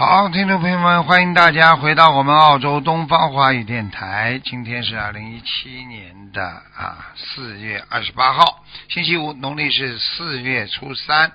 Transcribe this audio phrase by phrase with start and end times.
[0.00, 4.40] 好，听众朋友们，欢迎大家回到我们澳洲东方华语电台。
[4.42, 11.32] 今天是二零一七年的啊四月二十八号，星期五，农历是四月初三。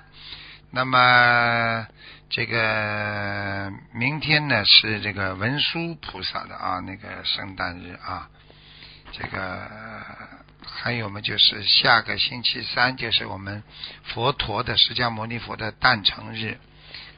[0.72, 1.86] 那么
[2.28, 8.28] 这个明天呢是这个文殊菩萨的啊那个圣诞日啊，
[9.12, 9.62] 这个
[10.66, 13.62] 还有嘛就是下个星期三就是我们
[14.02, 16.58] 佛陀的释迦牟尼佛的诞辰日。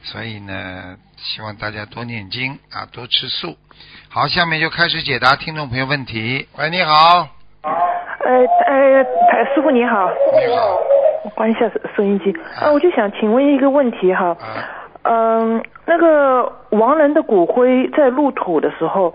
[0.01, 3.55] 所以呢，希望大家多念经啊，多吃素。
[4.09, 6.47] 好，下面就开始解答听众朋友问题。
[6.57, 7.27] 喂，你好。
[7.61, 10.09] 呃呃，台师傅你好。
[10.33, 10.77] 你好。
[11.23, 12.31] 我关一下收收音机。
[12.59, 14.27] 啊，我就想请问一个问题哈。
[14.27, 14.65] 啊。
[15.03, 19.13] 嗯，那个亡人的骨灰在入土的时候，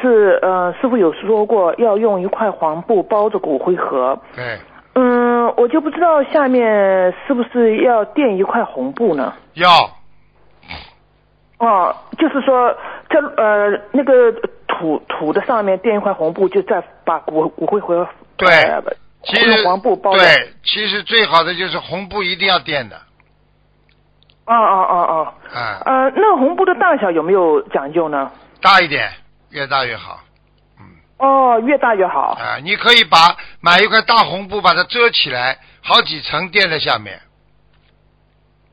[0.00, 4.18] 是呃，师傅有说过要用一块黄布包着骨灰盒。
[4.34, 4.58] 对。
[4.94, 9.32] 嗯，我就不知道下面是不是要垫一块红布呢？
[9.54, 9.68] 要。
[11.58, 12.74] 哦，就是说
[13.08, 14.32] 在呃那个
[14.66, 18.48] 土土的上面垫一块红布，就再把骨骨灰盒对，
[19.22, 20.18] 其实用黄布包着。
[20.18, 22.96] 对，其实最好的就是红布一定要垫的。
[24.46, 25.34] 哦哦哦哦。
[25.54, 25.82] 啊。
[25.84, 28.30] 呃，那个红布的大小有没有讲究呢？
[28.62, 29.10] 大一点，
[29.50, 30.18] 越大越好。
[31.20, 32.38] 哦，越大越好。
[32.40, 37.20] 啊，你可以把买一块大红布把它遮起来，好几层垫在下面。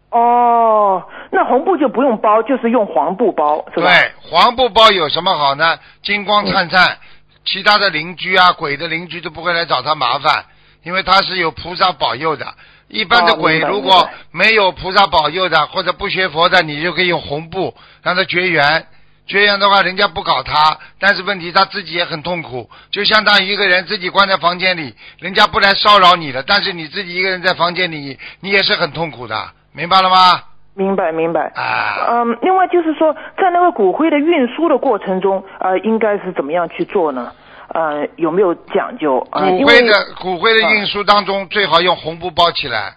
[0.09, 3.91] 哦，那红布就不用包，就是用黄布包，是吧？
[3.91, 5.77] 对，黄布包有什么好呢？
[6.01, 6.97] 金光灿灿，
[7.43, 10.45] 其他的邻居啊、鬼的邻居都不会来找他麻烦，
[10.83, 12.45] 因为他是有菩萨保佑的。
[12.87, 18.87] 一般的鬼如果没有菩萨保佑的，或者不学佛的，你就可以用红布让他绝缘。
[19.27, 29.35] 绝缘的话，人家不搞他，但是问题他自己也很痛苦，就相当于一个人自己关在房间里，人家不来骚扰你了，但是你自己一个人在房间里，你也是很痛苦的，
[29.73, 30.41] 明白了吗？
[30.73, 31.51] 明白明白。
[31.55, 32.07] 啊。
[32.09, 37.31] 嗯，另外就是说，在那个骨灰的运输的过程中，呃，应该是怎么样去做呢？
[37.73, 39.19] 呃，有没有讲究？
[39.29, 42.95] 骨灰的骨灰的运输当中，最好用红布包起来。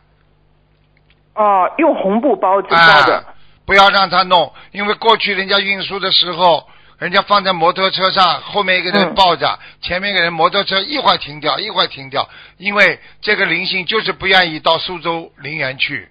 [1.35, 3.25] 哦，用红布包包的。
[3.71, 16.09] 不要让他弄，因为过去人家运输的时候，人家放在摩托车上，后面一个人抱着，前面一个人摩托车一会儿停掉，一会儿停掉，因为这个灵性就是不愿意到苏州陵园去。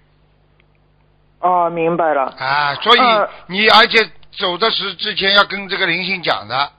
[1.40, 2.34] 哦，明白了。
[2.38, 3.00] 啊，所以
[3.48, 6.72] 你而且走的时之前要跟这个灵性讲的，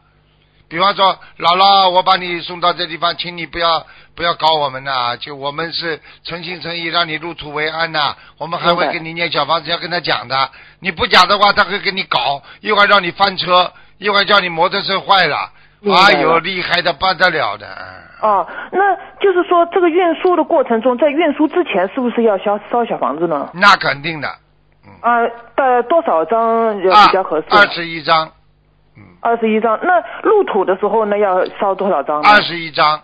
[0.71, 3.85] 比方说姥姥，我把你送到这地方，请你不要。
[4.13, 5.15] 不要搞我们呐！
[5.17, 8.13] 就我们是诚心诚意让你入土为安呐。
[8.37, 10.49] 我们还会给你念小房子，要跟他讲的。
[10.81, 15.49] 你不讲的话，他会给你搞，一会儿让你翻车，一会儿叫你摩托车坏了。
[15.85, 17.65] 哎呦，厉害的不得了的。
[18.21, 23.49] 哦，那就是说，这个运输的过程中，在运输之前，是不是要烧烧小房子呢？
[23.53, 24.27] 那肯定的。
[24.85, 27.47] 嗯啊，大多少张比较合适？
[27.49, 28.29] 二十一张。
[29.21, 29.31] 嗯。
[29.31, 32.21] 二十一张，那入土的时候呢，要烧多少张？
[32.21, 33.01] 二十一张。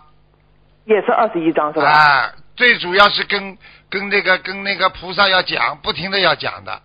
[0.84, 1.88] 也是二十一张是吧？
[1.88, 3.58] 啊，最主要是跟
[3.90, 6.80] 跟那个跟那个菩萨要讲，不停的要讲的。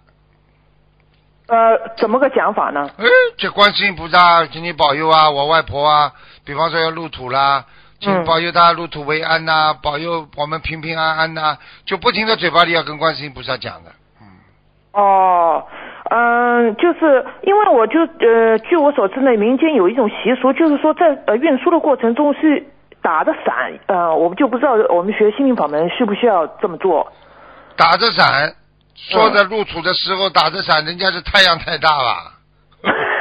[1.47, 2.89] 呃，怎么个讲法呢？
[2.97, 3.05] 哎，
[3.37, 6.11] 这观世音菩萨，请你保佑啊，我外婆啊，
[6.45, 7.65] 比方说要入土啦，
[7.99, 13.91] 请保佑她入土为安呐，保佑我们平平安安呐，就不停的嘴巴里要跟观世音菩萨讲的。
[14.21, 14.27] 嗯。
[14.93, 15.65] 哦，
[16.15, 22.67] 嗯，就是因为我就呃，据我所知呢，民间有一种习俗，就是说在呃运输的过程中是。
[23.03, 27.11] 打着伞，呃，我们就不知道我们学心灵法门需不需要这么做。
[27.75, 28.53] 打着伞，
[28.95, 32.31] 说在入土的时候打着伞，人家是太阳太大了。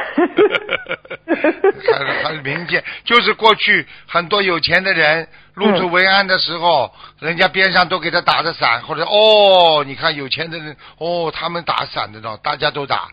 [1.93, 13.07] 很很民间，就是过去很多有钱的人入土为安的时候，人家边上都给他打着伞，或者哦，你看有钱的人哦，他们打伞的呢，大家都打。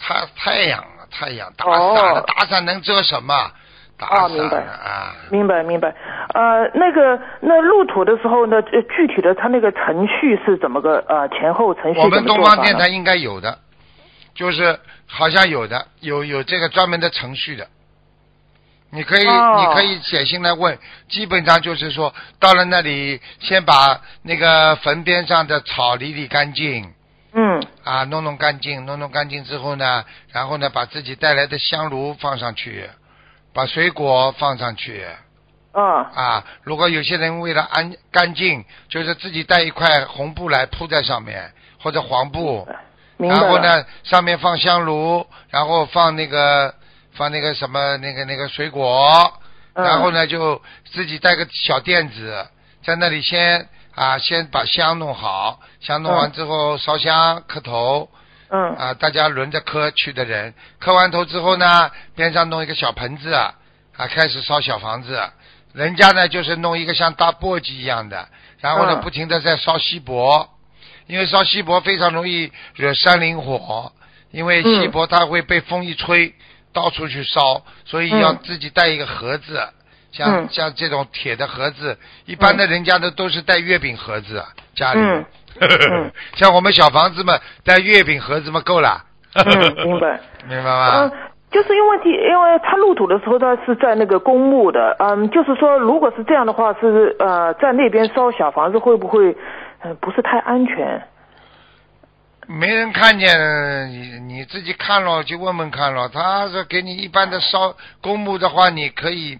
[0.00, 3.34] 太太阳啊，太阳打伞，打伞能遮什么？
[3.98, 5.92] 啊，明白啊，明白明白。
[6.32, 11.98] 呃，那个那入土的时候呢，具体的他那个程序是怎么个呃前后程序？
[11.98, 13.58] 我们东方电台应该有的，
[14.36, 17.66] 就是好像有的，有有这个专门的程序的。
[18.90, 20.78] 你可以你可以写信来问，
[21.08, 26.94] 基本上就是说到了那里，先把那个坟边上的草理理干净。
[27.32, 27.60] 嗯。
[27.82, 32.88] 啊，弄弄干净，弄弄干净之后呢，然后呢，把自己带来的香炉放上去。
[33.50, 35.04] 把水果放上去，
[35.72, 35.82] 嗯
[36.14, 41.52] 啊，如果有些人为了安干净，就是自己带一块红布来铺在上面，
[41.82, 42.68] 或者黄布。
[43.18, 46.72] 然后呢，上面放香炉，然后放那个
[47.12, 49.32] 放那个什么那个那个水果，
[49.74, 49.84] 嗯。
[49.84, 50.62] 然后呢就
[50.92, 52.46] 自己带个小垫子，
[52.84, 58.08] 在那里先啊先把香弄好，香弄完之后烧香磕头
[58.50, 58.76] 嗯。
[58.76, 63.54] 啊，大家轮着磕去的人，磕完头之后呢，边上弄一个小盆子啊，
[63.96, 65.20] 开始烧小房子。
[65.74, 68.28] 人家呢就是弄一个像大簸箕一样的，
[68.60, 69.00] 然后呢嗯。
[69.00, 70.48] 不停的在烧锡箔，
[71.08, 73.92] 因为烧锡箔非常容易惹山林火，
[74.30, 76.32] 因为嗯锡箔它会被风一吹，
[76.72, 79.68] 到处去烧，所以要嗯自己带一个盒子，
[80.12, 84.44] 像嗯像这种铁的盒子，一般的人家的都是带月饼盒子，
[84.76, 85.00] 家里。
[86.36, 89.04] 像我们小房子嘛，带月饼盒子嘛够了。
[89.32, 90.20] 嗯，明白。
[90.46, 91.00] 明白吗？
[91.00, 91.12] 嗯，
[91.50, 99.34] 就是因为问题，因为他入土的时候他是在那个公墓的，嗯，就是说如果是这样的话，是呃在那边烧小房子会不会，
[99.80, 101.02] 呃不是太安全？
[102.46, 103.28] 没人看见
[103.90, 106.08] 你，你自己看了就问问看了。
[106.08, 109.38] 他是给你一般的烧公墓的话，你可以，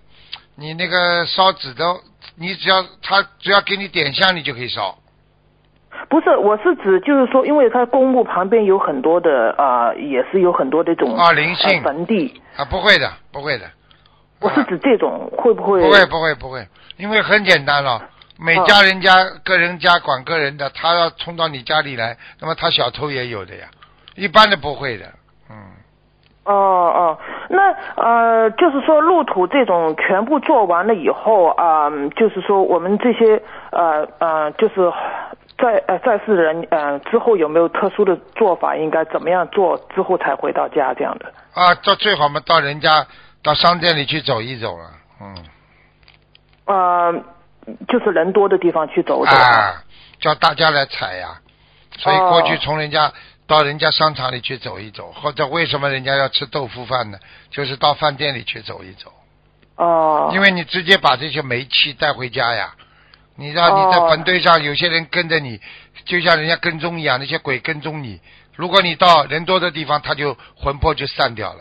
[0.56, 1.84] 你那个烧纸的，
[2.36, 4.94] 你只要他只要给你点香，你就可以烧。
[6.08, 13.64] 不是，我是指就是说，因为它公墓旁边有很多的啊、也是有很多这种啊灵性呃坟地，啊，不会的，不会的。
[14.40, 15.80] 我是啊指这种会不会？
[15.80, 18.00] 不会不会不会，因为很简单了，
[18.38, 19.12] 每家人家
[19.44, 23.66] 个人家管个人的，他要冲到你家里来，那么他小偷也有的呀，
[24.14, 25.06] 一般的不会的，
[25.50, 25.56] 嗯。
[26.44, 27.18] 哦哦，
[27.50, 34.90] 那呃，就是说入土这种全部做完了以后啊、就是说我们这些呃呃，就是
[35.60, 38.76] 在呃在世人呃之后有没有特殊的做法？
[38.76, 41.32] 应该怎么样做之后才回到家这样的？
[41.52, 43.04] 啊，到最好嘛，到人家
[43.42, 44.84] 到商店里去走一走了，
[45.20, 45.44] 嗯，
[46.66, 47.12] 呃，
[47.88, 49.32] 就是人多的地方去走走。
[49.32, 49.82] 啊，
[50.20, 51.40] 叫大家来采呀。
[51.98, 53.12] 所以哦过去从人家
[53.48, 57.18] 到人家商场里去走一走，或者为什么人家要吃豆腐饭呢？
[57.50, 59.12] 就是到饭店里去走一走，
[59.74, 60.30] 哦。
[60.32, 62.74] 因为你直接把这些煤气带回家呀。
[63.38, 65.60] 你让你在哦坟堆上，有些人跟着你，
[66.04, 68.20] 就像人家跟踪一样，那些鬼跟踪你。
[68.56, 71.60] 如果你到人多的地方，他就魂魄就散掉了，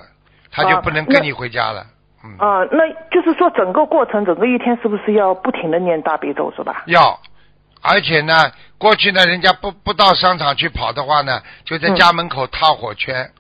[0.52, 1.86] 他就不能跟你回家了。
[2.24, 2.36] 嗯。
[2.40, 6.84] 啊、那就是说整个过程，整个一天是不是要不停的念大悲咒是吧？
[6.88, 7.20] 要，
[7.84, 13.32] 而且呢，过去呢，人家不不到商场去跑的话呢，就在嗯家门口踏火圈，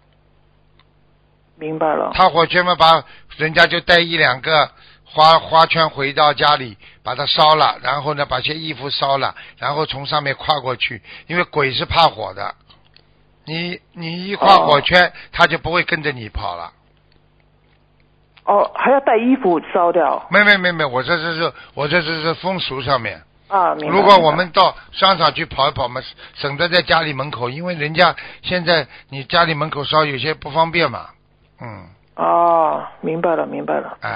[1.57, 2.12] 明白了。
[2.13, 3.04] 踏火圈嘛，把
[3.38, 4.69] 人家就带一两个
[5.17, 12.53] 花花圈回到家里，把它烧了，然后呢，把些衣服烧了，然后从上面跨过去，因为鬼是怕火的，
[13.43, 16.71] 你你一跨火圈，他就不会跟着你跑了。
[18.45, 23.23] 哦，还要带衣服烧掉没没没没，我这是是我这是是风俗上面。
[23.47, 23.73] 啊？
[23.73, 25.99] 如果我们到商场去跑一跑嘛，
[26.35, 31.07] 省得在家里门口，因为人家现在你家里门口烧有些不方便嘛。
[31.59, 33.97] 嗯，哦，明白了，明白了。
[34.01, 34.09] 哎，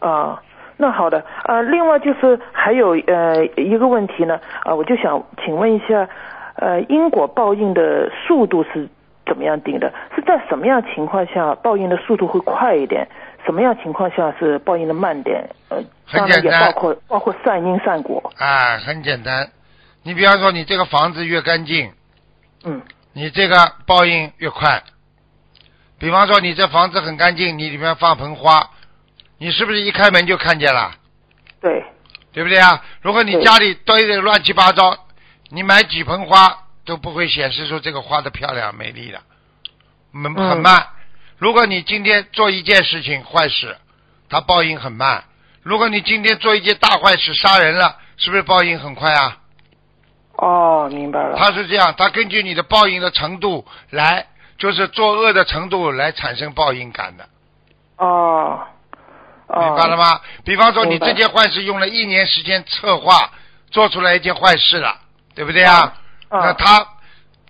[0.00, 0.40] 啊，
[0.76, 1.24] 那好的。
[1.44, 6.08] 呃，另外就是还有呃一个问题呢，啊，我就想请问一下，
[6.54, 8.88] 呃，因果报应的速度是
[9.26, 9.92] 怎么样定的？
[10.14, 13.08] 是在什么样情况下报应的速度会快一点？
[13.44, 15.48] 什么样情况下是报应的慢点？
[15.68, 18.32] 呃，很当然也简单包括包括善因善果。
[18.38, 19.48] 啊，很简单。
[20.04, 21.90] 你比方说，你这个房子越干净，
[22.64, 22.80] 嗯，
[23.14, 24.80] 你这个报应越快。
[25.98, 28.70] 比方说，你这房子很干净，你里面放盆花，
[29.38, 30.92] 你是不是一开门就看见了？
[31.60, 31.84] 对，
[32.32, 32.84] 对不对啊？
[33.02, 34.96] 如果你家里堆的乱七八糟，
[35.50, 39.20] 你买几盆花都不会显示出这个花的漂亮美丽的，
[40.12, 40.86] 很嗯很慢。
[41.36, 43.76] 如果你今天做一件事情坏事，
[44.28, 45.24] 它报应很慢；
[45.62, 49.38] 如果你今天做一件大坏事杀人了，是不是报应很快啊？
[50.36, 51.36] 哦，明白了。
[51.36, 54.26] 它是这样，它根据你的报应的程度来，
[54.58, 57.28] 就是作恶的程度来产生报应感的，
[57.96, 58.66] 哦，
[59.46, 59.96] 哦明白了？
[59.96, 60.20] 吗？
[60.44, 63.32] 比方说你这件坏事用了一年时间策划，
[63.70, 64.98] 做出来一件坏事了，
[65.34, 65.94] 对不对啊？
[66.30, 66.86] 嗯那他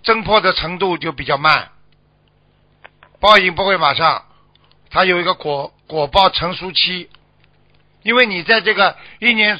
[0.05, 1.67] 侦破的程度就比较慢，
[3.19, 4.23] 报应不会马上，
[4.89, 7.09] 它有一个果果报成熟期，
[8.03, 9.59] 因为你在这个一年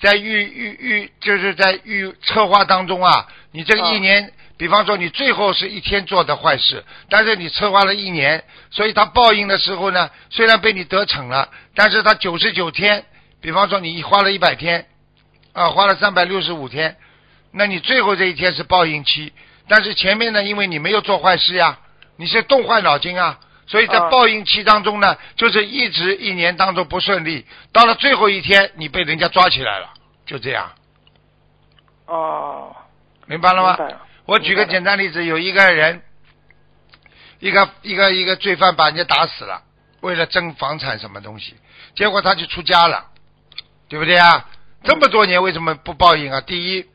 [0.00, 13.06] 在预预预就是在预策划当中啊，你这个一年，比方说你最后是一天做的坏事，但是你策划了一年，所以他报应的时候呢，虽然被你得逞了，但是他九十九天，
[13.40, 14.86] 比方说你花了一百天，
[15.54, 16.98] 啊，花了三百六十五天，
[17.52, 19.32] 那你最后这一天是报应期，
[19.66, 21.78] 但是前面呢，因为你没有做坏事呀，
[22.16, 29.88] 你是动坏脑筋啊，所以在啊报应期当中呢，就是一直一年当中不顺利，到了最后一天你被人家抓起来了，
[30.26, 30.70] 就这样，
[32.04, 32.76] 哦，
[33.24, 33.86] 明白了吗明？
[33.86, 34.00] 白了。
[34.30, 36.02] 我举个简单例子，有一个人，
[37.40, 39.64] 一个一个一个罪犯把人家打死了，
[40.02, 41.56] 为了争房产什么东西，
[41.96, 43.06] 结果他就出家了，
[43.88, 44.48] 对不对啊？
[44.84, 46.40] 这么多年为什么不报应啊？
[46.42, 46.86] 第一，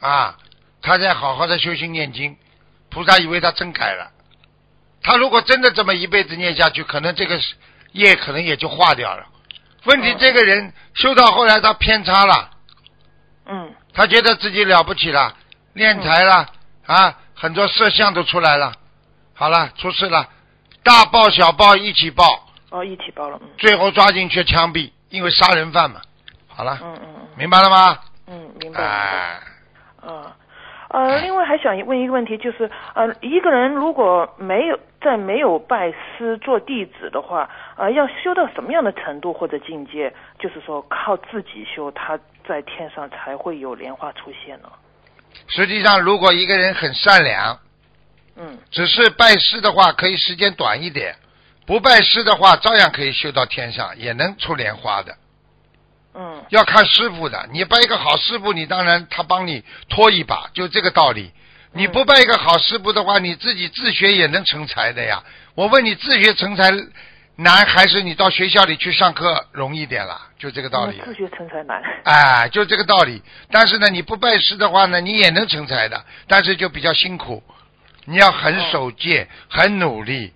[0.00, 0.38] 啊，
[0.80, 2.38] 他在好好的修心念经，
[2.88, 4.10] 菩萨以为他真改了，
[5.02, 7.38] 他如果真的这么一辈子念下去，可能这个
[7.92, 9.26] 业可能也就化掉了。
[9.84, 12.50] 问题嗯这个人修到后来他偏差了。
[13.44, 15.36] 嗯他觉得自己了不起了，
[15.78, 16.46] 敛财了、
[16.86, 18.72] 啊，很多色相都出来了。
[19.32, 20.28] 好了，出事了，
[20.82, 22.24] 大报小报一起报，
[22.70, 26.00] 哦，一起报了，嗯最后抓进去枪毙，因为杀人犯嘛。
[26.48, 27.98] 好了，嗯嗯嗯明白了吗？
[28.26, 28.58] 嗯，明白。
[28.60, 29.40] 明白哎，
[30.02, 30.36] 啊，
[30.88, 44.68] 呃，另外还想问一个问题，就是呃，一个人如果没有在没有拜师做弟子的话，呃，要修到什么样的程度或者境界，就是说靠自己修，他在天上才会有莲花出现呢？
[45.46, 47.60] 实际上，如果一个人很善良，
[48.36, 51.14] 嗯只是拜师的话，可以时间短一点；
[51.66, 55.16] 不拜师的话，照样可以修到天上，也能出莲花的。
[56.14, 61.32] 嗯要看师傅的，你拜一个好师傅，你当然他帮你拖一把，就这个道理。
[61.72, 65.22] 你不拜一个好师傅的话，你自己自学也能成才的呀。
[65.54, 66.72] 我问你，自学成才
[67.40, 70.20] 难还是你到学校里去上课容易点了？
[70.36, 71.00] 就这个道理。
[71.04, 71.80] 自学成才难。
[72.02, 73.22] 哎，就这个道理。
[73.48, 77.40] 但是呢，你不拜师的话呢，你也能成才的，但是就比较辛苦。
[78.06, 80.32] 你要很守戒，很努力，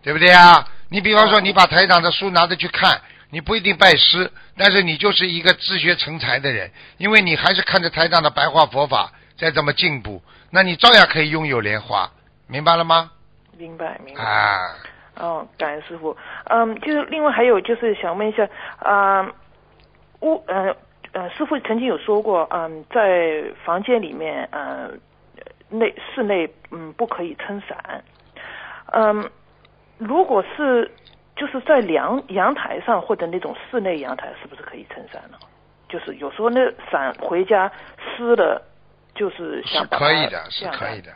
[0.00, 0.68] 对不对啊？
[0.90, 12.12] 你比方说，哦你把台长的书拿着去看，你不一定拜师，但是你就是一个自学成才的人，因为你还是看着台长的白话佛法在这么进步，那你照样可以拥有莲花，
[12.46, 13.10] 明白了吗？
[13.56, 14.22] 明白明白。
[14.22, 14.76] 啊，
[15.16, 16.16] 哦，感恩师傅。
[16.46, 19.32] 嗯，就是另外还有就是想问一下，啊，
[20.20, 20.74] 屋呃
[21.12, 25.00] 呃，师傅曾经有说过，嗯，在房间里面，嗯，
[25.68, 28.04] 内室内嗯不可以撑伞，
[28.92, 29.30] 嗯，
[29.98, 30.90] 如果是
[31.36, 35.38] 就是在阳阳台上或者那种室内阳台，是不是可以撑伞呢？
[35.88, 37.70] 就是有时候那伞回家
[38.16, 38.60] 湿了，
[39.14, 41.12] 就是是想把它可以的，是这样可以的。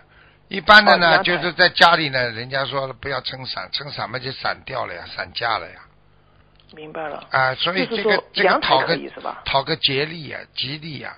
[0.48, 5.74] 一般的呢，哦就是在家里呢，人家说了不要撑伞，撑伞嘛就散掉了呀，散架了呀。
[6.74, 7.22] 明白了。
[7.30, 8.98] 啊，所以这个这个讨个
[9.44, 11.14] 讨个吉利呀，吉利呀，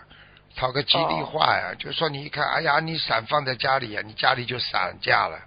[0.56, 5.38] 讨个吉利哦话呀，就说你一看，哎呀，你伞放在家里呀，你家里就散架了，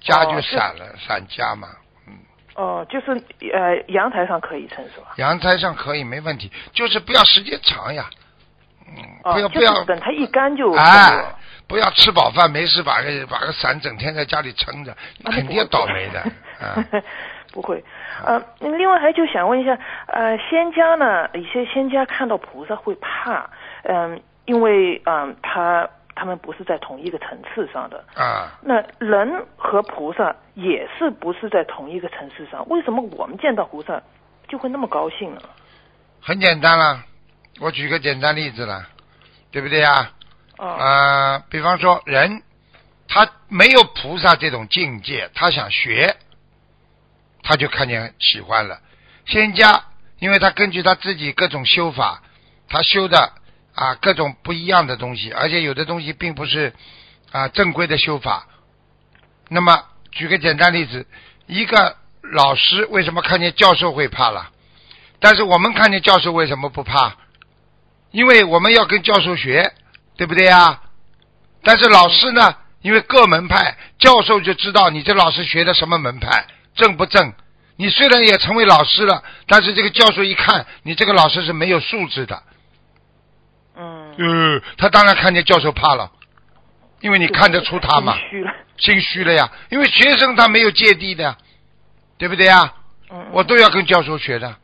[0.00, 1.68] 家就散了，散架嘛，
[2.06, 2.14] 嗯，
[2.54, 3.10] 哦，就是
[3.52, 5.14] 呃阳台上可以撑是吧？
[5.16, 8.08] 阳台上可以没问题，就是不要时间长呀，
[8.86, 16.20] 嗯，哦，不要不要就是等它一干就哎了。，不要吃饱饭没事把个把个伞整天在家里撑着，肯定要倒霉的，
[16.60, 16.84] 啊。
[17.52, 17.82] 不会，
[18.26, 23.48] 呃，另外还就想问一下，呃，仙家呢，一些仙家看到菩萨会怕，
[23.84, 28.04] 嗯、因为嗯、他他们不是在同一个层次上的。
[28.14, 32.68] 啊，那人和菩萨也是不是在同一个层次上？
[32.68, 34.02] 为什么我们见到菩萨
[34.48, 35.40] 就会那么高兴呢？
[36.20, 37.00] 很简单了，
[37.60, 38.86] 我举个简单例子啦，
[39.50, 40.10] 对不对啊？
[40.56, 42.42] 啊、比方说人，
[43.08, 46.16] 他没有菩萨这种境界，他想学，
[47.42, 48.80] 他就看见喜欢了。
[49.26, 49.84] 仙家，
[50.18, 52.22] 因为他根据他自己各种修法，
[52.68, 53.32] 他修的
[53.74, 56.72] 啊各种不一样的东西，而且有的东西并不是
[57.32, 58.46] 啊正规的修法。
[59.48, 61.06] 那么举个简单例子，
[61.46, 64.50] 一个老师为什么看见教授会怕了？
[65.20, 67.16] 但是我们看见教授为什么不怕？
[68.10, 69.72] 因为我们要跟教授学，
[70.16, 70.80] 对不对呀？
[71.62, 77.32] 但是老师呢，因为各门派，教授就知道你这老师学的什么门派，正不正。
[77.76, 82.42] 你虽然也成为老师了，但是这个教授一看你这个老师是没有素质的，
[83.76, 86.10] 嗯，呃，他当然看见教授怕了，
[87.00, 88.54] 因为你看得出他嘛，心虚了。
[88.78, 89.50] 心虚了呀。
[89.70, 91.36] 因为学生他没有芥蒂的呀，
[92.16, 92.72] 对不对呀？
[93.10, 94.56] 嗯，嗯我都要跟教授学的，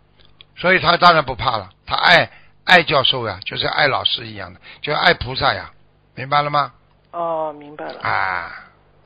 [0.57, 1.69] 所以他当然不怕了。
[1.85, 2.31] 他爱
[2.65, 5.71] 爱教授呀，就是爱老师一样的，就爱菩萨呀，
[6.15, 6.73] 明白了吗？
[7.11, 8.01] 哦，明白了。
[8.01, 8.51] 啊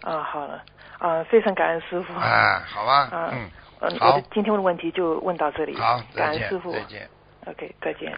[0.02, 0.62] 啊，好了，
[0.98, 2.12] 啊，非常感恩师傅。
[2.14, 5.74] 啊，好吧，啊嗯，嗯，好我的今天的问题就问到这里。
[5.76, 6.72] 好，感恩师傅。
[6.72, 7.08] 再见。
[7.46, 8.12] OK，再见。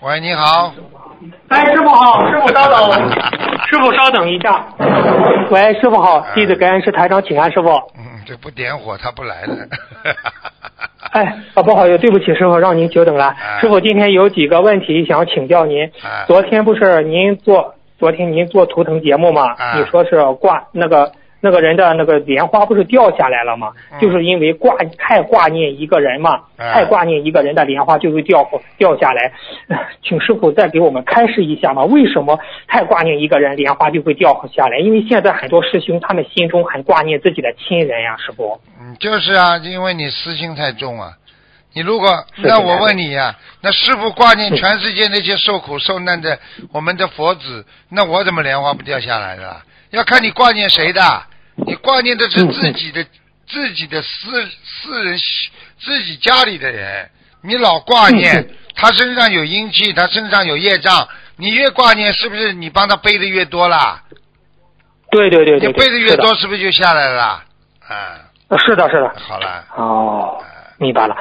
[0.00, 0.74] 喂，你好，
[1.48, 3.10] 哎，师傅好，师傅稍等，
[3.66, 4.66] 师傅稍等一下。
[5.50, 7.70] 喂，师傅好，弟子感恩师台长，请安，师傅。
[7.96, 9.56] 嗯，这不点火他不来了。
[11.14, 11.22] 哎，
[11.54, 13.26] 啊，不好意思，对不起，师傅，让您久等了。
[13.28, 15.84] 哎师傅，今天有几个问题想请教您。
[16.02, 21.12] 哎昨天不是您做昨天您做图腾节目嘛，啊你说是挂那个
[21.44, 23.70] 那个人的那个莲花不是掉下来了吗？
[23.92, 28.48] 嗯就是因为挂太挂念一个人嘛，啊太挂念一个人的莲花就会掉
[28.78, 29.30] 掉下来。
[29.68, 34.78] 呃 请师傅再给我们开示一下嘛，为什么太挂念一个人，莲花就会掉下来？
[34.78, 38.58] 因为现在很多师兄他们心中很挂念自己的亲人呀，师傅。
[38.80, 41.12] 嗯，就是啊，因为你私心太重啊。
[41.74, 46.38] 你如果那我问你呀、那师傅挂念全世界那些受苦受难的
[46.72, 49.62] 我们的佛子，那我怎么莲花不掉下来的啦？
[49.90, 51.00] 要看你挂念谁的，
[51.56, 53.04] 你挂念的是嗯自己的、
[53.48, 55.18] 自己的私私人
[55.78, 57.08] 自己家里的人，
[57.42, 61.06] 你老挂念、嗯他身上有阴气，他身上有业障，
[61.36, 64.02] 你越挂念是不是你帮他背的越多啦？
[65.12, 67.44] 对对对对对，你背的越多，是不是就下来了啦？
[67.86, 69.14] 啊，是的，是的。
[69.16, 69.64] 好了。
[69.76, 70.42] 哦，
[70.78, 71.14] 明白了。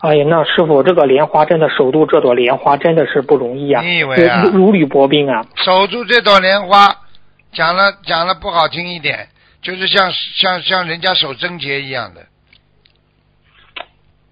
[0.00, 5.42] 哎呀，那师傅，这个莲花真的守住这朵莲花真的是不容易啊，你以为啊如如履薄冰啊。
[5.64, 6.94] 守住这朵莲花，
[7.52, 12.26] 讲了讲了不好听一点，就是像像像人家守贞洁一样的。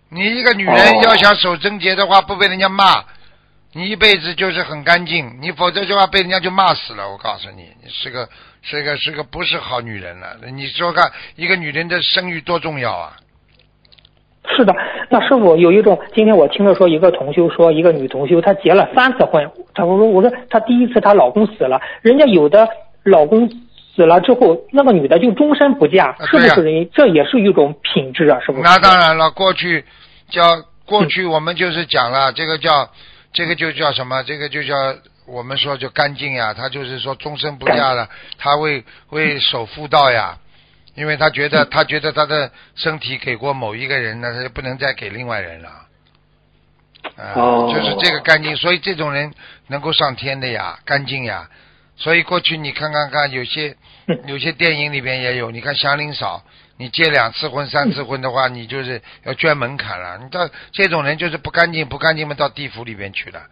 [0.09, 3.05] 你一个女人哦要想守贞洁的话，不被人家骂，
[3.73, 5.39] 你一辈子就是很干净。
[5.43, 7.11] 你否则的话被人家就骂死了。
[7.11, 8.29] 我告诉你，你是个
[8.63, 10.37] 是个是个不是好女人了。
[10.55, 13.17] 你说看，一个女人的声誉多重要啊！
[14.57, 14.73] 是的，
[15.11, 22.69] 那师傅有一种，今天我听着说一个同修说，一个女同修她结了三次婚，她我说我说她第一次她老公死了，人家有的
[23.03, 23.51] 老公
[23.97, 26.89] 死了之后，那个女的就终身不嫁，是不是人？
[26.93, 28.63] 这也是一种品质啊，是不是？
[28.63, 29.83] 那当然了，过去
[30.29, 32.91] 叫过去我们就是讲了，这个叫
[33.33, 34.23] 这个就叫什么？
[34.23, 34.75] 这个就叫
[35.27, 40.37] 我们说就干净呀，他就是说终身不嫁了，他会会守妇道呀，
[40.95, 45.69] 因为他觉得他觉得他的身体给过某一个人呢，他就不能再给另外人了。
[47.17, 49.33] 啊、哦就是这个干净，所以这种人
[49.69, 51.49] 能够上天的呀，干净呀。
[51.97, 53.77] 所以过去你看看看，有些
[54.07, 56.43] 嗯 有些电影里边也有，你看祥林嫂，
[56.77, 60.19] 你结两次婚、三次婚的话，你就是要捐门槛了。
[60.23, 63.43] 你到这种人就是不干净，不干净嘛，到地府里边去了。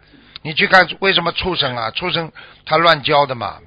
[0.43, 1.89] 你去看为什么畜生啊？
[1.91, 2.31] 畜生
[2.65, 3.57] 他乱教的嘛，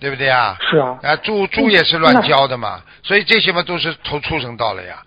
[0.00, 0.56] 对不对啊？
[0.70, 5.02] 是啊，啊，猪猪也是乱教的嘛，所以这些嘛都是投畜生道了呀。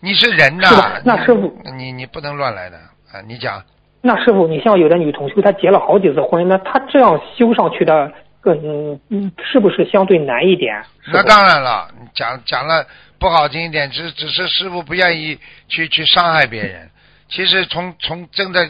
[0.00, 2.76] 你是人呐、那你师傅你你不能乱来的
[3.12, 3.20] 啊！
[3.28, 3.62] 你讲，
[4.02, 8.12] 那师傅，你像有的女同修，她结了好几次婚，那她这样修上去的，
[8.44, 10.82] 嗯嗯，是不是相对难一点？
[11.04, 12.84] 师傅那当然了，讲讲了
[13.20, 15.38] 不好听一点，只只是师傅不愿意
[15.68, 16.90] 去去伤害别人。
[17.28, 18.68] 其实从从真的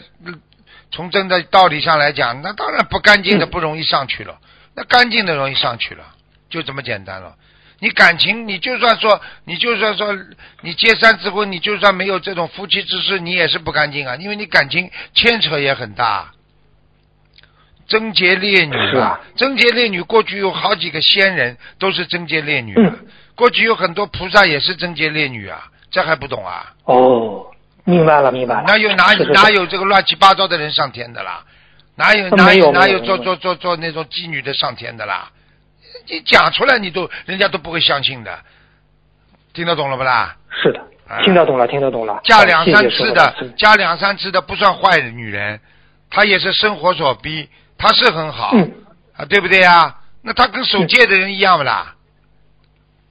[0.91, 4.39] 从真的道理上来讲，那当然不干净的嗯不容易上去了，
[4.77, 6.05] 那干净的容易上去了，
[6.51, 7.35] 就这么简单了。
[7.83, 10.17] 你感情，你就算说，你就算说，
[10.61, 16.31] 你结三次婚，你就算没有这种夫妻之事，你也是不干净啊，因为你感情牵扯也很大。
[17.89, 26.73] 贞洁烈女是啊贞洁烈女过去有好几个仙人都是贞洁烈女、啊，嗯过去有很多菩萨也是贞洁烈女啊，这还不懂啊？
[26.85, 27.45] 哦，
[27.83, 28.63] 明白了，明白了。
[28.69, 31.43] 哪有哪哪有这个乱七八糟的人上天的啦？
[31.97, 35.29] 哪有呃哪有哪有做做做做那种妓女的上天的啦？
[36.13, 38.39] 你讲出来你都人家都不会相信的，
[39.55, 40.37] 听得懂了不啦？
[40.63, 42.21] 是的啊，听得懂了，听得懂了。
[42.23, 45.59] 嫁两三次的嫁两三次的不算坏的女人，
[46.11, 47.49] 她也是生活所逼，
[47.79, 48.71] 她是很好、嗯，
[49.17, 49.97] 啊，对不对呀？
[50.21, 51.95] 那她跟守戒的人一样不啦？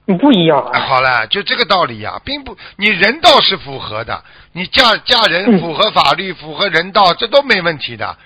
[0.06, 0.80] 嗯不一样啊，啊。
[0.86, 8.16] 好了，就这个道理呀、并不，你人道是符合的，你嫁嫁人嗯符合法律、符合人道，这都没问题的。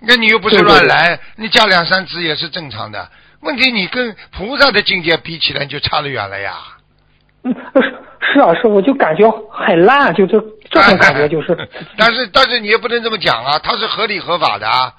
[0.00, 3.10] 那你又不是对对对乱来，你嫁两三次也是正常的。
[3.42, 6.54] 问题你跟菩萨的境界比起来，你就差得远了呀。
[7.44, 7.80] 嗯，是
[8.34, 11.56] 是啊，师傅就感觉很烂，就这这种感觉 就是。
[11.96, 14.94] 但是但是你也不能这么讲啊，他是合理合法的啊。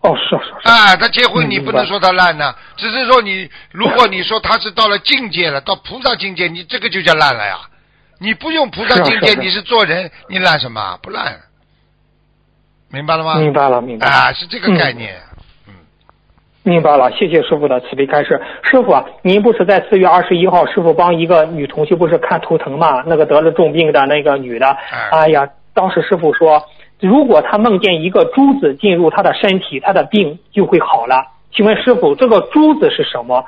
[0.00, 0.74] 哦，是啊是啊是啊。
[0.92, 7.60] 啊，他结婚嗯你不能说他烂呢，只是说你，如果你说他是到了境界了，到菩萨境界，你这个就叫烂了呀。
[8.20, 10.98] 你不用菩萨境界，是啊是啊你是做人，你烂什么？
[11.00, 11.38] 不烂，
[12.90, 13.36] 明白了吗？
[13.38, 14.12] 明白了，明白了。
[14.12, 15.20] 啊，是这个概念。
[16.64, 18.40] 明白了，谢谢师傅的慈悲开示。
[18.62, 23.02] 师傅啊，您不是在四月二十一号，师傅帮一个女同学不是看图腾嘛？
[23.06, 26.62] 那个得了重病的那个女的，哎哎呀，当时师傅说，
[27.00, 31.24] 如果她梦见一个珠子进入她的身体，她的病就会好了。
[31.52, 33.44] 请问师傅，这个珠子是什么？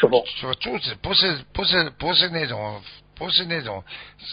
[0.00, 2.58] 师傅，说珠子不是不是不是那种
[3.18, 3.84] 不是那种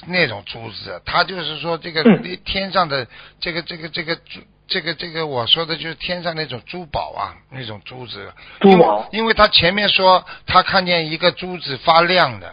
[0.08, 3.08] 那种珠子，他就是说这个嗯天上的
[3.40, 4.42] 这个这个这个珠。
[4.68, 8.34] 这个这个我说的就是天上那种珠宝啊，那种珠子。
[8.62, 12.52] 珠宝因为他前面说他看见一个珠子发亮的，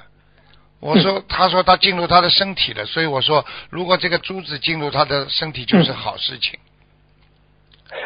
[0.79, 6.59] 我说、嗯他说他进入他的身体了，所以我说如果这个珠子进入他的身体就是好事情。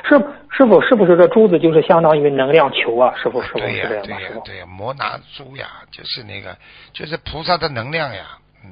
[0.04, 0.18] 是
[0.50, 3.14] 师傅，是不是这珠子就是相当于能量球啊？
[3.16, 4.04] 师傅，师傅对呀、是这样吗？
[4.04, 6.56] 对呀、师傅，对呀、摩拿珠呀，就是那个，
[6.92, 8.70] 就是菩萨的能量呀，嗯。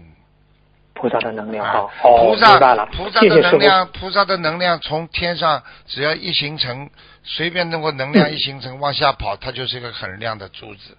[0.95, 3.21] 菩萨的能量啊，哦，菩萨明白了菩萨。
[3.21, 6.89] 的能量，菩萨的能量从天上只要一形成，
[7.23, 10.97] 随便能够能量一形成往下跑，它就是一个很亮的珠子。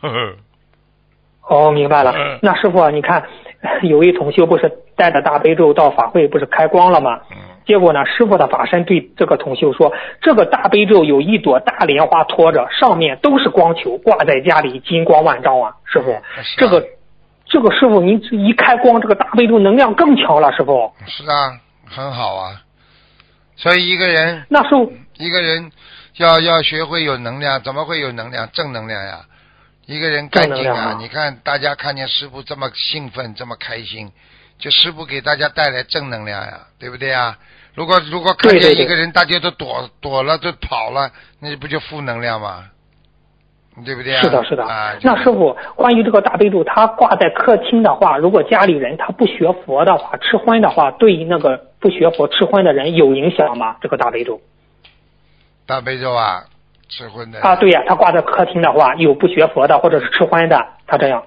[0.00, 0.36] 呵呵，
[1.48, 2.38] 哦，明白了嗯。
[2.42, 3.24] 那师傅啊，你看，
[3.82, 7.20] 有一同修不是带着大悲咒到法会，不是开光了吗？
[7.30, 16.16] 嗯，结果呢，师傅的法身对这个同修说：“这个大悲咒有一朵大莲花托着，上面都是光球，挂在家里金光万丈啊！”师傅，
[16.56, 16.86] 这个
[17.46, 20.92] 这个师傅，您一开光，这个大悲咒能量更强了，师傅。
[21.06, 22.60] 是啊，很好啊。
[23.56, 25.70] 所以一个人，那时候，一个人
[26.16, 28.48] 要要学会有能量，怎么会有能量？
[28.52, 29.20] 正能量呀！
[29.86, 34.10] 一个人干净啊你看大家看见师傅这么兴奋，这么开心，
[34.64, 37.36] 就师傅给大家带来正能量呀，对不对呀？
[37.74, 42.64] 如果如果看见一个人大家都躲躲了，都跑了，那不就负能量吗？
[43.84, 44.22] 对不对啊？
[44.22, 44.64] 是的，是的。
[44.64, 53.76] 啊，那师傅，关于这个大悲咒，它挂在客厅的话，如果家里人他不学佛的话，吃荤的话，对于那个不学佛吃荤的人有影响吗？
[53.82, 54.40] 这个大悲咒
[55.66, 56.44] 大悲咒啊，
[56.88, 61.22] 吃荤的啊，对呀、他挂在客厅的话，有不学佛的或者是吃荤的，他这样。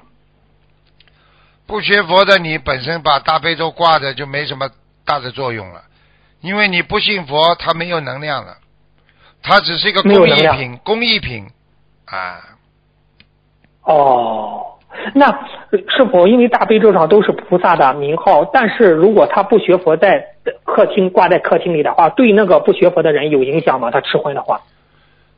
[1.68, 4.70] 不学佛的，你本身把大悲咒挂着就没什么
[5.06, 5.82] 大的作用了，
[6.42, 8.56] 因为你不信佛，它没有能量了，
[9.44, 11.46] 它只是一个工艺品，工艺品
[12.06, 12.40] 啊。
[13.84, 14.78] 哦，
[15.14, 15.28] 那
[15.90, 20.26] 是否，因为大悲咒上都是菩萨的名号，但是如果他不学佛，在
[20.66, 23.92] 客厅挂在客厅里的话，对那个不学佛的人有影响吗？
[23.92, 24.62] 他吃荤的话？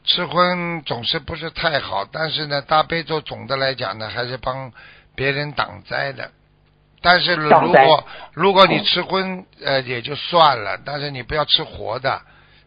[0.04, 4.72] 吃荤总是不是太好，但是呢，大悲咒总的来讲呢，还是帮
[5.19, 6.32] 别人挡灾的。
[7.01, 12.21] 但是如果如果你吃荤，呃，也就算了，但是你不要吃活的，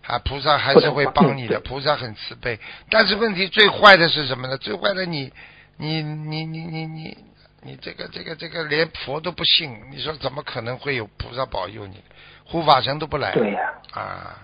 [0.06, 2.58] 啊，菩萨还是会帮你的，嗯菩萨很慈悲。
[2.90, 4.58] 但是问题最坏的是什么呢？
[4.58, 5.32] 最坏的你，
[5.78, 7.16] 你你你你你
[7.62, 12.02] 你这个这个这个连佛都不信，你说怎么可能会有菩萨保佑你？
[12.44, 13.60] 护法神都不来，对呀、
[13.92, 14.36] 啊，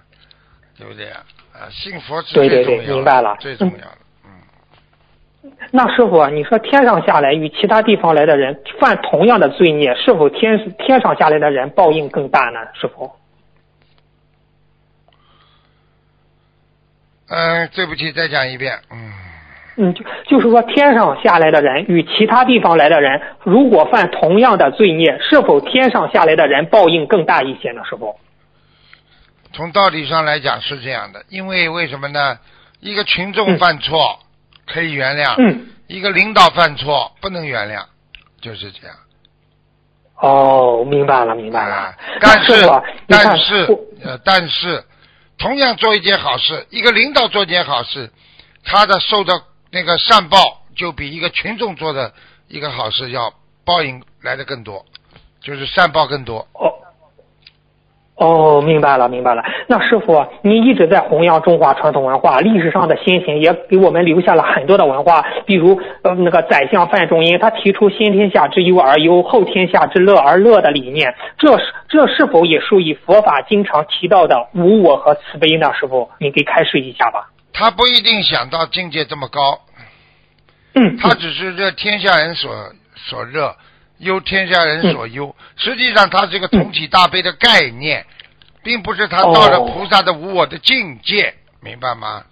[0.79, 1.25] 对不对啊？
[1.53, 3.99] 啊，信佛是最重要的，明白了最重要的。
[4.01, 4.08] 嗯，
[5.71, 12.61] 那师傅啊，你说天上下来与其他地方来的人犯同样的罪孽，是否天天上下来的人报应更大呢？
[12.75, 13.13] 师傅？
[17.29, 18.79] 嗯，对不起，再讲一遍。
[18.91, 19.13] 嗯，
[19.77, 27.83] 嗯，就就是说，天上下来的人与其他地方来的人，如果犯同样的罪孽，是否天上下来的人报应更大一些呢？
[27.85, 28.17] 师傅？
[29.53, 32.39] 从道理上来讲是这样的，因为为什么呢？
[32.81, 34.21] 一个群众犯错、
[34.69, 37.85] 可以原谅，嗯，一个领导犯错不能原谅，
[38.41, 38.97] 就是这样。
[40.21, 41.75] 哦，明白了，明白了。
[41.75, 42.67] 啊，但是
[43.07, 44.85] 但是呃，但是
[45.39, 48.11] 同样做一件好事，一个领导做一件好事，
[48.65, 52.13] 他的受的那个善报就比一个群众做的
[52.49, 53.33] 一个好事要
[53.65, 54.85] 报应来的更多，
[55.41, 56.47] 就是善报更多。
[56.53, 56.75] 哦。
[58.19, 59.45] 哦，明白了，明白了。
[59.69, 75.73] 那师傅，您一直在弘扬中华传统文化，历史上的先贤也给我们留下了很多的文化，比如呃那个宰相范仲淹，他提出先天下之忧而忧，后天下之乐而乐的理念，这是这是否也属于佛法经常提到的无我和慈悲呢？
[75.79, 77.31] 师傅，您给开示一下吧。
[77.53, 79.61] 他不一定想到境界这么高，
[80.75, 82.51] 嗯，他只是这天下人所
[82.97, 83.55] 所热，
[83.99, 85.35] 忧天下人所忧。
[85.57, 88.05] 实际上，它是一个同体大悲的概念，
[88.63, 92.23] 并不是他到了哦菩萨的无我的境界，明白吗？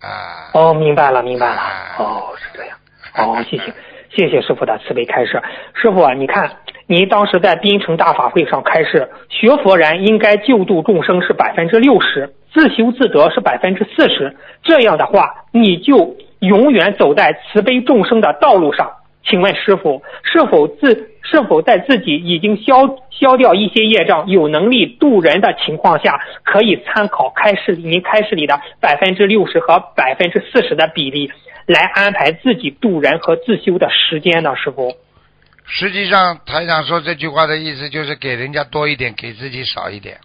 [0.00, 1.96] 啊，哦，明白了，明白了哎。
[1.98, 2.76] 哦，是这样。
[3.16, 3.74] 哦，谢谢，
[4.10, 5.42] 谢谢师傅的慈悲开示。
[5.74, 14.36] 师傅啊，你看，您当时在槟城大法会上开示，学佛人应该救度众生是百分之六十，自修自得是百分之四十。
[14.62, 18.92] 这样的话，你就永远走在慈悲众生的道路上。
[19.28, 31.30] 请问师傅，是否自是否在自己已经消消掉一些业障，有能力渡人的情况下，可以参考开示里您开示里的百分之六十和百分之四十的比例，
[31.66, 34.56] 来安排自己渡人和自修的时间呢？
[34.56, 34.96] 师傅？
[35.66, 40.16] 实际上台长说这句话的意思就是给人家多一点，给自己少一点，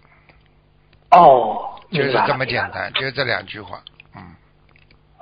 [1.12, 2.62] 哦，就是这么简。
[2.74, 3.82] 单，就是这两句话。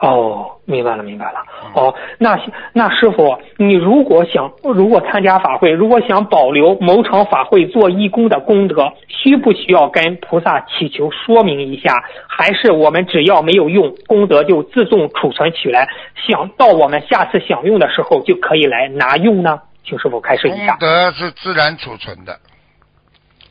[0.01, 1.39] 嗯，哦，明白了，明白了。
[1.73, 2.39] 哦，那
[2.73, 12.03] 那师傅，你如果想如果参加法会，如果想保留某场法会做义工的功德，需不需要跟菩萨祈求说明一下？
[12.27, 15.87] 还是我们只要没有用，功德就自动储存起来，
[16.27, 19.59] 想到我们下次想用的时候就可以来拿用呢？
[19.83, 20.79] 请师傅开示一下功。
[20.79, 22.37] 德是自然储存的，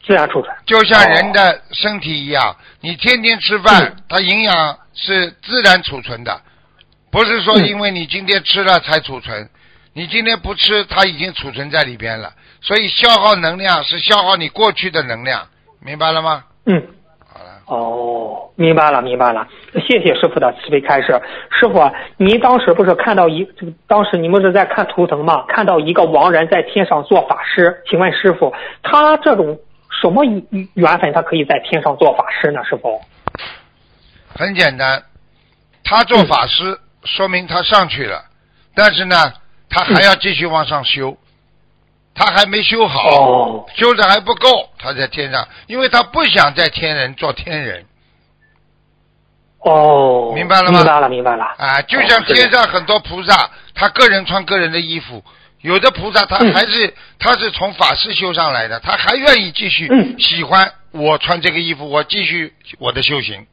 [0.05, 0.55] 自然储存。
[0.65, 6.41] 就像人的身体一样，你天天吃饭，嗯它营养是自然储存的，
[7.11, 9.49] 不是说嗯因为你今天吃了才储存，
[9.95, 12.33] 你今天不吃，它已经储存在里边了。
[12.61, 15.47] 所以消耗能量是消耗你过去的能量，
[15.81, 16.45] 明白了吗？
[16.67, 16.83] 嗯。
[17.33, 19.47] 好了，哦，明白了，明白了，
[19.89, 21.19] 谢谢师傅的慈悲开示。
[21.51, 25.45] 师傅啊，您当时不是看到一，这个当时你们是在看图腾吗？
[25.47, 29.59] 看到一个亡人在天上做法师，请问师傅，他这种
[30.03, 30.25] 什么
[30.75, 32.65] 缘分，他可以在天上做法师呢？
[32.65, 33.01] 师傅？
[34.41, 35.05] 很简单，
[35.85, 38.25] 他做法师，说明他上去了，
[38.75, 39.35] 但是呢，
[39.69, 41.19] 他还要继续往上修，
[42.15, 47.85] 他还没修好，哦修的还不够，他在天上，因为他不想在天人做天人
[49.59, 51.45] 哦，明白了吗明白了，明白了。
[51.59, 55.23] 啊，就像天上很多菩萨，他个人穿个人的衣服。
[55.61, 63.47] 有的菩萨他嗯还是、他是从法师修上来的，他还愿意继续嗯喜欢我穿这个衣服，我继续我的修行。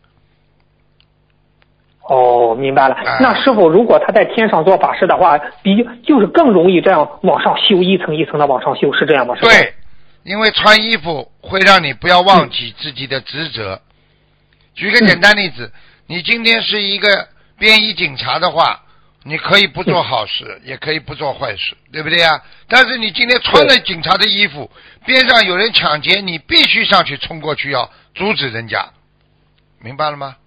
[2.10, 2.96] 哦，明白了。
[2.96, 9.36] 哎那师傅，如果他在天上做法事的话，比就是更容易这样往上修，一层一层的往上修，是这样吗？
[9.42, 9.74] 对，
[10.24, 13.82] 因为穿衣服会让你不要忘记自己的职责。
[14.74, 15.72] 举个简单例子，
[16.08, 17.28] 你今天是一个
[17.60, 18.80] 便衣警察的话，
[19.24, 22.42] 你可以不做好事，也可以不做坏事，对不对呀？
[22.70, 24.72] 但是你今天穿了警察的衣服，
[25.06, 28.88] 边上有人抢劫，你必须上去冲过去要阻止人家，
[29.82, 30.38] 明白了吗？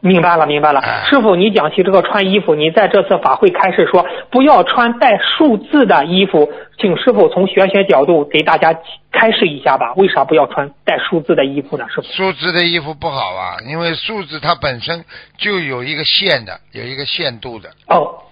[0.00, 1.04] 明白了，明白了哎。
[1.08, 8.78] 师傅，你讲起这个穿衣服，你在这次法会开始说不要穿带数字的衣服，请师傅从玄学角度给大家
[9.10, 9.94] 开示一下吧。
[9.96, 11.86] 为啥不要穿带数字的衣服呢？
[11.88, 12.02] 师傅？
[12.02, 15.04] 数字的衣服不好啊，因为数字它本身
[15.36, 17.68] 就有一个限的，有一个限度的。
[17.88, 18.22] 哦，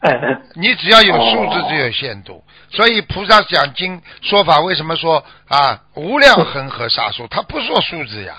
[0.00, 7.26] 嗯嗯，你只要有数字哦就有限度，所以菩萨讲经说法为什么说啊无量恒河沙数？
[7.28, 8.34] 他不说数字呀，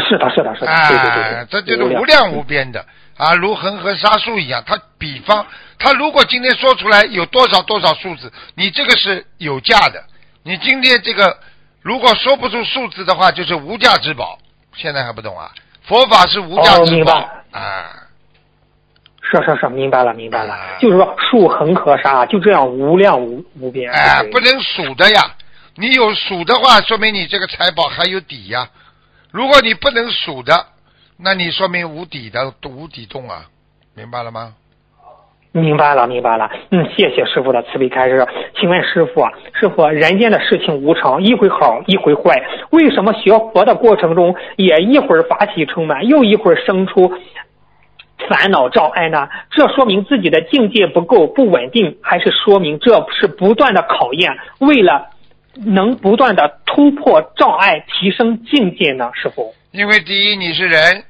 [0.00, 2.84] 是的，是的，是的，对对对啊，对，这就是无量无边的
[3.16, 4.62] 啊，如恒河沙数一样。
[4.66, 5.46] 他比方，
[5.78, 10.02] 他如果今天说出来有多少多少数字，你这个是有价的。
[10.42, 11.38] 你今天这个
[11.80, 14.38] 如果说不出数字的话，就是无价之宝。
[14.74, 15.50] 现在还不懂啊？
[15.82, 17.12] 佛法是无价之宝
[17.52, 18.00] 啊。
[19.22, 20.76] 是是是，明白了，明白了啊。
[20.80, 23.90] 就是说数恒河沙，就这样无量无无边。
[23.92, 25.34] 哎，不能数的呀！
[25.76, 28.68] 你有数的话，说明你这个财宝还有底呀。
[29.34, 30.52] 如果你不能数的，
[31.18, 33.46] 那你说明无底的无底洞啊，
[33.96, 34.54] 明白了吗？
[35.50, 36.48] 明白了，明白了。
[36.70, 38.24] 嗯，谢谢师傅的慈悲开示。
[38.54, 47.12] 请问师傅啊，师傅，人间的事情无常，一会好，一会坏，为什么学佛的过程中，也一会儿法喜充满，又一会儿生出
[48.28, 49.28] 烦恼障碍呢？
[49.50, 55.08] 这说明自己的境界不够，不稳定，还是说明这是不断的考验，为了
[55.56, 59.10] 能不断的突破障碍，提升境界呢？
[59.14, 59.54] 师傅？
[59.70, 61.04] 因为第一，你是人，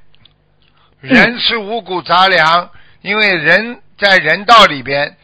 [1.00, 2.70] 人吃五谷杂粮，
[3.02, 5.16] 因为人在人道里边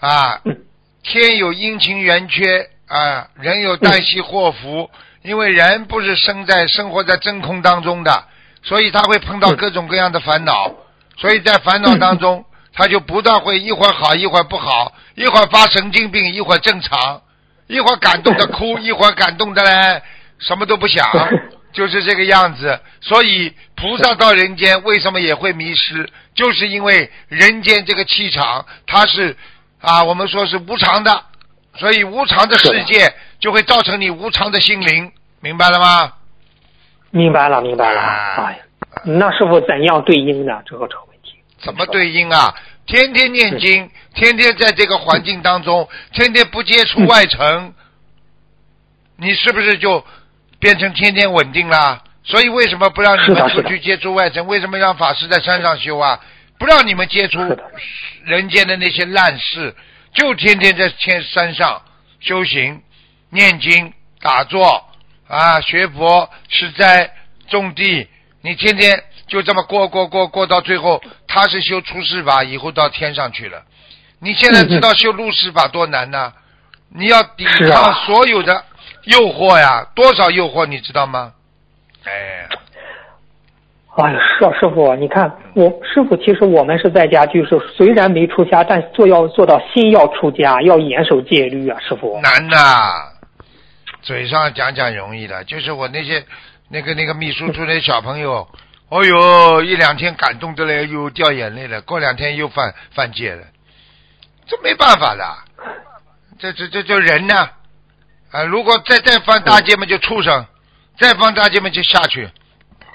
[0.00, 0.62] 啊，嗯。
[1.08, 4.90] 天有阴晴圆缺啊，人有旦夕祸福，
[5.22, 8.24] 因为人不是生在生活在真空当中的，
[8.64, 9.56] 所以他会碰到嗯。
[9.56, 10.74] 各种各样的烦恼，
[11.16, 17.22] 所以在烦恼当中， 他就不断会一会儿好一会儿不好，一会儿发神经病，一会儿正常，
[17.66, 20.02] 一会儿感动的哭， 一会儿感动的嘞
[20.38, 21.06] 什么都不想，
[21.72, 22.78] 就是这个样子。
[23.00, 26.08] 所以菩萨到人间为什么也会迷失？
[26.34, 29.36] 就是因为人间这个气场它是
[29.80, 31.22] 啊，我们说是无常的，
[31.74, 36.12] 所以无常的世界就会造成你无常的心灵，明白了吗？
[37.10, 38.00] 明白了，明白了。
[38.00, 38.58] 啊哎呀，
[39.04, 40.60] 那师傅怎样对应呢？
[40.66, 42.54] 这个这个问题怎么对应啊？
[42.86, 47.74] 天天念经，天天在这个环境当中，天天不接触外尘，
[49.16, 50.04] 你是不是就
[50.60, 52.04] 变成天天稳定啦？
[52.22, 54.46] 所以为什么不让你们出去接触外尘？
[54.46, 56.20] 为什么让法师在山上修啊？
[56.58, 57.38] 不让你们接触
[58.24, 59.74] 人间的那些烂事，
[60.14, 61.82] 就天天在天山上
[62.20, 62.82] 修行、
[63.30, 64.88] 念经、打坐
[65.28, 67.12] 啊，学佛、吃斋、
[67.48, 68.08] 种地，
[68.40, 73.62] 你天天就这么过过过过到最后，他是修出世法，以后到天上去了。
[74.20, 76.32] 你现在知道修入世法多难呢？
[76.88, 78.64] 你要抵抗啊所有的
[79.04, 81.32] 诱惑呀，多少诱惑你知道吗？
[82.04, 82.48] 哎，
[83.96, 92.18] 哎呀，是啊，师傅，你看我师傅，其实我们是在家居士，虽然没出家，但做要做到心要出家，要严守戒律啊，师傅。
[92.22, 92.56] 难呐，
[94.02, 96.24] 嘴上讲讲容易的，就是我那些
[96.70, 98.46] 那个那个秘书处那小朋友，
[98.88, 103.44] 哦哟，一两天感动的嘞，又掉眼泪了，过两天又犯犯戒了，
[104.46, 105.36] 这没办法的，
[106.38, 107.50] 这这这这人呢，
[108.30, 110.44] 啊，如果再再犯大戒嘛，就畜生；
[110.98, 112.30] 再犯大戒嘛，就下去，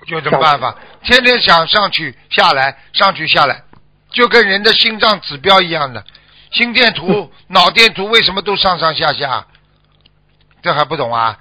[0.06, 0.78] 有什么办法？
[1.04, 3.64] 天天想上去下来，上去下来，
[4.12, 6.06] 就跟人的心脏指标一样的，
[6.52, 9.46] 心电图、 脑电图为什么都上上下下？
[10.62, 11.38] 这还不懂啊？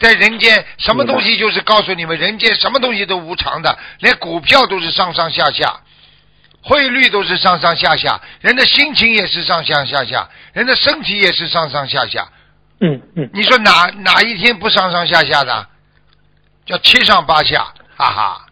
[0.00, 5.80] 在人间，什么东西就是告诉你们，人间什么东西都无常的，连股票都是上上下下，
[6.62, 12.26] 汇率都是上上下下，人的心情也是上上下下，人的身体也是上上下下。
[12.80, 15.66] 嗯嗯，你说哪哪一天不上上下下的？
[16.64, 18.46] 叫七上八下，哈哈。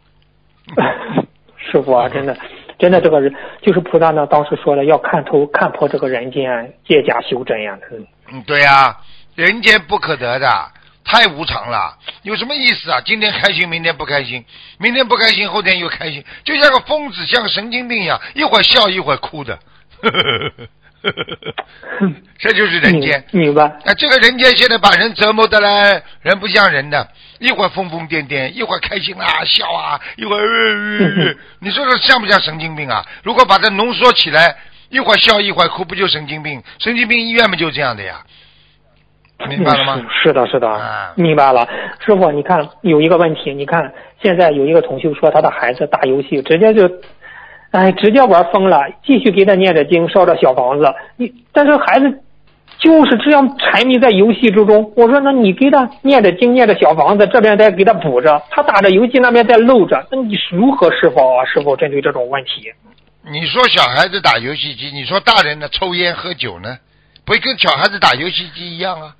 [1.71, 2.37] 师傅啊，真的，
[2.79, 7.79] 真的这个人就是菩萨呢，当时说了要看透看破这个人间，借假修真呀。
[7.91, 8.95] 嗯嗯，对呀、
[9.35, 10.73] 人间不可得的，
[11.11, 13.01] 太无常了，有什么意思啊？
[13.03, 14.44] 今天开心，明天不开心，
[14.79, 19.59] 明天不开心，后天又开心，就像个疯子，像个神经病一样，一会儿笑一会儿哭的。
[20.03, 20.68] 呵呵呵
[22.38, 23.25] 这就是人间。
[23.31, 23.64] 明明白。
[23.64, 33.03] 啊，这个人间现在把人折磨的嘞，人不像人的，一会儿疯疯癫癫，一会儿开心啊笑啊，一会儿、呃呃呃你说说像不像神经病啊？
[33.23, 34.57] 如果把它浓缩起来，
[34.90, 36.62] 一会儿笑一会儿哭，不就神经病？
[36.81, 38.23] 神经病医院不就这样的呀？
[39.46, 39.96] 明白了吗？
[40.22, 41.68] 是是的，是的，啊明白了。
[42.05, 46.90] 师傅，你看有一个问题，你看现在有一个同修说他的孩子打游戏，直接就，
[47.70, 50.92] 哎，直接玩疯了，继续给他念着经，烧着小房子。
[51.16, 52.20] 你但是孩子
[52.79, 54.92] 就是这样沉迷在游戏之中。
[54.96, 61.44] 我说，那你给他念着经，念着小房子，这边再给他补着，他打着游戏那边在漏着，那你如何是否啊？
[61.44, 62.72] 是否针对这种问题？
[63.31, 66.77] 你说小孩子打游戏机，你说大人呢抽烟喝酒呢，
[67.24, 69.14] 不会跟小孩子打游戏机一样啊？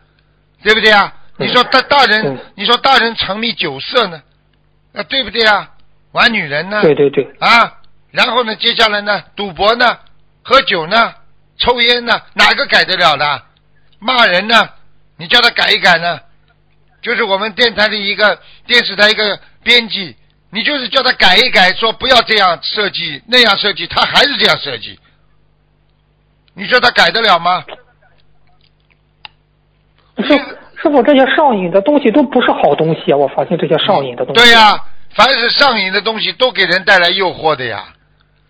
[0.63, 1.15] 对不对啊？
[1.37, 4.21] 你说大大人嗯，你说大人沉迷酒色呢，
[4.93, 5.71] 啊，对不对啊？
[6.13, 6.83] 玩女人呢？
[6.83, 7.79] 对对对，啊，
[8.11, 9.99] 然后呢，接下来呢，赌博呢，
[10.43, 11.15] 喝酒呢，
[11.59, 13.43] 抽烟呢，哪个改得了的？
[14.01, 14.71] 骂人呢，
[15.17, 16.21] 你叫他改一改呢？
[17.03, 20.17] 就是我们电台的一个电视台一个编辑，
[20.51, 24.99] 你就是叫他改一改，说不要这样设计那样设计，他还是这样设计，
[26.55, 27.65] 你说他改得了吗？
[30.23, 30.37] 师
[30.83, 33.17] 师傅，这些上瘾的东西都不是好东西啊！
[33.17, 34.41] 我发现这些上瘾的东西。
[34.41, 37.85] 对呀、凡是上瘾的东西都给人带来诱惑的呀，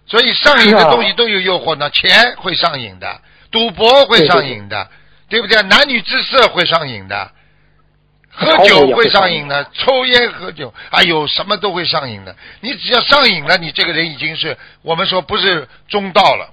[0.07, 4.89] 所以上瘾的东西都有诱惑呢，钱会上瘾的，赌博会上瘾的，
[5.29, 5.63] 对不对？
[5.63, 7.31] 男女之色会上瘾的，
[8.31, 12.35] 喝酒会上瘾的，抽烟喝酒，哎呦，什么都会上瘾的。
[12.61, 16.51] 你只要上瘾了，你这个人已经是我们说不是中道了，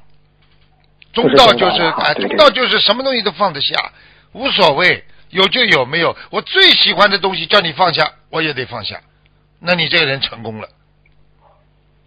[1.13, 3.91] 中道就是哎，中道就是什么东西都放得下，
[4.36, 8.98] 无所谓，有就有，没有我最喜欢的东西叫你放下，我也得放下。
[9.62, 10.67] 那你这个人成功了。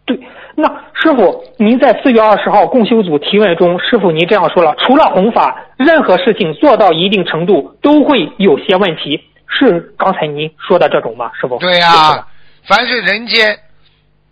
[0.05, 0.15] 对，
[0.55, 11.31] 那师傅，您在四月二十号共修组提问中，师傅您这样说了，除了弘法，任何事情做到一定程度都会有些问题，是刚才您说的这种吗？
[11.41, 11.59] 师傅？
[11.59, 12.27] 对呀、
[12.65, 13.59] 凡是人间，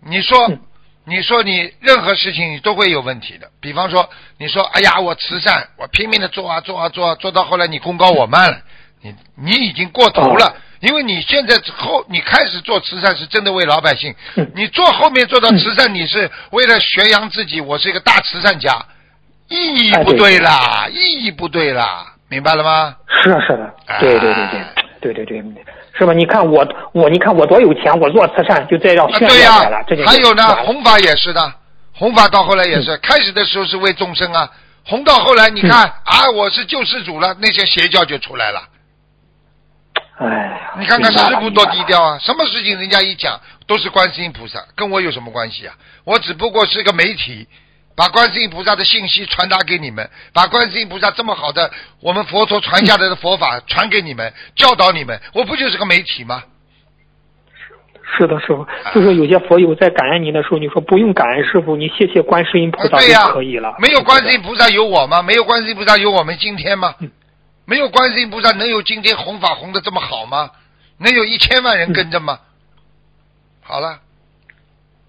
[0.07, 0.59] 你说，嗯
[1.07, 3.49] 你说你任何事情你都会有问题的。
[3.61, 8.57] 比方说，你说，哎呀，我慈善，我拼命的做啊做啊做啊，做到后来你功高我慢了，
[9.01, 10.45] 你你已经过头了。
[10.45, 18.85] 哦因为你现在后，你开始做慈善是真的为老百姓，嗯你做后面做到慈善，你是为了宣扬自己，我是一个大慈善家，
[19.47, 22.95] 意义不哎对对啦，意义不对啦，明白了吗？
[23.23, 25.43] 是啊，是的，对对对对哎对对对，
[25.97, 26.13] 是吧？
[26.13, 31.53] 你看我我你看我多有钱，我做慈善就这样对呀、耀来了，这就还有呢弘法也是的，
[31.93, 34.51] 弘法到后来也是，开始的时候是为众生啊，
[34.85, 38.61] 弘到后来，你看、啊，我是救世主了，那些邪教就出来了。
[40.19, 45.73] 哎呀，你看看师傅多低调啊，什么事情人家一讲都是观世音菩萨，跟我有什么关系啊？
[46.03, 47.47] 我只不过是个媒体，
[47.97, 56.43] 把观世音菩萨的信息传达给你们，把观世音菩萨这么好的我们佛陀传下来的佛法传给你们，教导你们，我不就是个媒体吗？
[58.15, 63.75] 是的，师傅，就是有些佛友在感恩您的时候，你说不用感恩师傅，你谢谢观世音菩萨就可以了。
[63.79, 65.23] 没有观世音菩萨有我吗？
[65.23, 66.93] 没有观世音菩萨有我们今天吗？
[66.99, 67.11] 嗯
[67.69, 70.51] 没有观世音菩萨能有今天弘法弘的这么好吗？
[70.99, 72.39] 能有一千万人跟着吗？
[73.61, 73.99] 好了，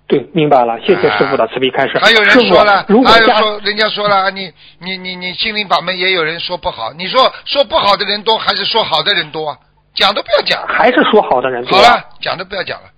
[0.09, 1.99] 对，明白了，谢谢师傅的慈悲开示。
[1.99, 4.51] 还有人说了，如果还有说人家说了，你
[4.81, 9.59] 你你你心灵法门也有人说不好，你说说不好的人多还是说好的人多啊？
[9.95, 12.89] 讲都不要讲，还是说好的人多好了，讲都不要讲了，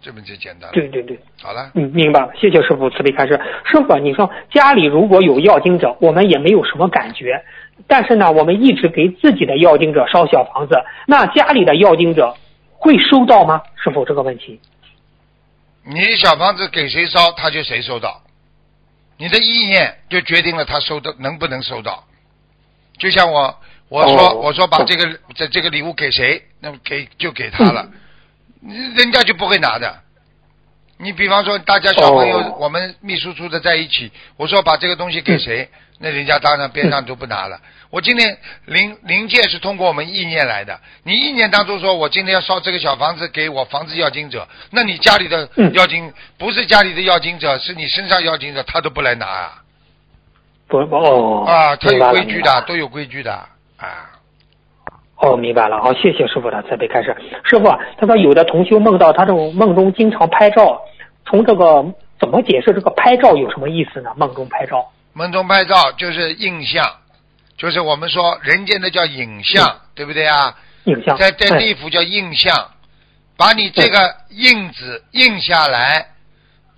[0.00, 0.70] 这么就简单了。
[0.72, 3.38] 对对对，好了，嗯，明白了，谢谢师傅慈悲开示。
[3.64, 7.44] 师傅，你说家里如果有药经者，我们也没有什么感觉，
[7.86, 10.74] 但是呢，我们一直给自己的药经者烧小房子，
[11.06, 12.34] 那家里的药经者
[12.78, 13.60] 会收到吗？
[13.76, 14.58] 师傅这个问题。
[15.84, 18.22] 你小房子给谁烧，他就谁收到。
[19.18, 22.04] 你的意念就决定了他收到能不能收到。
[22.98, 27.88] 就像我我说、哦我说把这个这这个礼物给谁，那么给就给他了，
[28.62, 30.02] 人家就不会拿的。
[31.02, 37.58] 你比方说，大家小朋友，哦我们秘书处的在一起，我说把这个东西给谁，那人家当然边上就不拿了。
[37.90, 49.58] 我今天灵灵界是通过我们意念来的，你意念当中说我今天要烧这个小房子给我房子要经者，那你家里的嗯要经、不是家里的要经者，是你身上要经者，他都不来拿啊。
[50.68, 53.32] 不哦啊，他有规矩的，都有规矩的
[53.76, 54.08] 啊。
[55.16, 55.80] 哦，明白了。
[55.80, 57.14] 好，谢谢师傅的慈悲开示。
[57.44, 60.80] 师傅啊，他说有的同修梦到他这种梦中经常拍照，
[61.24, 61.84] 从这个
[62.18, 64.12] 怎么解释这个拍照有什么意思呢？
[64.16, 64.90] 梦中拍照。
[65.12, 66.84] 梦中拍照就是印象，
[67.56, 70.56] 就是我们说人间的叫影像，对不对啊？
[70.84, 71.16] 影像。
[71.16, 72.70] 在在哎地府叫印象，
[73.36, 76.08] 把你这个印子印下来，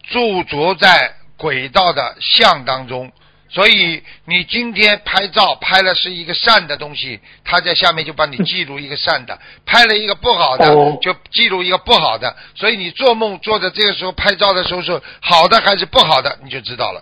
[0.03, 3.13] 驻足在轨道的像当中。
[3.55, 9.35] 所以你今天拍照拍了是一个善的东西，他在下面就帮你记录一个善的；
[9.65, 12.35] 拍了一个不好的哦，就记录一个不好的。
[12.57, 17.01] 所以你做梦做的这个时候拍照的时候是好的还是不好的，你就知道了。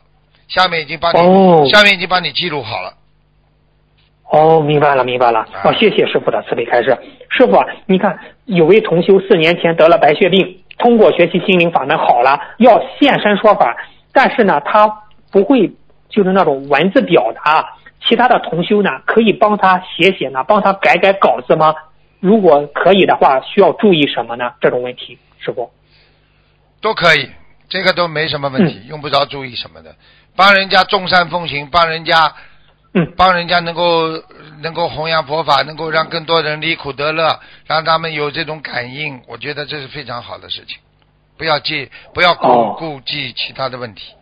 [0.49, 2.93] 下面已经帮你，哦下面已经帮你记录好了。
[4.31, 5.41] 哦，明白了，明白了。
[5.41, 6.95] 啊哦，谢谢师傅的慈悲开示。
[7.31, 13.75] 师傅啊，你看有位同修四年前得了白血病，通过学习心灵法门好了，要现身说法，
[14.13, 14.87] 但是呢，他
[15.31, 15.73] 不会
[16.13, 17.79] 就是那种文字表达。
[18.05, 21.75] 其他的同修呢，可以帮他写写呢，帮他改改稿子吗？
[22.19, 24.53] 如果可以的话，需要注意什么呢？
[24.61, 25.71] 这种问题，师傅。
[26.81, 27.31] 都可以，
[27.69, 29.95] 这个都没什么问题，用不着注意什么的。
[30.35, 32.35] 帮人家众善奉行，帮人家，
[32.93, 34.21] 嗯帮人家能够
[34.63, 40.79] 能够弘扬佛法，能够让更多人离苦得乐，让他们有这种感应，我觉得这是非常好的事情。
[41.39, 44.13] 不要记，不要顾、哦顾忌其他的问题。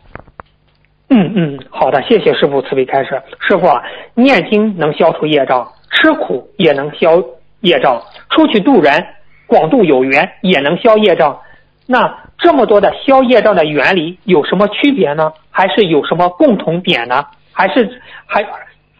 [1.13, 3.21] 嗯嗯，好的，谢谢师傅慈悲开示。
[3.41, 3.83] 师傅啊，
[4.15, 7.21] 念经能消除业障，吃苦也能消
[7.59, 9.05] 业障，出去度人，
[9.45, 11.41] 广度有缘也能消业障。
[11.85, 15.33] 那这么多的消业障的原理有什么区别呢？
[15.51, 17.25] 还是有什么共同点呢？
[17.51, 18.41] 还是还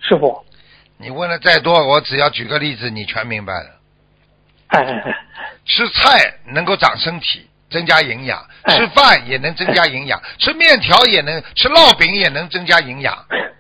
[0.01, 0.43] 师傅？
[0.97, 3.69] 你问的再多，我只要举个例子，你全明白了。
[4.67, 5.17] 哎哎哎，
[5.65, 13.17] 吃菜能够长身体，增加营养；哎吃饭也能增加营养， 吃面条也能，吃烙饼也能增加营养。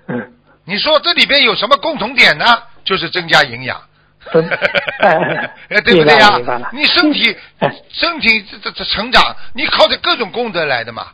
[0.07, 0.33] 嗯，
[0.65, 2.45] 你说这里边有什么共同点呢？
[2.83, 3.81] 就是增加营养。
[4.31, 6.29] 对不对呀？
[6.71, 11.07] 你身体哎身体这这这成长，你靠着各种功德来的嘛，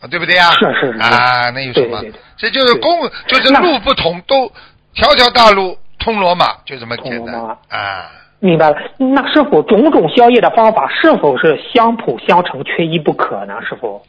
[0.00, 0.50] 啊，对不对呀？
[0.52, 2.02] 是是是啊，那有什么？
[2.36, 4.52] 这就是功，就是路不同，都
[4.92, 7.34] 条条大路通罗马，就这么简单
[7.70, 8.10] 啊。
[8.44, 8.76] 明白了。
[8.98, 13.54] 那是否种种消业的方法是否是相辅相成，缺一不可呢？
[13.66, 14.02] 师傅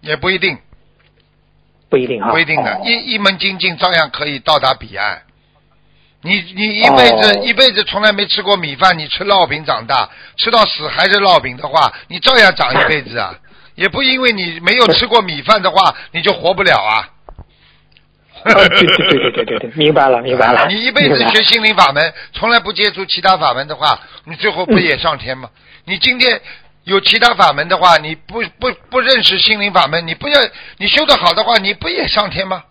[0.00, 0.56] 也不一定，
[1.88, 5.22] 不一定哈，不一定的，哦一一门精进照样可以到达彼岸。
[6.22, 13.34] 你你一辈子、哦一辈子从来没吃过米饭，你吃烙饼长大，吃到死还是烙饼的话，你照样长一辈子啊。
[13.74, 17.08] 也不因为你没有吃过米饭的话，你就活不了啊。
[18.44, 20.66] 对对对对对对，明白了明白了。
[20.68, 25.50] 你一辈子学心灵法门，从来不接触其他法门的话，你最后不也上天吗？
[25.84, 26.40] 你今天
[26.84, 30.38] 有其他法门的话，你不不不认识心灵法门，你不要
[30.78, 32.62] 你修得好的话，你不也上天吗？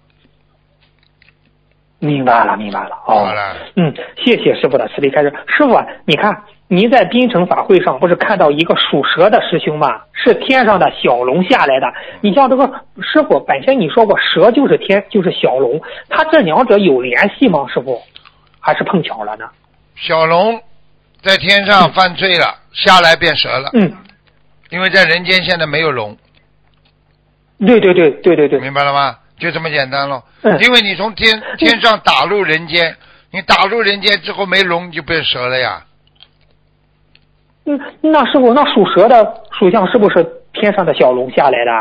[1.99, 3.25] 明白了明白了哦。
[3.25, 3.93] 好了嗯，
[4.23, 5.29] 谢谢师傅的慈悲开示。
[5.47, 10.01] 师傅啊，你看您在槟城法会上不是看到一个属蛇的师兄吗？
[10.13, 11.87] 是天上的小龙下来的。
[12.21, 17.65] 你像这个师傅本身你说过蛇就是天就是小龙，他这两者有联系吗？
[17.73, 17.99] 师傅，
[18.59, 19.49] 还是碰巧了呢？
[19.95, 20.61] 小龙
[21.23, 23.91] 在天上犯罪了，下来变蛇了，嗯，
[24.69, 26.15] 因为在人间现在没有龙，
[27.65, 28.59] 对对对对对对。
[28.59, 29.17] 明白了吗？
[29.39, 30.21] 就这么简单喽。
[30.43, 32.95] 嗯因为你从天天上打入人间，
[33.31, 35.83] 你打入人间之后没龙，你就变蛇了呀。
[37.69, 41.71] 嗯，那师傅，那属蛇的属相是不是天上的小龙下来的？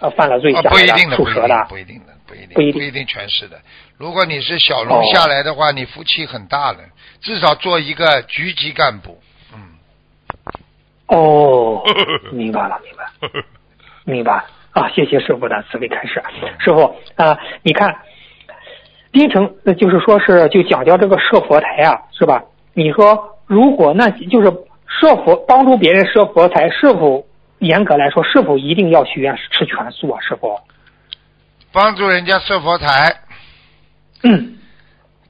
[0.00, 1.66] 呃，犯了罪啊，下来不一定的，不一定属蛇的。
[1.68, 3.56] 不一定的，不一定，不一定不一定全是的。
[3.96, 6.80] 如果你是小龙哦下来的话，你福气很大的，
[7.20, 9.18] 至少做一个局级干部。
[9.54, 9.58] 嗯，
[11.06, 11.82] 哦，
[12.32, 13.40] 明白了，明白，
[14.04, 14.88] 明白啊！
[14.90, 16.22] 谢谢师傅的慈悲开示。
[16.58, 17.96] 师傅啊、你看，
[19.12, 22.42] 槟城呃就是说是就讲究这个设佛台啊，是吧？
[22.74, 24.52] 你说如果那就是
[24.88, 27.26] 设佛帮助别人设佛台，是否
[27.58, 30.20] 严格来说是否一定要许愿吃全素啊？
[30.20, 30.58] 师傅？
[31.72, 33.14] 帮助人家设佛台，
[34.22, 34.56] 嗯，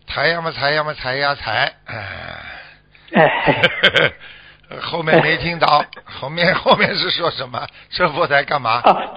[0.06, 1.96] 财呀么财呀么财呀财，哎。
[3.12, 3.62] 哎，
[4.82, 7.64] 后面没听到，后面后面是说什么？
[7.90, 8.80] 设佛台干嘛？
[8.82, 9.14] 啊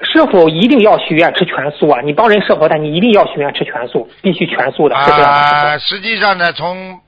[0.00, 2.00] 就是否一定要许愿吃全素啊？
[2.02, 5.26] 你帮人设佛台，你一定要许愿吃全素，必须全素的，是这样的。
[5.28, 6.98] 啊，实际上呢，从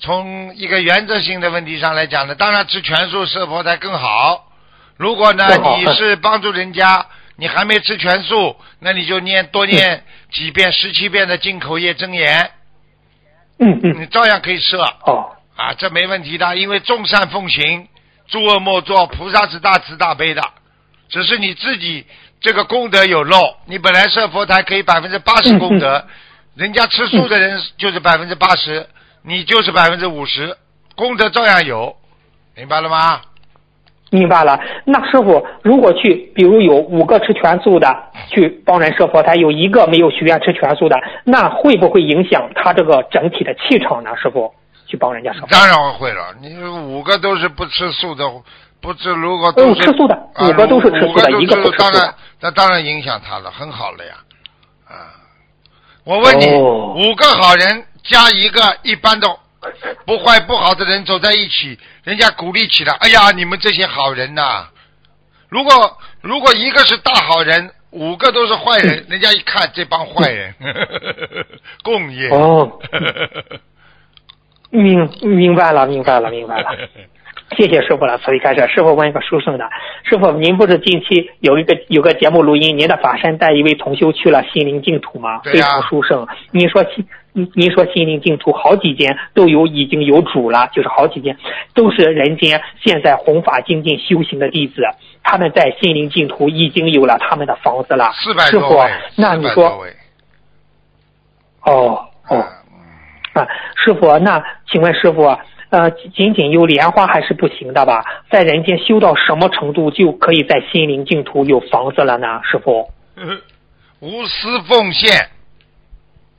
[0.00, 4.52] 从一个原则性的问题上来讲呢，当然吃全素设佛台更好。
[4.96, 5.46] 如果呢
[5.78, 12.50] 你是帮助人家，你还没吃全素，那你就念多念几遍、十七遍的进口业真言，
[13.58, 14.82] 嗯嗯，你照样可以设。
[14.82, 17.88] 哦，啊，这没问题的，因为众善奉行，
[18.28, 20.42] 诸恶莫作，菩萨是大慈大悲的，
[21.08, 22.06] 只是你自己
[22.40, 26.06] 这个功德有漏，你本来设佛台可以百分之八十功德，
[26.56, 28.88] 人家吃素的人就是百分之八十，
[29.28, 30.56] 你就是百分之五十，
[30.96, 31.94] 功德照样有，
[32.56, 33.20] 明白了吗？
[34.10, 34.58] 明白了。
[34.86, 37.94] 那师傅，如果去，比如有五个吃全素的
[38.30, 44.16] 去帮人设佛台，有一个没有许愿吃全素的，那会不会影响他这个整体的气场呢？
[44.16, 44.54] 师傅，
[44.86, 45.40] 去帮人家设。
[45.50, 48.24] 当然会了，你五个都是不吃素的，
[48.80, 54.14] 不吃如果都是、哦吃素的啊五个都是吃素的一个不吃素的那当然影响他了，很好了呀，
[54.88, 55.12] 啊，
[56.04, 59.28] 我问你，哦五个好人加一个一般的
[60.06, 64.68] 不坏不好的人走在一起，人家鼓励起来，哎呀，你们这些好人呐、
[65.48, 70.54] 如果如果一个是大好人，五个都是坏人，人家一看这帮坏人，
[71.82, 72.28] 共业。
[72.30, 72.78] 哦，
[74.70, 76.70] 明明白了，明白了，明白了。
[77.56, 78.68] 谢谢师傅了，慈悲开示。
[78.68, 79.64] 师傅问一个书生的，
[80.04, 85.40] 师傅您不是近期有一个有个节目录音，您的法身带一位同修去了心灵净土吗？
[85.42, 86.26] 非对呀常殊胜。
[86.50, 87.06] 您说心
[87.38, 91.36] 您您说心灵净土好几间都有已经有主了，就是好几间
[91.74, 94.82] 都是人间现在弘法精进修行的弟子，
[95.22, 98.10] 他们在心灵净土已经有了他们的房子了。
[98.12, 99.84] 四百师傅多位，，那你说
[101.62, 102.38] 哦哦。
[102.38, 102.48] 啊
[103.34, 105.38] 啊，师傅，那请问师傅，
[105.70, 108.04] 呃，仅仅有莲花还是不行的吧？
[108.32, 112.40] 在人间修到什么程度就可以在心灵净土有房子了呢？
[112.42, 113.40] 师傅，嗯
[114.00, 115.28] 无私奉献，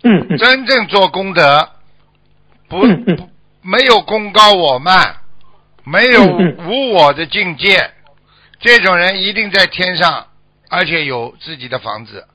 [0.04, 1.70] 嗯嗯真正做功德，
[2.68, 2.86] 不
[3.62, 5.18] 没有功高我慢，
[5.84, 7.92] 没有嗯无我的境界，
[8.60, 10.28] 这种人一定在天上，
[10.70, 12.26] 而且有自己的房子。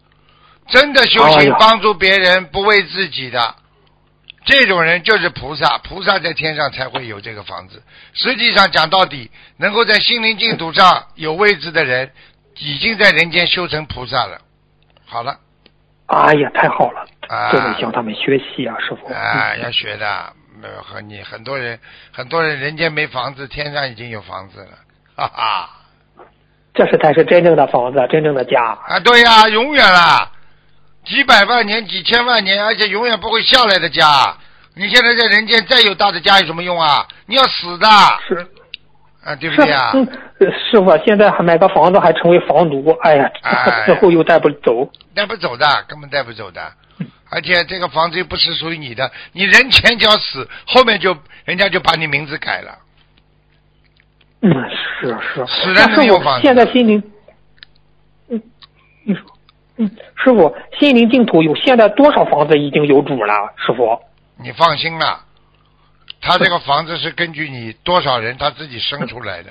[0.69, 3.55] 真的修行帮助别人，不为自己的，
[4.47, 5.79] 这种人就是菩萨。
[5.79, 7.83] 菩萨在天上才会有这个房子。
[8.13, 12.11] 实际上讲到底，能够在心灵净土上有位置的人，
[12.59, 14.41] 已经在人间修成菩萨了。
[15.07, 15.39] 好了。
[16.07, 19.13] 哎呀，太好了，啊真的向他们学习啊，师傅。
[19.13, 21.79] 啊，要学的，没有和你很多人，
[22.13, 24.79] 很多人人间没房子，天上已经有房子了，
[25.17, 25.71] 哈哈。
[26.75, 28.61] 这是才是真正的房子，真正的家。
[28.63, 30.31] 啊，对呀、永远啦，
[31.05, 34.05] 几百万年、几千万年，而且永远不会下来的家。
[34.75, 37.07] 你现在在人间再有大的家有什么用啊？
[37.27, 37.87] 你要死的，
[38.27, 38.35] 是
[39.23, 39.93] 啊，对不是对啊、
[40.73, 44.91] 师傅，现在还买个房子还成为房奴，哎呀哎，之后又带不走。
[45.15, 46.61] 带不走的，根本带不走的。
[47.35, 52.79] 而且这个房子又不是属于你的，你人前脚死，后面就人家就把你名字改了。
[54.41, 54.53] 嗯，
[55.01, 55.45] 是是。
[55.47, 57.03] 死人那师傅能有房子现在心灵，
[58.29, 58.41] 嗯，
[59.03, 59.23] 你说，
[59.79, 63.35] 嗯，师傅，心灵净土有现在多少房子已经有主了？
[63.57, 64.01] 师傅，
[64.39, 65.25] 你放心了，
[66.21, 69.51] 他这个房子是根据你多少人他自己生出来的。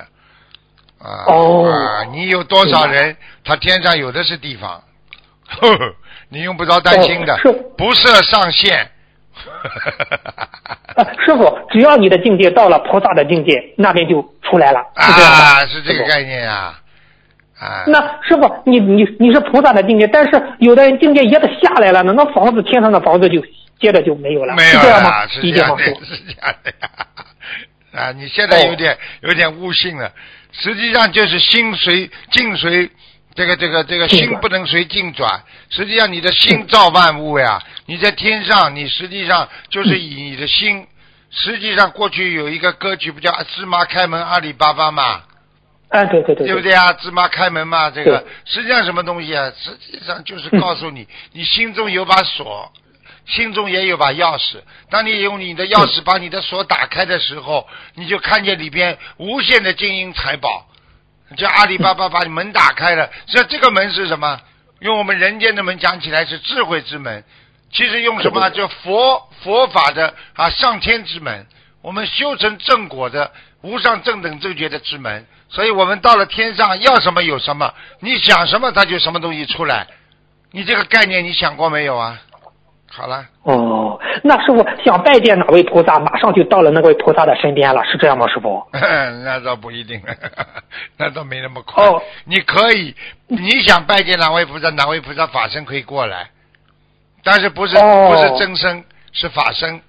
[1.00, 2.06] 啊、哦啊！
[2.06, 4.82] 你有多少人，他天上有的是地方，
[5.50, 5.96] 呵 呵
[6.34, 8.90] 你用不着担心的，哦是不设上限。
[10.96, 15.38] 啊，师傅，只要你的境界到了菩萨的境界，那边就出来了，是这样的。
[15.38, 16.80] 啊，是这个概念啊！
[17.60, 23.40] 啊，那师傅，你你你是菩萨的境界，但是有的人境界也得下来了呢，那房子天上的房子就
[23.80, 25.28] 接着就没有了，没有是这样吗啦，？
[25.30, 25.84] 是理这样的？
[26.06, 26.90] 是这样的呀。
[27.94, 30.12] 啊，你现在有点、有点悟性了，
[30.52, 32.90] 实际上就是心随境随，
[33.36, 37.62] 这个这个这个心不能随境转，实际上你的心造万物呀。
[37.88, 40.86] 你在天上，你实际上就是以你的心，
[41.32, 45.24] 实际上过去有一个歌曲不叫“芝麻开门阿里巴巴”嘛，
[45.90, 46.62] 啊，对对对对不？
[46.62, 46.94] 对啊？
[46.94, 49.52] 芝麻开门嘛，这个实际上什么东西啊？
[49.60, 52.72] 实际上就是告诉你，你心中有把锁，
[53.26, 54.62] 心中也有把钥匙。
[54.92, 60.68] 当你用你的钥匙把你的锁打开的时候，你就看见里边无限的金银财宝。
[61.36, 64.40] 叫阿里巴巴把你门打开了，实际上这个门是什么？
[64.80, 67.24] 用我们人间的门讲起来是智慧之门，
[67.72, 68.50] 其实用什么？
[68.50, 71.48] 叫佛佛法的啊上天之门。
[71.82, 73.32] 我们修成正果的
[73.62, 79.88] 无上正等正觉的之门，所以我们到了天上要什么有什么，你想什么它就什么东西出来。
[80.52, 82.22] 你这个概念你想过没有啊？
[82.96, 88.64] 好了，哦，那师傅想拜见哪位菩萨，马上就到了那位菩萨的身边了，是这样吗，师傅？
[88.72, 90.00] 那倒不一定，
[90.98, 91.84] 那倒没那么快。
[91.84, 92.96] 哦你可以，
[93.28, 96.30] 你想拜见哪位菩萨，哪位菩萨法身可以过来，
[97.24, 99.82] 但是不是、哦不是真身，是法身。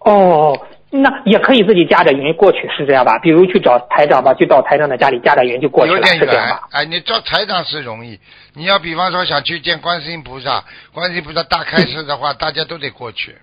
[0.00, 0.58] 哦，
[0.90, 3.18] 那也可以自己加着云过去，是这样吧？
[3.18, 8.18] 比如去找台长吧，就到台长的家里加着云就过去了，有点远是这样吧？，哎，你找台长是容易，
[8.54, 13.36] 你要比方说想去见观世音菩萨，观世音菩萨大开示的话，大家都得过去，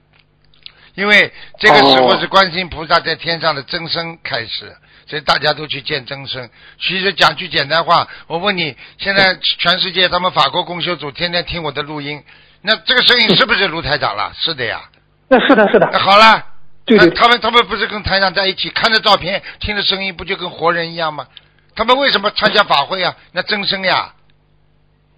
[0.95, 4.75] 因为这个时候哦是观世音菩萨在天上的真身开始，
[5.05, 6.49] 所以大家都去见真身。
[6.79, 12.23] 其实讲句简单话，我问你，现在全世界他们法国共修组天天听我的录音，
[12.63, 14.31] 那这个声音是不是卢台长了？
[14.35, 14.81] 是的呀。
[15.27, 16.43] 那是的，是的那，好了，
[16.86, 21.25] 对他们他们不是跟台长在一起，看着照片，听着声音，不就跟活人一样吗？
[21.75, 23.15] 他们为什么参加法会啊？
[23.33, 24.13] 那真身呀，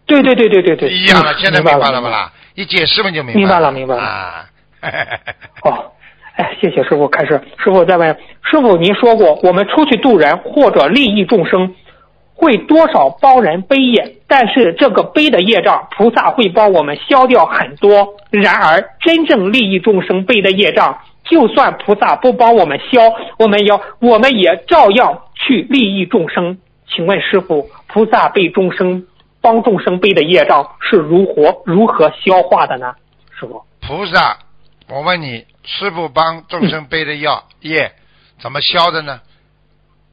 [0.06, 1.34] 对对对对对对，一样了。
[1.34, 2.32] 嗯现在明白了不啦？
[2.56, 4.46] 一解释嘛就明白明白了明白了啊。
[5.64, 5.92] 哦，
[6.36, 7.08] 哎，谢谢师傅。
[7.10, 8.10] 开始，师傅再问
[8.50, 11.76] 师傅，您说过，我们出去度人或者利益众生，
[12.34, 18.16] 会多少帮人背业，但是这个背的业障，菩萨会帮我们消掉很多。
[18.32, 21.00] 然而，真正利益众生背的业障，
[21.30, 23.02] 就算菩萨不帮我们消，
[23.38, 26.60] 我们要我们也照样去利益众生。
[26.88, 29.06] 请问师傅，菩萨背众生
[29.42, 32.96] 帮众生背的业障是如何如何消化的呢？
[33.38, 34.40] 师傅，菩萨，
[34.88, 37.92] 我问你，师傅帮众生背的药业
[38.40, 39.20] 怎么消的呢？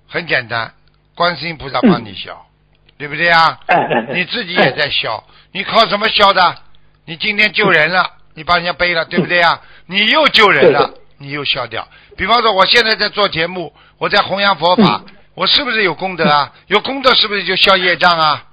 [0.09, 0.73] 很简单，
[1.15, 2.45] 观世音菩萨帮你消，
[2.99, 3.61] 对不对啊？
[3.67, 6.57] 哎哎哎，你自己也在消，你靠什么消的？
[7.07, 8.05] 你今天救人了，
[8.35, 9.61] 你帮人家背了，对不对啊？
[9.87, 11.89] 你又救人了对，你又消掉。
[12.17, 15.03] 比方说，我现在在做节目，我在弘扬佛法，
[15.35, 16.53] 我是不是有功德啊？
[16.69, 18.45] 有功德是不是就消业障啊？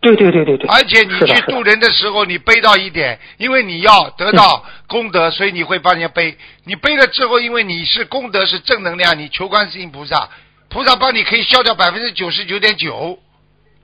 [0.00, 6.38] 对对对对对，而且你去渡人的时候，你背到一点，因为你要得到功德，所以你会帮人家背。
[6.64, 10.30] 你背了之后，因为你是功德是正能量，你求观世音菩萨，
[10.70, 13.18] 菩萨帮你可以消掉百分之九十九点九，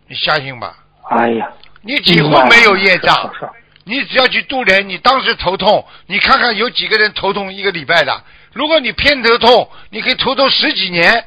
[0.09, 0.75] 你相信吧？
[1.11, 1.53] 哎呀，
[1.83, 3.15] 你几乎没有业障。
[3.35, 3.51] 是是
[3.89, 8.21] 你只要去渡人，你当时头痛，你看看有几个人头痛一个礼拜的？
[8.53, 11.25] 如果你偏头痛，你可以头痛十几年。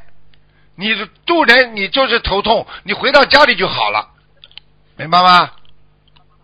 [0.76, 0.93] 你
[1.26, 4.10] 渡人，你就是头痛，你回到家里就好了，
[4.97, 5.51] 明白吗？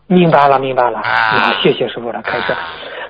[0.07, 0.99] 明白了，明白了。
[0.99, 2.55] 啊谢谢师傅的开示。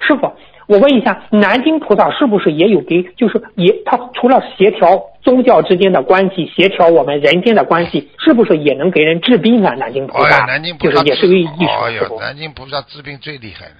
[0.02, 0.36] 师傅，
[0.68, 9.76] 我问一下，南京菩萨是不是也有给，就是也他除了协调宗教之间的关系，协调我们人间的关系，是不是也能给人治病啊？
[9.76, 12.18] 南京菩萨，哦，南京菩萨就是也是个医术，哦哟。
[12.20, 13.76] 南京菩萨治病最厉害了。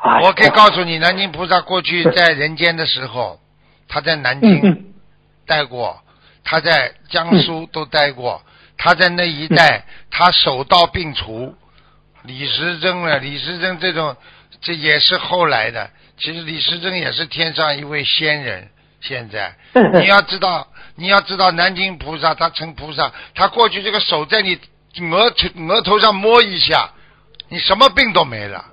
[0.00, 3.40] 哎我可以告诉你，南京菩萨过去在人间的时候，
[3.88, 4.84] 他在南嗯京嗯
[5.44, 6.00] 待过，
[6.44, 8.40] 他在江苏都待过，
[8.78, 11.54] 他在那一带，他手到病除。
[12.22, 13.18] 李时珍呢？
[13.18, 14.14] 李时珍这种，
[14.60, 15.90] 这也是后来的。
[16.18, 18.68] 其实李时珍也是天上一位仙人。
[19.00, 19.54] 现在
[19.94, 24.58] 你要知道，你要知道，南京菩萨他成菩萨，他过去这个手在你
[25.12, 26.90] 额头额头上摸一下，
[27.48, 28.64] 你什么病都没了，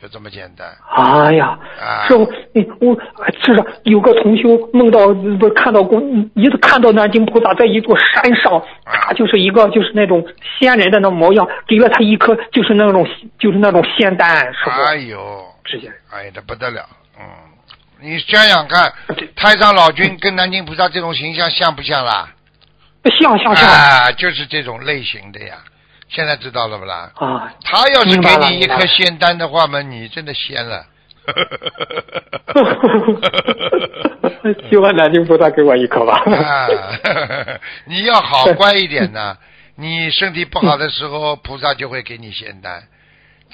[0.00, 0.68] 就这么简单。
[0.88, 2.96] 哎呀啊，师傅，你我
[3.44, 6.00] 是的，有个同修梦到不是看到过，
[6.34, 10.24] 一次看到南京菩萨在一座山上，他就是一个就是那种
[10.58, 13.06] 仙人的那模样，给了他一颗就是那种
[13.38, 16.86] 就是那种仙丹，师傅，哎呦，直接哎，这不得了，
[17.18, 17.24] 嗯，
[18.00, 18.92] 你想想看，
[19.34, 22.28] 太上老君跟南京菩萨这种形象像不像啦？
[23.18, 23.68] 像像像。
[23.68, 25.56] 啊，就是这种类型的呀。
[26.08, 27.10] 现在知道了不啦？
[27.16, 30.86] 啊，他要是给你一颗仙丹的话嘛，你真的仙了。
[34.70, 36.14] 希望南京菩萨给我一颗吧。
[36.24, 36.68] 啊，
[37.84, 39.36] 你要好乖一点呢。
[39.76, 42.82] 你身体不好的时候，菩萨就会给你仙丹。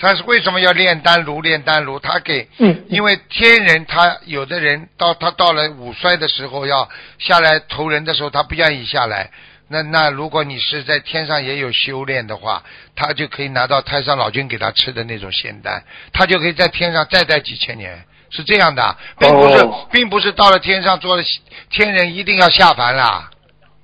[0.00, 1.40] 他是为什么要炼丹炉？
[1.42, 6.88] 炼丹炉，他给，嗯因为天人他有的人到他到了五衰的时候要
[7.18, 9.30] 下来投人的时候，他不愿意下来。
[9.68, 12.62] 那那如果你是在天上也有修炼的话，
[12.94, 21.22] 他就可以拿到太上老君给他吃的那种仙丹，他就可以在天上再待几千年，是这样的，并不是，哦并不是到了天上做了
[21.70, 23.30] 天人一定要下凡啦，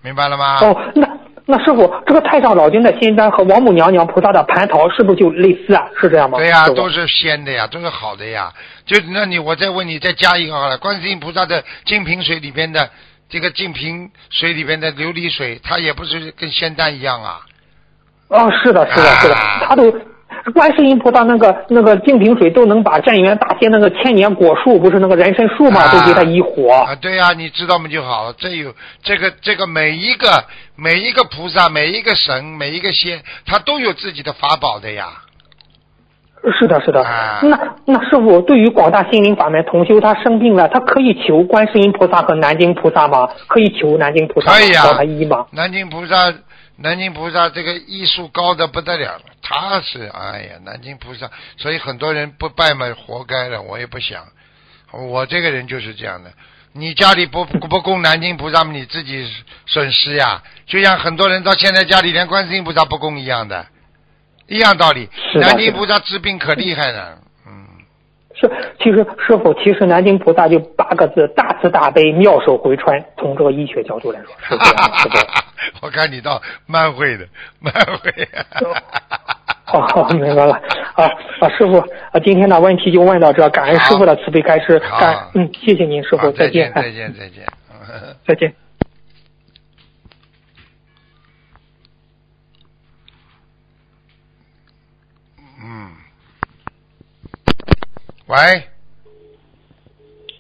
[0.03, 0.59] 明白了吗？
[0.61, 1.09] 哦，那
[1.47, 5.89] 那师傅，这个太上老君的仙丹和王母娘娘菩萨的蟠桃是不是就类似啊？
[5.99, 6.39] 是这样吗？
[6.39, 8.53] 对呀、都是仙的呀，都是好的呀。
[8.85, 12.89] 就那你我再问你，再加一个好了，观世音菩萨的净瓶水里边的
[13.31, 17.41] 这个净瓶水里边的琉璃水，它也不是跟仙丹一样啊。
[18.29, 19.91] 啊，是的，是的，是的啊，他都
[20.55, 26.73] 观世音菩萨那个那个净瓶水都能把镇元大仙那个千年果树，不是那个人参树嘛，啊都给他一火。
[26.73, 28.35] 啊，对呀、你知道吗就好了。
[28.39, 30.45] 这有这个这个每一个
[30.77, 35.23] 每一个菩萨、每一个神、每一个仙，他都有自己的法宝的呀。
[36.59, 37.03] 是的，是的。
[37.03, 43.29] 啊那那师傅，对于广大心灵法门同修，他生病了，他可以求观世音菩萨和南京菩萨吗？
[43.47, 45.47] 可以求南京菩萨可以啊保他医吗？
[45.51, 46.33] 南京菩萨，
[46.77, 53.61] 南京菩萨这个医术高的不得了了，他是哎呀，南京菩萨，所以很多人不拜嘛，活该了。
[53.61, 54.23] 我也不想，
[54.93, 56.31] 我这个人就是这样的。
[56.73, 59.29] 你家里不不不供南京菩萨，你自己
[59.67, 60.43] 损失呀。
[60.67, 63.67] 就像很多人到现在家里连观世音菩萨不供一样的，
[64.51, 65.09] 一样道理。
[65.33, 67.65] 是南京菩萨治病可厉害了，嗯，
[68.35, 73.03] 是，其实师傅，其实南京菩萨就八个字：大慈大悲，妙手回春。
[73.17, 75.43] 从这个医学角度来说，是这样的。
[75.81, 77.27] 我看你倒蛮会的，
[77.61, 78.29] 蛮会。
[79.65, 80.55] 好好，明白了。
[80.95, 81.05] 啊
[81.39, 87.47] 啊，师傅，啊，今天的问题就问到这，感恩师傅的慈悲开示，好感嗯，谢谢您，师傅，再见，再哎见，再见。
[88.27, 88.53] 再见。
[98.31, 98.37] 喂，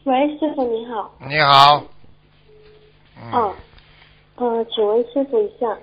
[0.04, 1.12] 喂，师傅你好。
[1.28, 1.82] 你好。
[3.16, 3.52] 嗯哦，
[4.36, 5.76] 呃，请问师傅一下，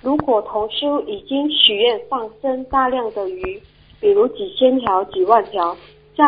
[0.00, 3.62] 如果同修已经许愿放生大量的鱼，
[4.00, 5.76] 比如几千条、几万条，
[6.16, 6.24] 在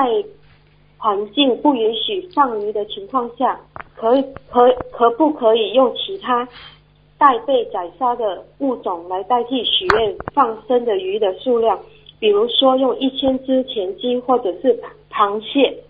[0.99, 3.59] 环境不允许放鱼的情况下，
[3.97, 6.47] 可以可可不可以用其他
[7.17, 11.81] 待被宰杀的物种来代替许愿放生的鱼的数量？
[12.21, 14.81] 比如说用一千只田鸡或者是
[15.15, 15.85] 螃蟹，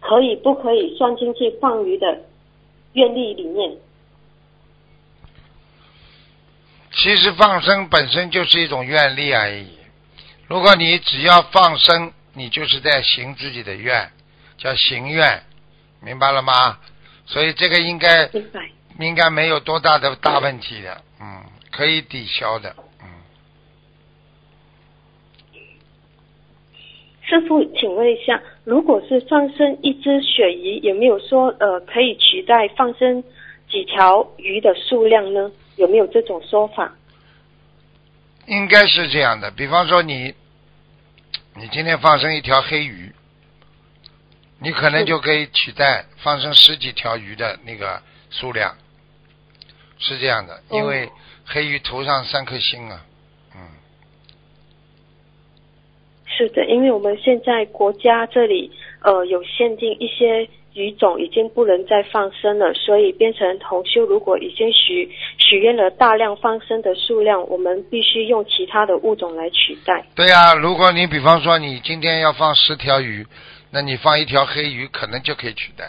[0.00, 2.22] 可以不可以算进去放鱼的
[2.92, 3.76] 愿力里面？
[6.92, 9.68] 其实放生本身就是一种愿力而已。
[10.46, 14.10] 如果你只要放生，你就是在行自己的愿，
[14.56, 15.42] 叫行愿，
[16.00, 16.78] 明白了吗？
[17.26, 18.30] 所以这个应该。
[18.98, 23.08] 应该没有多大的大问题的，嗯，可以抵消的，嗯。
[27.30, 33.22] 师傅，请问一下，如果是放生一只鳕鱼，有没有说呃可以取代放生
[33.68, 35.52] 几条鱼的数量呢？
[35.76, 36.92] 有没有这种说法？
[38.46, 40.34] 应该是这样的，比方说你，
[41.54, 43.12] 你今天放生一条黑鱼，
[44.58, 48.76] 你可能就可以取代放生十几条鱼的那个数量，
[49.98, 51.08] 是这样的，因为
[51.46, 53.06] 黑鱼头上三颗星啊，
[53.54, 53.60] 嗯，
[56.40, 58.72] 是的，因为我们现在国家这里
[59.02, 70.02] 呃有限定一些鱼种已经不能再放生了，所以变成同修如果已经许许愿了大量放生的数量，我们必须用其他的物种来取代。
[70.14, 73.26] 对呀、如果你比方说你今天要放十条鱼，
[73.70, 75.84] 那你放一条黑鱼可能就可以取代，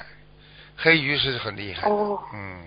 [0.76, 2.60] 黑鱼是很厉害的，哦，嗯。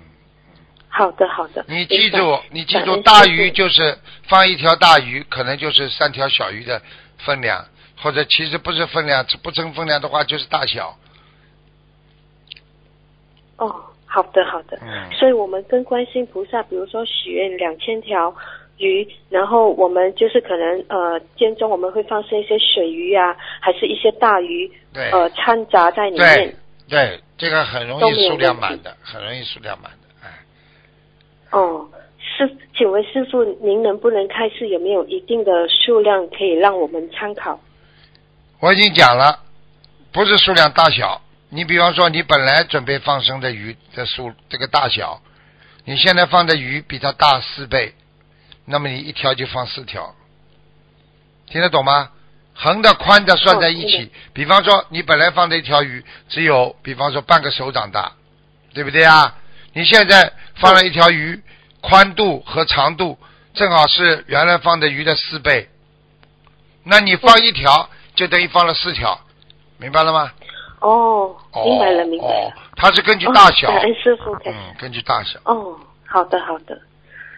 [0.89, 6.81] 好的好的，你记住，你记住，大鱼就是放一条大鱼，可能就是三条小鱼的
[7.19, 7.65] 分量，
[8.05, 10.95] 或者其实不是分量，不称分量的话就是大小。
[13.57, 13.75] 哦，
[14.05, 14.79] 好的好的。
[14.83, 18.35] 嗯，所以我们跟观世音菩萨，比如说许愿两千条
[18.77, 26.55] 鱼，然后我们就是可能呃间中我们会放生一些水鱼啊，还是一些大鱼，对，呃掺杂在里面。
[26.87, 30.29] 对，这个很容易数量满的，很容易数量满的，哎，
[31.53, 31.89] 哦，
[32.19, 37.59] 师，请问师傅，您能不能开示有没有一定的数量可以让我们参考？
[38.61, 39.41] 我已经讲了，
[40.13, 41.21] 不是数量大小。
[41.51, 45.23] 你比方说，你本来准备放生的鱼的数这个大小，
[45.85, 47.95] 你现在放的鱼比它大四倍，
[48.65, 50.15] 那么你一条就放四条，
[51.47, 52.11] 听得懂吗？
[52.55, 54.11] 横的、宽的算在一起。
[54.33, 58.13] 比方说，你本来放的一条鱼只有，比方说半个手掌大，
[58.73, 59.37] 对不对啊？
[59.75, 61.43] 你现在放了一条鱼，
[61.81, 63.19] 宽度和长度
[63.55, 65.69] 正好是原来放的鱼的四倍，
[66.85, 69.19] 那你放一条就等于放了四条，
[69.79, 70.31] 明白了吗？
[70.81, 75.39] 哦，哦，明白了，明白哦了。，它是根据大小，哦恩师傅，嗯，根据大小。
[75.45, 76.79] 哦，好的好的。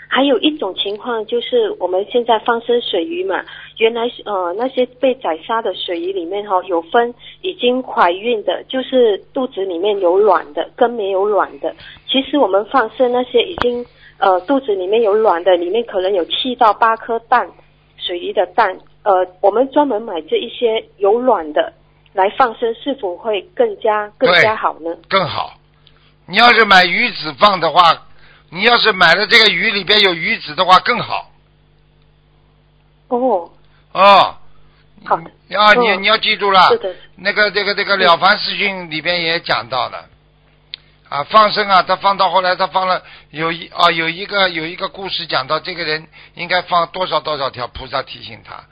[0.09, 3.45] 还有一种情况就是我们现在放生水鱼嘛，
[3.79, 7.13] 原来呃那些被宰杀的水鱼里面哈、有分
[7.43, 11.75] 已经怀孕的，就是肚子里面有卵的，跟没有卵的。
[12.09, 13.85] 其实我们放生那些已经
[14.19, 17.51] 呃肚子里面有卵的，里面可能有七到八颗蛋，
[17.97, 18.79] 水鱼的蛋。
[19.07, 21.73] 呃，我们专门买这一些有卵的
[22.13, 24.97] 来放生，是否会更加更加好呢？
[25.09, 25.55] 更好。
[26.27, 28.03] 你要是买鱼子放的话，
[28.51, 31.31] 你要是买的这个鱼里边有鱼子的话更好。
[33.07, 33.49] 哦，
[33.93, 34.37] 哦。
[35.05, 35.31] 好的。
[35.57, 40.07] 啊，你嗯你要记住了，是的，那个这个这个《了凡四训》里边也讲到了，
[41.09, 43.01] 啊，放生啊，他放到后来他放了
[43.31, 48.65] 有一啊有一个有一个故事讲到这个人应该放多少多少条，菩萨提醒他，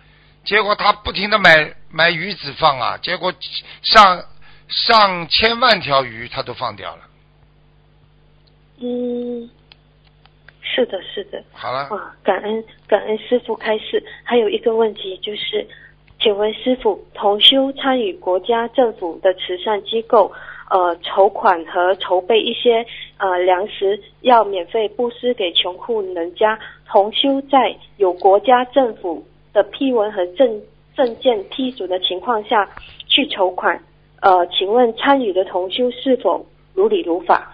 [0.45, 3.33] 结果他不停的买买鱼子放啊，结果
[3.83, 4.25] 上
[4.69, 7.03] 上千万条鱼他都放掉了。
[8.81, 9.49] 嗯，
[10.61, 11.43] 是的，是的。
[11.53, 14.05] 好了，哇，感恩感恩师傅开示。
[14.25, 15.67] 还有一个问题就是，
[16.21, 20.33] 请问师傅，同修参与国家政府的慈善机构，
[20.71, 22.85] 呃，筹款和筹备一些
[23.19, 26.59] 呃粮食，要免费布施给穷苦人家。
[26.87, 30.63] 同修在有国家政府的批文和证
[30.95, 32.69] 证件批准的情况下
[33.09, 33.83] 去筹款，
[34.21, 37.51] 呃，请问参与的同修是否如理如法？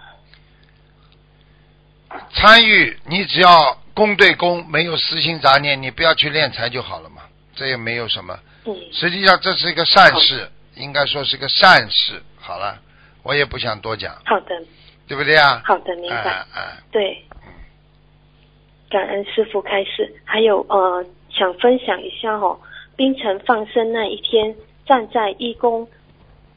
[2.33, 7.21] 参与你只要公对公，没有私心杂念，你不要去敛财就好了嘛，
[7.55, 8.37] 这也没有什么。
[8.65, 12.21] 嗯实际上这是一个善事，应该说是个善事。
[12.37, 12.77] 好了，
[13.23, 14.61] 我也不想多讲，好的，
[15.07, 15.61] 对不对啊？
[15.65, 16.15] 好的，明白。
[16.15, 17.23] 哎哎，对，
[18.89, 20.13] 感恩师傅开示。
[20.25, 22.59] 还有呃，想分享一下哦，
[22.95, 24.55] 冰城放生那一天，
[24.85, 25.87] 站在义工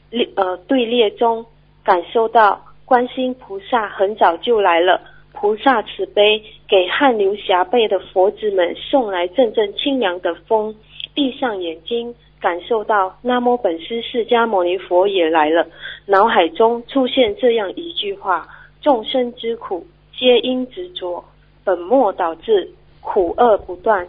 [0.09, 1.45] 列呃队列中，
[1.83, 5.01] 感受到观世音菩萨很早就来了，
[5.33, 10.75] 菩萨慈悲，给汗流浃背的佛子们送来阵阵清凉的风。
[11.13, 15.65] 闭上眼睛，感受到南无本师释迦牟尼佛也来了，
[16.05, 18.45] 脑海中出现这样一句话：
[18.81, 21.23] 众生之苦，皆因执着，
[21.63, 22.69] 本末倒置，
[22.99, 24.05] 苦厄不断。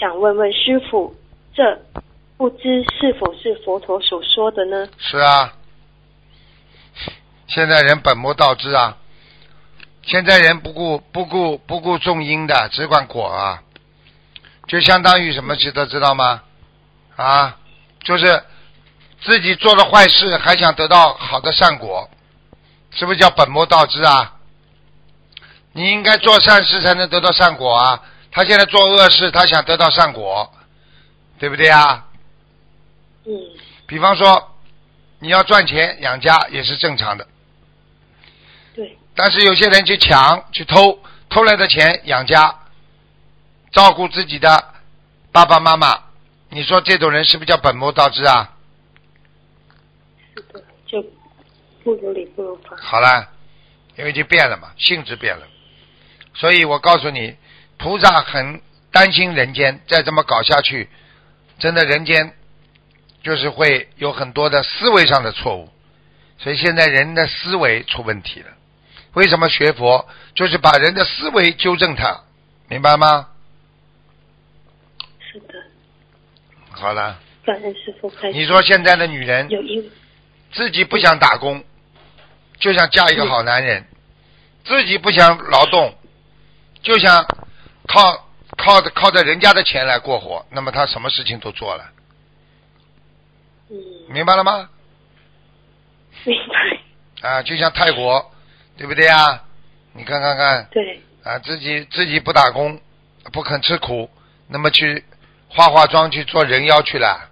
[0.00, 1.14] 想问问师傅，
[1.54, 1.62] 这
[2.38, 4.88] 不知是否是佛陀所说的呢？
[4.96, 5.52] 是啊。
[7.46, 8.96] 现在人本末倒置啊！
[10.02, 13.62] 现在人不顾不顾不顾种因的，只管果啊，
[14.66, 16.44] 就相当于什么知道知道吗？
[17.16, 17.58] 啊，
[18.02, 18.42] 就是
[19.20, 22.08] 自己做了坏事，还想得到好的善果，
[22.90, 24.36] 是不是叫本末倒置啊？
[25.72, 28.02] 你应该做善事才能得到善果啊！
[28.30, 30.52] 他现在做恶事，他想得到善果，
[31.38, 32.06] 对不对啊？
[33.26, 33.32] 嗯
[33.86, 34.54] 比方说，
[35.18, 37.26] 你要赚钱养家也是正常的，
[38.74, 42.60] 对，但是有些人去抢、去偷，偷来的钱养家，
[43.72, 44.74] 照顾自己的
[45.32, 46.04] 爸爸妈妈，
[46.50, 48.54] 你说这种人是不是叫本末倒置啊？
[50.36, 51.02] 是的，就
[51.82, 52.76] 不如理不如法。
[52.80, 53.28] 好了，
[53.98, 55.46] 因为就变了嘛，性质变了，
[56.34, 57.36] 所以我告诉你，
[57.82, 58.60] 菩萨很
[58.92, 60.90] 担心人间再这么搞下去，
[61.58, 62.34] 真的人间
[63.22, 65.70] 就是会有很多的思维上的错误，
[66.38, 68.48] 所以现在人的思维出问题了。
[69.14, 70.06] 为什么学佛？
[70.34, 72.20] 就是把人的思维纠正他，
[72.68, 73.28] 明白吗？
[75.18, 75.54] 是的，
[76.70, 78.30] 好了，感恩师傅开。
[78.30, 79.48] 你说现在的女人
[80.52, 81.64] 自己不想打工，
[82.58, 83.82] 就想嫁一个好男人；
[84.64, 85.94] 自己不想劳动，
[86.82, 87.26] 就想
[87.86, 90.44] 靠靠着靠着人家的钱来过活。
[90.50, 91.90] 那么他什么事情都做了，
[93.70, 93.76] 嗯，
[94.08, 94.68] 明白了吗？
[96.24, 98.30] 明白，啊，就像泰国，
[98.76, 99.42] 对不对呀？
[99.92, 102.80] 你看看看对，啊，自己自己不打工，
[103.32, 104.08] 不肯吃苦，
[104.46, 105.04] 那么去
[105.48, 107.28] 化化妆去做人妖去了，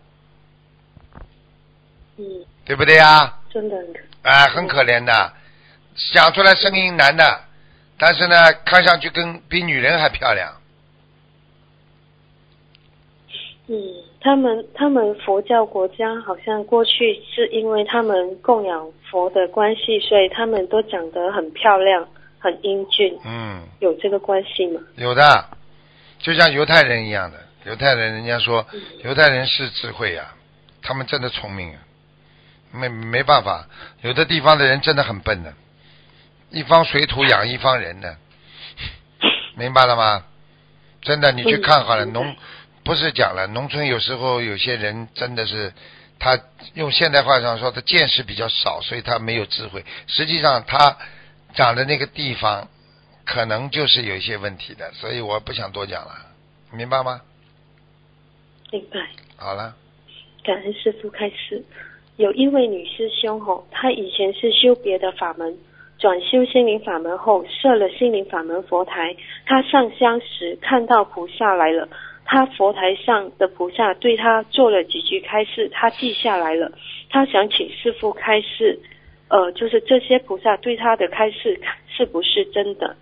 [2.16, 2.24] 嗯，
[2.64, 3.38] 对不对呀？
[3.50, 3.76] 真的，
[4.22, 5.32] 啊，很可怜的，
[5.94, 7.44] 想出来声音难的，
[7.98, 10.54] 但是呢，看上去跟比女人还漂亮。
[13.66, 13.76] 嗯，
[14.20, 24.80] 他们他们佛教国家好像过去是因为他们供养佛的关系，所以他们都长得很漂亮、很英俊，嗯，有这个关系吗？
[24.96, 25.44] 有的，
[26.18, 27.36] 就像犹太人一样的，
[27.66, 28.80] 犹太人人家说嗯。
[29.04, 30.32] 犹太人是智慧呀、
[30.80, 31.78] 他们真的聪明啊，
[32.72, 33.66] 没没办法，
[34.00, 35.52] 有的地方的人真的很笨的，
[36.50, 38.16] 一方水土养一方人的，
[39.56, 40.24] 明白了吗？
[41.02, 42.34] 真的，你去看好了，农
[42.84, 45.72] 不是讲了，农村有时候有些人真的是，
[46.18, 46.38] 他
[46.74, 49.84] 用现代话上说，他见识比较少，所以他没有智慧。
[50.06, 50.96] 实际上，他
[51.54, 52.68] 长的那个地方
[53.24, 56.14] 可能就是有一些问题的，所以我不想多讲了，
[56.72, 57.20] 明白吗？
[58.72, 59.06] 明白。
[59.36, 59.74] 好了，
[60.42, 61.62] 感恩师傅开始。
[62.16, 65.56] 有一位女师兄吼，她以前是修别的法门，
[65.98, 69.16] 转修心灵法门后设了心灵法门佛台。
[69.46, 71.88] 他上香时看到菩萨来了，
[72.24, 76.70] 他佛台上的菩萨对他做了几句开示，他记下来了。
[77.10, 78.78] 他想请师傅开示，
[79.28, 82.96] 呃，就是这些菩萨对他的开示是不是真的？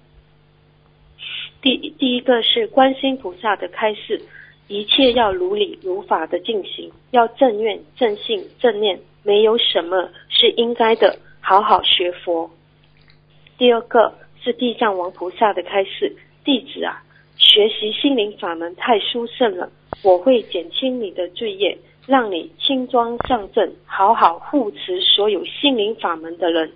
[1.60, 4.22] 第第一个是观心菩萨的开示，
[4.68, 12.50] 一切要如理如法的进行，要正愿、正信、正念，没有什么是应该的，好好学佛。
[13.58, 17.02] 第二个是地藏王菩萨的开示，弟子啊，
[17.38, 19.70] 学习心灵法门太殊胜了，
[20.04, 26.70] 我会减轻你的罪业，让你轻装上阵，好好护持所有心灵法门的人。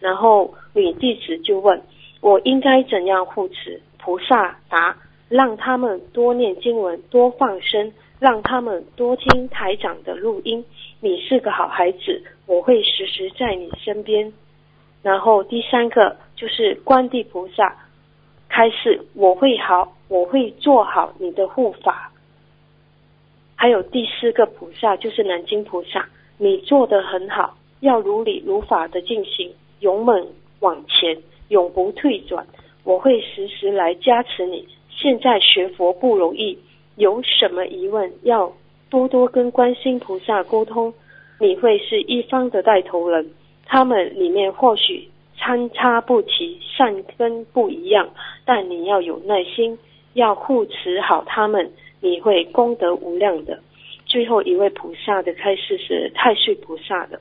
[0.00, 1.80] 然后女弟子就问：
[2.20, 3.80] 我应该怎样护持？
[3.96, 4.96] 菩萨答：
[5.28, 10.62] 让他们多念经文，多放生，让他们多听台长的录音。
[11.00, 14.32] 你是个好孩子，我会时时在你身边。
[15.04, 17.76] 然后第三个就是观地菩萨
[18.48, 22.10] 开示：我会好，我会做好你的护法。
[23.54, 30.26] 还有第四个菩萨就是南京菩萨，你做得很好，要如理如法的进行，勇猛
[30.60, 32.46] 往前，永不退转。
[32.82, 34.66] 我会时时来加持你。
[34.88, 36.58] 现在学佛不容易，
[36.96, 38.50] 有什么疑问要
[38.88, 40.94] 多多跟观世菩萨沟通。
[41.40, 43.30] 你会是一方的带头人，
[43.66, 48.08] 他们里面或许参差不齐，善根不一样，
[48.44, 49.78] 但你要有耐心，
[50.12, 53.58] 要护持好他们，你会功德无量的。
[54.06, 57.20] 最后一位菩萨的开示是太岁菩萨的，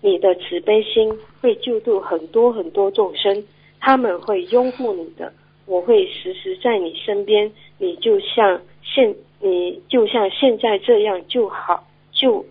[0.00, 3.44] 你的慈悲心会救度很多很多众生。
[3.78, 5.32] 他们会拥护你的，
[5.66, 7.50] 我会时时在你身边。
[7.78, 12.44] 你就像现，你就像现在这样就好，就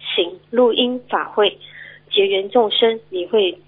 [0.00, 1.56] 行录音法会，
[2.14, 3.00] 结缘众生。
[3.10, 3.58] 你会，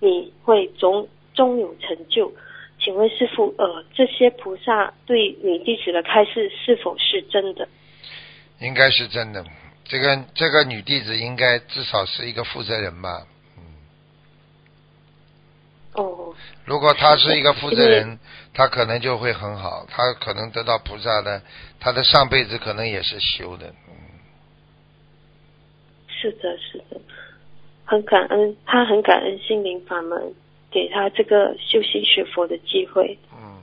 [0.00, 2.32] 你会终终有成就。
[2.78, 7.66] 请问师傅，呃，这些菩萨对女弟子的开示是否是真的？
[8.60, 9.44] 应该是真的。
[9.84, 13.26] 这个这个女弟子应该至少是一个负责人吧。
[15.94, 16.34] 哦，
[16.66, 18.18] 如果他是一个负责人，
[18.52, 21.40] 他可能就会很好，他可能得到菩萨的，
[21.80, 23.66] 他的上辈子可能也是修的。
[23.88, 23.94] 嗯，
[26.08, 27.00] 是的，是的，
[27.86, 30.34] 很感恩，他很感恩心灵法门
[30.70, 33.16] 给他这个修心学佛的机会。
[33.32, 33.62] 嗯，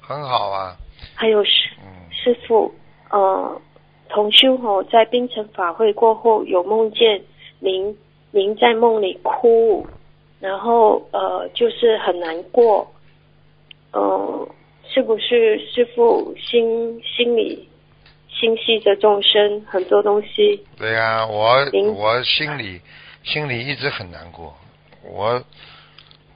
[0.00, 0.76] 很好啊。
[1.14, 2.70] 还有师嗯师傅，
[3.10, 3.60] 呃，
[4.08, 7.22] 同修哦，在冰城法会过后有梦见
[7.60, 7.96] 您，
[8.32, 9.86] 您在梦里哭。
[10.40, 12.86] 然后呃，就是很难过，
[13.94, 14.46] 嗯，
[14.86, 17.66] 是不是师傅心心里
[18.28, 20.62] 心系着众生很多东西？
[20.76, 21.64] 对呀、我
[21.96, 22.78] 我心里
[23.24, 24.56] 心里一直很难过，
[25.02, 25.42] 我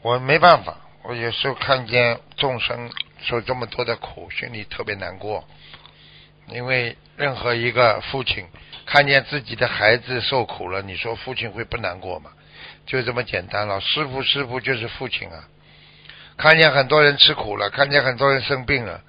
[0.02, 2.90] 我没办法，我有时候看见众生
[3.22, 5.46] 受这么多的苦，心里特别难过，
[6.48, 8.46] 因为任何一个父亲
[8.86, 12.30] 看见自己的孩子受苦了，你说父亲会不难过吗？
[12.86, 15.44] 就这么简单了，师傅师傅就是父亲啊，
[16.38, 19.02] 看见很多人吃苦了，看见很多人生病了，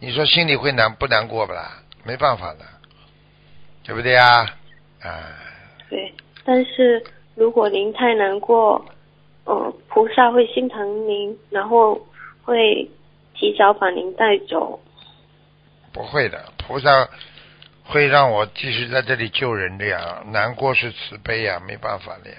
[0.00, 1.82] 你说心里会难不难过不啦？
[2.04, 2.60] 没办法的，
[3.82, 4.54] 对不对呀？
[5.02, 5.12] 啊，
[5.90, 7.04] 对，但是
[7.38, 8.84] 如果您太难过，
[9.44, 12.04] 呃，菩萨会心疼您，然后
[12.42, 12.90] 会
[13.32, 14.80] 提早把您带走。
[15.92, 17.08] 不会的，菩萨
[17.84, 20.24] 会让我继续在这里救人的呀。
[20.32, 22.36] 难过是慈悲呀，没办法的呀，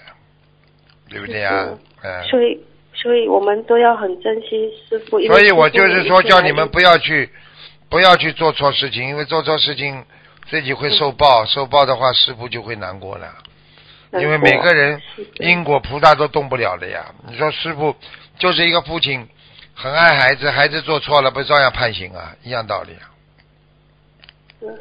[1.09, 1.69] 对不对呀？
[2.03, 2.23] 嗯。
[2.25, 2.59] 所以，
[2.93, 5.17] 所以我们都要很珍惜师傅。
[5.21, 7.29] 所以我就是说，叫你们不要去，
[7.89, 10.03] 不要去做错事情，因为做错事情
[10.49, 13.33] 自己会受报，受报的话，师傅就会难过了。
[14.11, 15.01] 难因为每个人
[15.35, 17.05] 因果菩萨都动不了的呀。
[17.27, 17.95] 你说师傅
[18.37, 19.27] 就是一个父亲，
[19.75, 22.35] 很爱孩子，孩子做错了不照样判刑啊？
[22.43, 23.05] 一样道理啊，
[24.61, 24.77] 嗯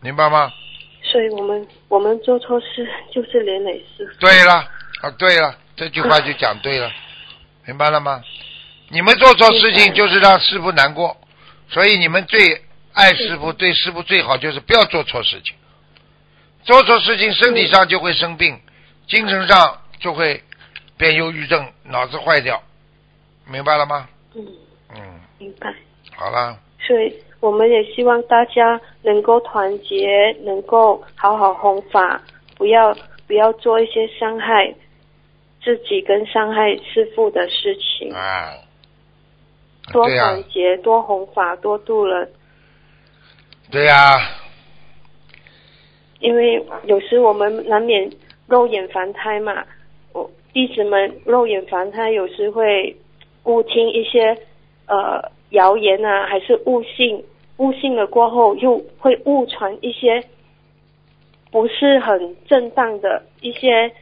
[0.00, 0.52] 明白吗？
[1.02, 4.12] 所以我们我们做错事就是连累师傅。
[4.20, 4.54] 对了，
[5.02, 6.90] 啊，对了，这句话就讲对了，
[7.66, 8.22] 明白了吗？
[8.88, 11.16] 你们做错事情就是让师傅难过，
[11.68, 12.62] 所以你们最
[12.92, 15.54] 爱师傅，对师傅最好就是不要做错事情。
[16.64, 18.58] 做错事情，身体上就会生病，
[19.06, 20.42] 精神上就会
[20.96, 22.60] 变忧郁症，脑子坏掉，
[23.46, 24.08] 明白了吗？
[24.34, 24.46] 嗯，
[24.94, 25.74] 嗯，明白。
[26.16, 32.22] 好了，所以我们也希望大家能够团结，能够好好弘法，
[32.56, 32.96] 不要
[33.26, 34.74] 不要做一些伤害
[35.62, 38.12] 自己跟伤害师父的事情。
[38.14, 38.54] 啊，
[39.92, 42.32] 多、团结，多弘法，多度人。
[43.70, 44.16] 对呀、
[46.24, 48.10] 因为有时我们难免
[48.46, 49.62] 肉眼凡胎嘛，
[50.14, 52.96] 我弟子们肉眼凡胎有时会
[53.44, 54.34] 误听一些
[54.86, 57.22] 呃谣言啊，还是误信，
[57.58, 60.24] 误信了过后又会误传一些
[61.50, 63.92] 不是很正当的一些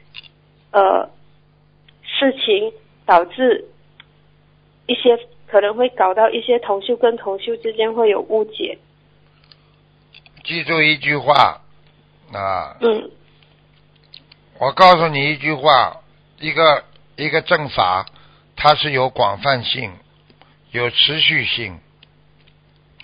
[0.71, 1.11] 呃
[2.05, 2.73] 事情，
[3.05, 3.65] 导致
[4.87, 5.19] 一些
[5.49, 8.79] 可能会搞到一些同修跟同修之间会有误解。
[10.45, 11.61] 记住一句话
[12.33, 13.11] 啊，嗯。
[14.59, 16.03] 我告诉你一句话，
[16.39, 16.85] 一个
[17.17, 18.07] 一个正法，
[18.55, 19.93] 它是有广泛性，
[20.71, 21.81] 有持续性，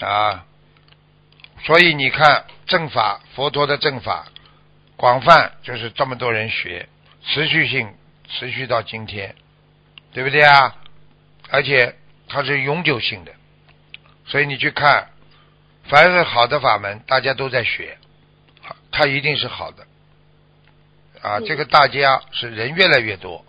[0.01, 0.45] 啊，
[1.65, 4.27] 所以你看正法，佛陀的正法
[4.97, 6.89] 广泛，就是这么多人学，
[7.25, 7.93] 持续性
[8.29, 9.35] 持续到今天，
[10.13, 10.77] 对不对啊？
[11.51, 11.97] 而且
[12.29, 13.33] 它是永久性的，
[14.27, 15.09] 所以你去看，
[15.85, 18.08] 凡是好的法门，大家都在学，好，
[18.91, 19.87] 它一定是好的。
[21.21, 23.45] 啊，嗯这个大家是人越来越多，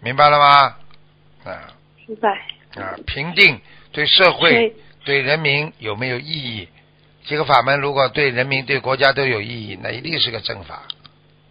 [0.00, 0.76] 明白了吗？
[1.44, 1.72] 啊
[2.06, 2.28] 明白。
[2.76, 3.60] 啊，评定
[3.90, 6.68] 对社会对、人民有没有意义？
[7.24, 10.82] 这个法门如果对人民、对国家都有意义，那一定是个正法，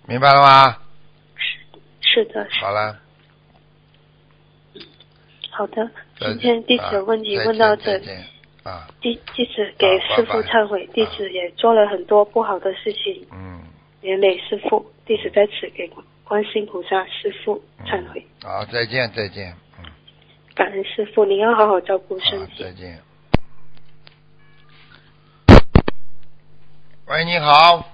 [0.06, 0.78] 明白了吗？
[1.36, 1.58] 是
[2.02, 3.00] 是的，是好了，
[5.52, 5.90] 好的。
[6.20, 8.26] 今天第九个问题问到这啊再见，再见
[8.64, 13.64] 啊，弟弟子给师傅忏悔，弟子也做了很多不好的事情，嗯，
[14.02, 14.92] 连累师傅。
[15.06, 15.90] 弟子在此给
[16.24, 19.86] 观世菩萨师傅嗯忏悔，好，再见，再见，嗯，
[20.54, 22.64] 感恩师傅，您要好好照顾身，体。
[22.64, 23.02] 再见。
[27.08, 27.90] 喂，你好。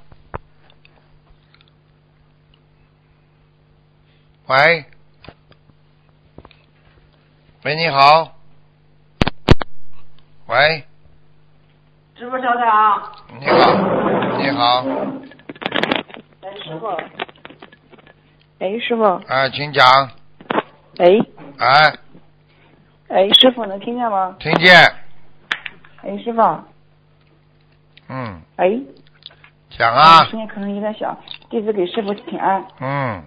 [4.47, 4.85] 喂，
[7.63, 8.34] 喂，你好。
[10.47, 10.83] 喂，
[12.15, 14.85] 师傅稍等啊，你好，你好，
[16.41, 16.87] 哎，师傅，
[18.59, 19.83] 哎，师傅，哎，请讲，
[20.97, 21.05] 哎，
[21.57, 21.97] 哎，
[23.07, 24.35] 哎，师傅能听见吗？
[24.39, 24.75] 听见，
[26.03, 26.41] 哎，师傅，
[28.09, 28.79] 嗯，哎，
[29.71, 31.17] 讲啊，声音可能有点小，
[31.49, 32.63] 弟子给师傅请安。
[32.79, 33.23] 嗯，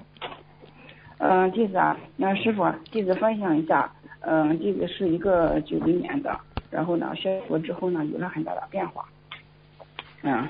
[1.19, 3.91] 嗯、弟子啊，那师傅，弟子分享一下，
[4.21, 6.39] 嗯、弟子是一个九零年的，
[6.71, 9.05] 然后呢，学佛之后呢，有了很大的变化。
[10.23, 10.49] 嗯，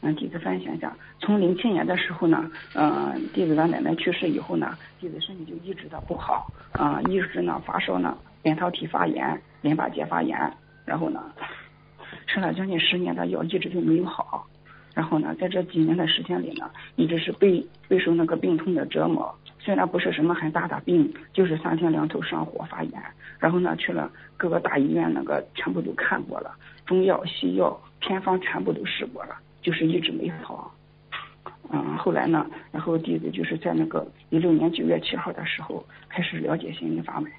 [0.00, 10.38] 嗯，弟子分享一下，从零七年的时候呢，嗯、弟子的奶奶去世以后呢，弟子身体就一直的不好，啊、一直呢发烧呢，扁桃体发炎、淋巴结发炎，
[10.84, 11.22] 然后呢，
[12.26, 14.46] 吃了将近十年的药，一直就没有好。
[14.94, 19.34] 然后呢，在这几年的时间里呢，一直是备备受那个病痛的折磨。
[19.64, 23.00] 虽然不是什么很大的病，就是三天两头上火发炎。
[23.38, 26.52] 然后呢，去了各个大医院，那个全部都看过了，
[26.84, 30.74] 中药、西药、偏方全部都试过了，就是一直没好。
[31.70, 37.30] 嗯，后来呢，然后弟子就是在那个一六年九月七号的时候开始了解心灵法门，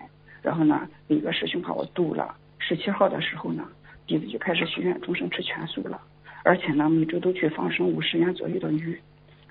[0.42, 2.34] 然后呢，有一个师兄把我渡了。
[2.58, 3.68] 十七号的时候呢，
[4.08, 6.00] 弟子就开始许愿终生吃全素了。
[6.46, 8.98] 而且呢，每周都去放生五十元左右的鱼。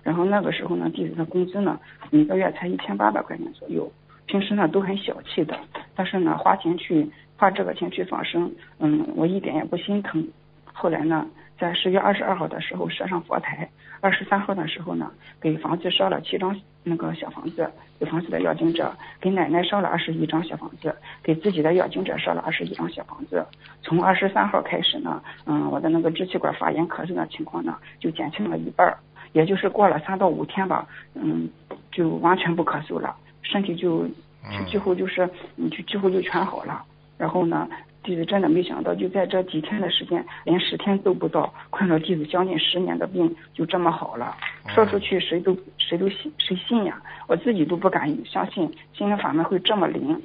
[0.03, 1.79] 然后那个时候呢，弟子的工资呢，
[2.11, 3.91] 每个月才一千八百块钱左右。
[4.27, 5.59] 平时呢都很小气的，
[5.95, 10.27] 但是呢，花钱去花这个钱去放生，嗯，我一点也不心疼。
[10.73, 11.27] 后来呢，
[11.59, 13.69] 在十月二十二号的时候设上佛台，
[14.01, 18.91] 二十三号的时候呢，给房子烧了七张那个小房子，给房子的要经者，
[19.21, 23.45] 给奶奶烧了二十一张小房子，给自己的要经者烧了二十一张小房子。
[23.83, 28.97] 从二十三号开始呢，嗯，我的那个支气管发炎咳嗽的情况呢，就减轻了一半，
[29.33, 31.49] 也就是过了三到五天吧，嗯，
[31.91, 34.07] 就完全不咳嗽了，身体就
[34.51, 36.85] 就几乎就是，嗯，就几乎就全好了。
[37.19, 37.69] 然后呢，
[38.03, 44.37] 弟子真的没想到，就在这几天的时间，连十天都不到，困扰弟子将近十年的病就这么好了。
[44.69, 47.01] 说出去谁都谁都信谁信呀？
[47.29, 50.21] 我自己都不敢相信心灵法门会这么灵。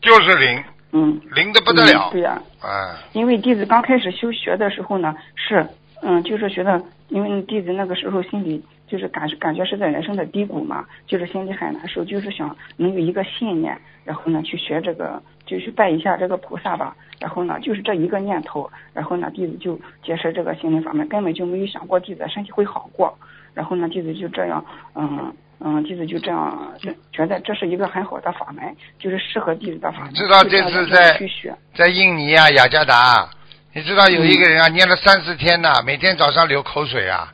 [0.00, 5.66] 就是灵，嗯，灵的不得了嗯，对呀、哎，因为弟子刚开始修学的时候呢，是
[6.02, 23.16] 嗯，就是觉得，因为弟子那个时候心里就是感感觉是在人生的低谷嘛，就是心里很难受，就是想能有一个信念，然后呢去学这个，就去拜一下这个菩萨吧，然后呢就是这一个念头，然后呢弟子就结识这个心灵法门，根本就没有想过弟子的身体会好过，
[23.54, 24.64] 然后呢弟子就这样，
[24.94, 25.32] 嗯。
[25.60, 26.74] 嗯，弟子就这样
[27.10, 30.12] 觉得这是一个很好的法门，就是适合弟子的法门。
[30.12, 33.26] 知道这次在去学，在印尼啊，雅加达，
[33.74, 37.32] 你知道有一个人啊，念了三四天呐、每天早上流口水啊，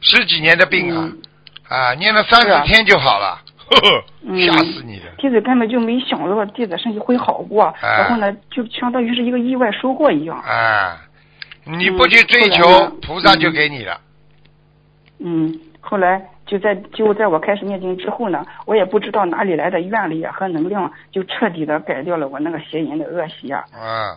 [0.00, 1.10] 十几年的病啊，
[1.68, 4.40] 啊，念了三四天就好了，呵呵，嗯。
[4.46, 5.06] 吓死你了。
[5.18, 10.40] 弟子根本就没想到弟子身体会好过，哎然后呢，就相当于是一个意外收获一样。
[10.46, 10.96] 哎，
[11.64, 12.64] 你不去追求
[13.02, 14.00] 菩萨就给你了。
[15.18, 23.64] 嗯，后来就在就在我开始念经之后呢，我也不知道哪里来的愿力啊和能量，就彻底的改掉了我那个邪淫的恶习啊。
[23.72, 24.14] 啊，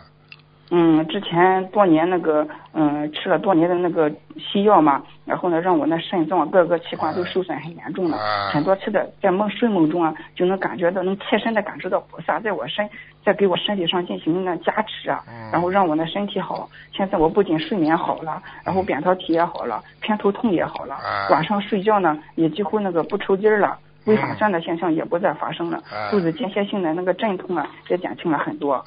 [0.70, 8.16] 嗯，之前多年那个，嗯，吃了多年的那个西药嘛，然后呢，让我那肾脏各个器官都受损很严重了。
[8.16, 12.88] 啊很多次的在梦睡梦中啊，就能感觉到，能切身的感受到菩萨在我身，
[13.24, 16.68] 在给我身体上进行那加持啊，嗯然后让我那身体好。
[16.92, 23.78] 现在我不仅睡眠好了，然后扁桃体也好了，偏头痛也好了，啊晚上睡觉呢也几乎那个不抽筋儿了。
[24.06, 28.74] 胃反酸的现象也不再发生了，啊肚子间歇性的那个阵痛啊也减轻了很多。
[28.74, 28.86] 啊，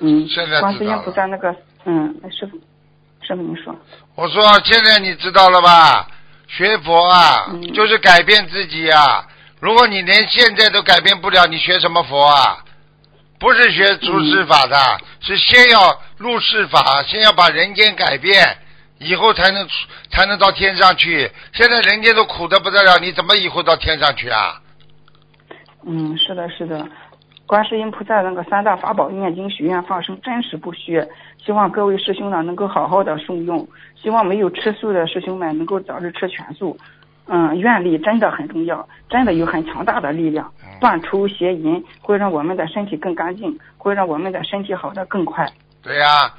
[0.00, 1.54] 嗯现在，观世音知道了菩萨那个
[1.84, 2.58] 嗯，师傅，
[3.22, 3.74] 师傅您说，
[4.14, 6.08] 我说现在你知道了吧？
[6.48, 9.26] 学佛啊，嗯就是改变自己啊。
[9.60, 12.64] 如果你连现在都改变不了，你学什么佛啊？
[13.38, 14.76] 不是学出世法的，
[15.20, 18.58] 是先要入世法，先要把人间改变，
[18.98, 19.66] 以后才能
[20.10, 21.30] 才能到天上去。
[21.52, 24.60] 现在人间都苦的不得了，你怎么以后到天上去啊？
[25.86, 26.86] 嗯，是的，是的，
[27.50, 31.04] 观世音菩萨那个三大法宝念经许愿放生真实不虚，
[31.44, 33.66] 希望各位师兄呢能够好好的受用，
[34.00, 36.78] 希望没有吃素的师兄们能够早日吃全素。
[37.26, 45.44] 嗯，愿力真的很重要，真的有很强大的力量，断除邪淫会让我们的身体更干净，会让我们的身体好的更快。
[45.82, 46.32] 对呀、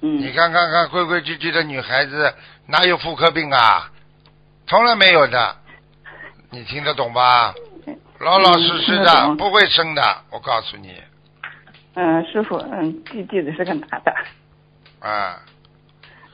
[0.00, 2.32] 嗯，你看看看，规规矩矩的女孩子
[2.66, 3.90] 哪有妇科病啊？
[4.66, 5.56] 从来没有的，
[6.50, 7.52] 你听得懂吧？
[8.24, 10.02] 老老实实的，不会生的，
[10.32, 10.94] 我告诉你
[11.94, 14.12] 嗯，师傅，嗯，弟弟子是个男的。
[15.00, 15.38] 啊。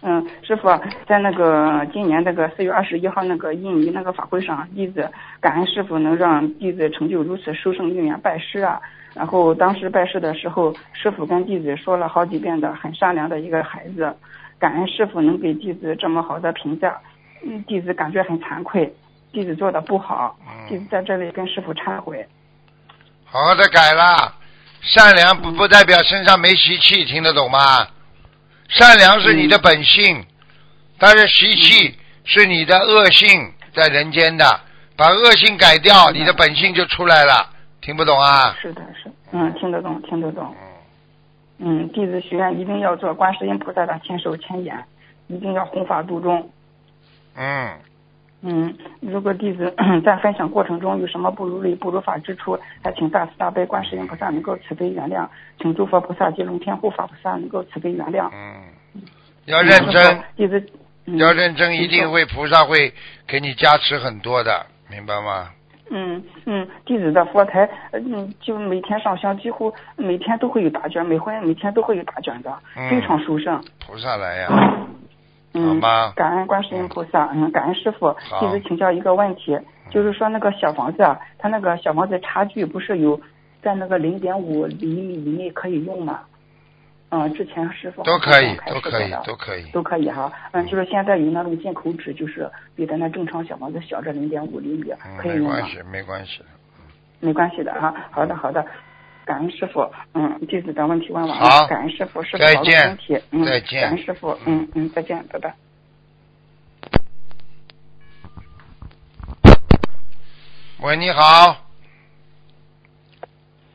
[0.02, 0.68] 嗯，师傅，
[1.06, 5.06] 在那个今年那个四月二十一号那个印尼那个法会上，弟子
[5.40, 8.80] 感恩师傅能让弟子成就如此殊胜因缘拜师啊。
[9.12, 14.16] 然后当时拜师的时候，师傅跟弟子说了好几遍的很善良的一个孩子，
[14.58, 16.96] 感恩师傅能给弟子这么好的评价，
[17.44, 18.90] 嗯，弟子感觉很惭愧，
[19.32, 20.36] 弟子做的不好，
[20.68, 22.26] 弟子在这里跟师傅忏悔。
[23.24, 24.34] 好好的改了，
[24.82, 27.86] 善良不不代表身上没习气，听得懂吗？
[28.68, 30.24] 善良是你的本性，
[30.98, 34.60] 但是习气是你的恶性在人间的，
[34.96, 37.50] 把恶性改掉，你的本性就出来了，
[37.80, 38.56] 听不懂啊？
[38.60, 40.54] 是的，是，嗯，听得懂，听得懂。
[41.58, 44.84] 嗯，弟子许愿一定要做观世音菩萨的千手千眼，
[45.28, 46.50] 一定要弘法度众。
[47.36, 47.70] 嗯，
[48.42, 55.28] 嗯，如果弟子 在分享过程中有什么不如理、不如法之处，还请大慈大悲观世音菩萨能够慈悲原谅，
[55.60, 58.30] 请诸佛菩萨及龙天护法菩萨能够慈悲原谅。
[58.32, 59.02] 嗯，
[59.44, 60.64] 要认真，弟子、
[61.06, 62.92] 嗯、要认真，一定会菩萨会
[63.26, 65.50] 给你加持很多的，明白吗？
[65.92, 73.60] 嗯嗯，弟子的佛台，嗯，就每天上香，几乎每天都会有答卷，每回每天都会有答卷的，嗯非常殊胜。
[73.84, 74.86] 菩萨来呀，嗯，
[75.52, 78.06] 好吗感恩观世音菩萨，嗯，感恩师傅。
[78.28, 79.58] 好弟子请教一个问题，
[79.90, 83.20] 就是说那个小房子啊，它那个小房子差距不是有
[83.62, 86.20] 在那个零点五厘米以内可以用吗？
[87.12, 89.64] 嗯，之前师傅都可以，都可以都可以。
[89.72, 95.70] 都可以哈，嗯，就是现在有那种进口纸，就是比咱那正常小房子小着零点五厘米，嗯，可以用吗没关？
[95.70, 96.44] 系，没关系的。
[97.18, 98.64] 没关系的哈，好的好的，
[99.30, 105.54] 感恩师傅，嗯，弟子的问题问完好了，感恩师傅，师傅保重再见身体，嗯，再见感恩师傅，嗯嗯，再见，拜拜。
[110.80, 111.56] 喂，你好，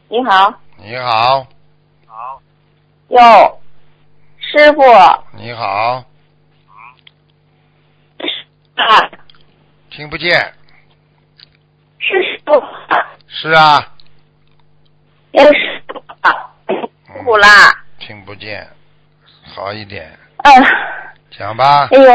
[0.09, 1.47] 你好，你好，
[2.05, 2.41] 好
[3.07, 3.61] 哟，
[4.37, 4.81] 师傅。
[5.37, 6.03] 你好，
[8.75, 9.09] 啊，
[9.89, 10.53] 听不见，
[11.97, 12.59] 是师傅。
[12.59, 13.94] 啊，是啊，
[15.35, 16.31] 那个师傅啊，
[16.67, 17.47] 辛苦啦，
[17.99, 18.65] 听不见，
[19.53, 20.09] 好一点，
[20.43, 20.51] 嗯，
[21.37, 21.97] 讲吧哎。
[21.97, 22.11] 呦，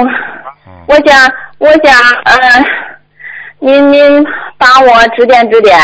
[0.67, 1.95] 嗯，我想，我想，
[2.25, 2.67] 嗯、
[3.59, 4.25] 您您
[4.57, 5.79] 帮我指点指点，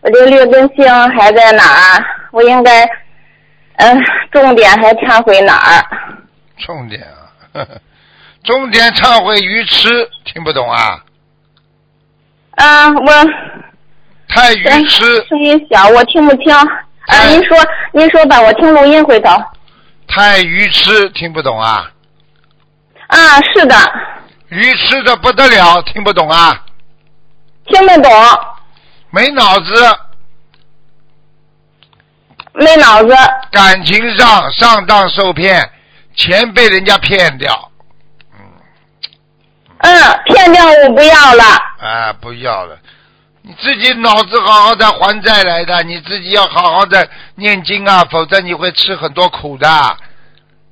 [0.00, 2.04] 我这六根性还在哪儿？
[2.30, 2.84] 我应该，
[3.76, 4.00] 嗯、
[4.30, 5.84] 重点还忏悔哪儿？
[6.58, 7.80] 重点啊，呵 呵
[8.44, 9.88] 重点忏悔愚痴，
[10.24, 11.02] 听不懂啊？
[12.52, 13.12] 啊，我
[14.28, 16.52] 太愚痴，声音小，我听不清。
[16.54, 16.64] 啊，
[17.06, 17.56] 哎您说，
[17.92, 19.30] 您说吧，我听录音回头。
[20.08, 21.90] 太愚痴，听不懂啊？
[23.08, 23.76] 啊，是的，
[24.48, 26.62] 愚痴的不得了，听不懂啊？
[27.66, 28.12] 听得懂，
[29.10, 29.98] 没脑子，
[32.52, 33.14] 没脑子。
[33.52, 35.70] 感情上上当受骗，
[36.14, 37.70] 钱被人家骗掉，
[38.34, 38.38] 嗯
[39.78, 41.44] 嗯，骗掉我不要了。
[41.78, 42.76] 啊，不要了。
[43.48, 49.68] 你自己脑子好好的还债来的，你自己要好好的念经啊，否则你会吃很多苦的。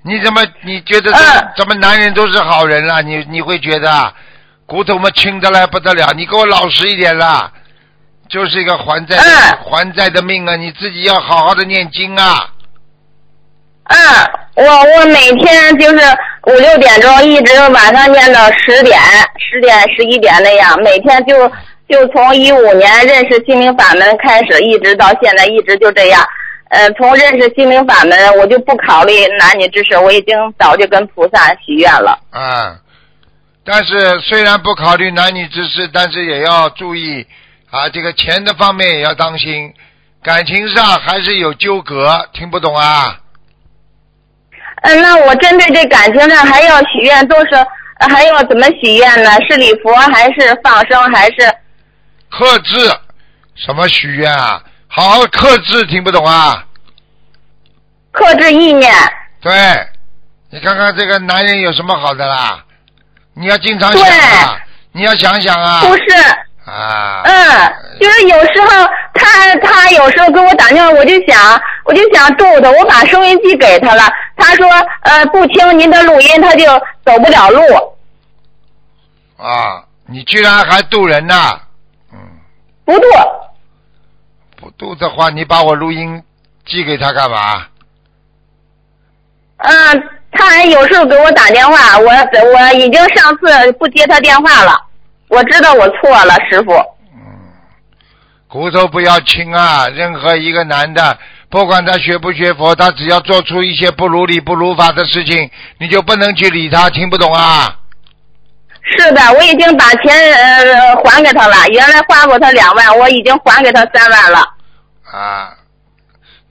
[0.03, 1.13] 你怎么你觉得
[1.57, 3.01] 怎么男人都是好人了？
[3.01, 4.13] 你你会觉得啊
[4.67, 6.13] 骨头嘛轻的来不得了？
[6.17, 7.49] 你给我老实一点啦，
[8.29, 9.19] 就是一个还债
[9.65, 10.57] 还债的命啊！
[10.57, 12.51] 你自己要好好的念经啊。
[13.85, 13.99] 嗯，
[14.57, 16.05] 我我每天就是
[16.49, 18.99] 五六点钟，一直晚上念到十点、
[19.39, 21.51] 十点、十一点那样，每天就
[21.89, 26.24] 就从一五年认识心灵法门开始，一直到现在，一直就这样。
[26.70, 32.19] 呃，从认识心灵法门，我就不考虑男女之事，我已经早就跟菩萨许愿了。
[32.32, 32.77] 嗯，
[33.65, 37.24] 但是虽然不考虑男女之事，但是也要注意
[37.70, 39.73] 啊，这个钱的方面也要当心，
[40.23, 43.20] 感情上还是有纠葛，听不懂啊？
[44.82, 47.55] 嗯，那我针对这感情上还要许愿，都是
[47.98, 49.31] 呃还要怎么许愿呢？
[49.48, 51.55] 是礼佛还是放生还是？
[52.36, 52.77] 克制，
[53.55, 54.61] 什么许愿啊？
[54.89, 56.65] 好好克制，听不懂啊？
[58.11, 58.93] 克制意念。
[59.40, 59.52] 对，
[60.51, 62.65] 你看看这个男人有什么好的啦？
[63.35, 64.59] 你要经常想啊，
[64.90, 65.82] 你要想想啊。
[65.82, 66.02] 不是。
[66.69, 67.23] 啊。
[67.24, 68.69] 嗯，就是有时候
[69.15, 74.69] 他他有时候给我打电话，我就想我就想逗他，我把收音机给他了，他说
[75.02, 76.66] 呃不听您的录音，他就
[77.05, 77.62] 走不了路。
[79.36, 81.61] 啊，你居然还渡人呐？
[82.85, 82.94] 嗯。
[82.94, 83.06] 不渡。
[84.56, 86.23] 不渡的话，你把我录音
[86.65, 87.66] 寄给他干嘛？
[89.59, 90.02] 嗯，
[90.32, 94.73] 他还有时候给我打电话，我我已经上次不接他电话了，
[95.28, 96.73] 我知道我错了，师傅。
[97.15, 97.20] 嗯，
[98.48, 99.89] 骨头不要轻啊！
[99.89, 107.81] 任何一个男的，不管他学不学佛，他只要做出一些不如理不如法的事情，你就不能去理他，听不懂啊？
[108.85, 114.39] 是的，我已经把钱呃还给他了，原来花过他两万，我已经还给他三万了。
[115.11, 115.55] 啊。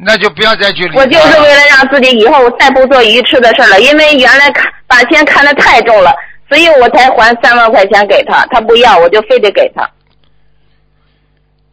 [0.06, 6.12] 那就不要再去理我就是为了让自己以后再不做愚痴的事了，因为原来看把钱看得太重了，
[6.50, 9.88] 所以我才还三万块钱给他，他不要，我就非得给他。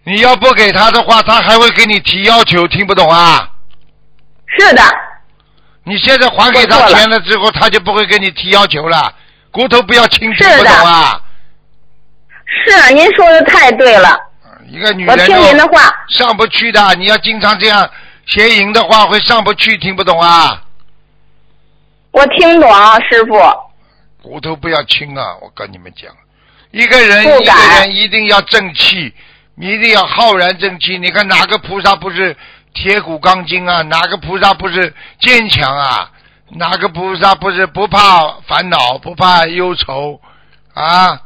[0.04, 3.48] 你要不给他的话，他还会给你提要求，听不懂啊？
[4.58, 4.82] 是的。
[5.84, 9.12] 你现在还给他钱了之后，他就不会给你提要求了。
[9.50, 11.20] 骨头不要轻，听不懂啊？
[12.66, 14.18] 是，您说的太对了。
[14.68, 17.90] 一个女人，我听您的话，上不去的，你要经常这样。
[18.26, 20.62] 邪淫的话会上不去，听不懂啊？
[22.12, 23.36] 我听懂，啊师傅。
[24.22, 25.36] 骨头不要轻啊！
[25.40, 26.12] 我跟你们讲，
[26.70, 29.12] 一个人一个人一定要正气，
[29.56, 30.98] 你一定要浩然正气。
[30.98, 32.36] 你看哪个菩萨不是
[32.74, 33.82] 铁骨钢筋啊？
[33.82, 36.10] 哪个菩萨不是坚强啊？
[36.52, 40.20] 哪个菩萨不是不怕烦恼、不怕忧愁
[40.74, 41.20] 啊？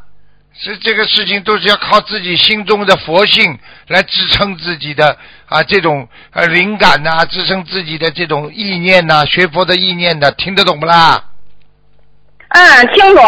[0.57, 5.17] 是这个事情都是要靠自己心中的佛性来支撑自己的
[5.49, 11.25] 啊，这种呃灵感呐，支撑自己的这种意念呐，学佛的意念的，听得懂不啦？
[12.51, 13.25] 嗯，听懂。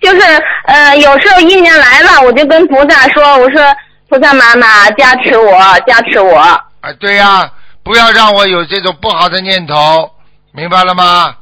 [0.00, 0.20] 就是
[0.66, 3.60] 呃，有时候意念来了，我就跟菩萨说：“我说
[4.08, 6.36] 菩萨妈妈加持我，加持我。”
[6.82, 7.50] 啊，对呀，
[7.82, 10.08] 不要让我有这种不好的念头，
[10.54, 11.36] 明白了吗？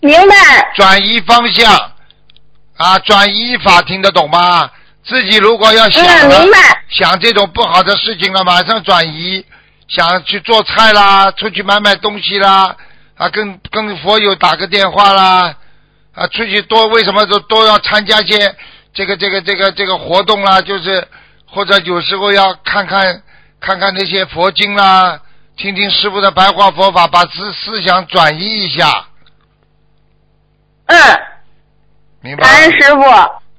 [0.00, 0.34] 明白。
[0.76, 1.92] 转移方向。
[2.76, 4.70] 啊，转移法听得懂吗？
[5.04, 6.04] 自己如果要想
[6.90, 9.44] 想这种不好的事情了，马上转移，
[9.88, 12.76] 想去做菜啦，出去买买东西啦，
[13.16, 15.56] 啊，跟跟佛友打个电话啦，
[16.14, 18.54] 啊，出去多为什么都都要参加些
[18.92, 20.60] 这个这个这个这个活动啦？
[20.60, 21.08] 就是
[21.46, 23.22] 或者有时候要看看
[23.60, 25.18] 看看那些佛经啦，
[25.58, 29.04] 听听师傅的白话佛法，把思思想转移一下。
[30.86, 30.98] 嗯。
[32.36, 33.02] 感恩师傅。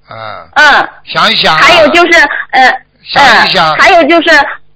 [0.09, 0.49] 嗯。
[0.55, 0.89] 嗯。
[1.03, 1.53] 想一想。
[1.57, 2.17] 还有就是，
[2.51, 3.75] 呃，想一想。
[3.75, 4.29] 还有就是，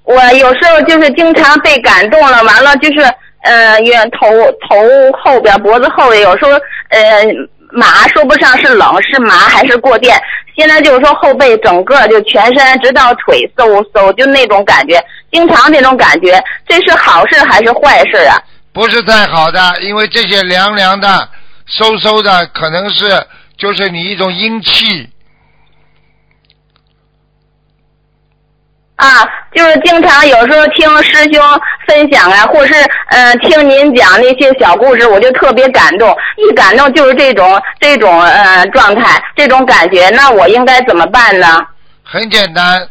[0.03, 2.99] 我有时候就是经常被感动了，完了就是，
[3.43, 4.27] 呃，远头
[4.67, 4.77] 头
[5.23, 6.51] 后边脖子后边有时候，
[6.89, 7.23] 呃，
[7.71, 10.21] 麻说不上是冷是麻还是过电，
[10.57, 15.01] 现在就是说后背整个就全身直到腿嗖嗖就那种感觉，
[15.33, 18.39] 经常这种感觉，这是好事还是坏事啊？
[18.71, 21.27] 不是太好的，因为这些凉凉的、
[21.67, 23.21] 嗖嗖的，可能是。
[23.55, 25.07] 就是你一种阴气
[28.95, 29.23] 啊，
[29.53, 31.41] 就是经常有时候听师兄
[31.87, 32.73] 分享啊，或是
[33.09, 41.61] 嗯听您讲那些小故事，我就特别感动，一感动就是这种这种呃状态，这种感觉，那我应该怎么办呢？
[42.03, 42.89] 很简单，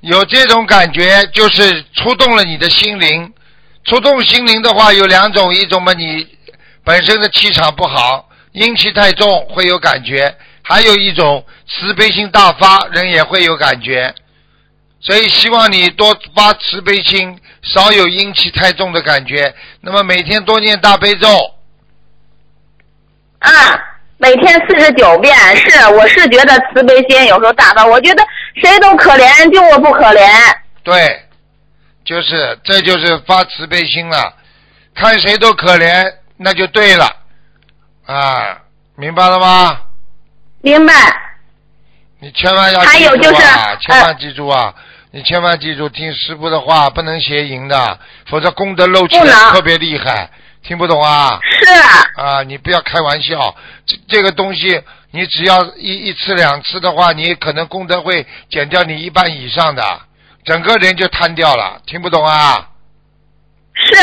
[0.00, 3.32] 有这种感觉就是触动了你的心灵，
[3.84, 6.26] 触动心灵的话有两种，一种嘛你
[6.84, 8.26] 本身的气场不好。
[8.52, 14.12] 阴气太重会有感觉，还有一种慈悲心大发，人也会有感觉。
[15.00, 19.54] 所以希望你多发慈悲心，少有阴气太重的感觉。
[19.82, 21.28] 那么每天多念大悲咒。
[23.38, 23.50] 啊，
[24.18, 28.22] 每天四十九遍，是我是觉得慈悲心有时候大发，我觉得
[28.60, 30.28] 谁都可怜，就我不可怜。
[30.82, 31.24] 对，
[32.04, 34.34] 就是这就是发慈悲心了，
[34.94, 37.10] 看谁都可怜，那就对了。
[38.06, 38.58] 啊，
[38.96, 39.80] 明白了吗？
[40.62, 40.92] 明白。
[42.20, 43.42] 你千万要还有就是，
[43.80, 44.74] 千万记住啊！
[45.12, 49.16] 你千万记住，听师傅的话，不能邪淫的，否则功德漏气
[49.52, 50.28] 特别厉害。
[50.68, 51.40] 听不懂啊？
[51.62, 52.22] 是。
[52.22, 53.54] 啊，你不要开玩笑，
[53.86, 54.78] 这这个东西，
[55.12, 59.82] 你只要一一次两次的话，你可能功德会减掉你一半以上的，
[60.44, 61.80] 整个人就瘫掉了。
[61.86, 62.68] 听不懂啊？
[63.72, 63.96] 是。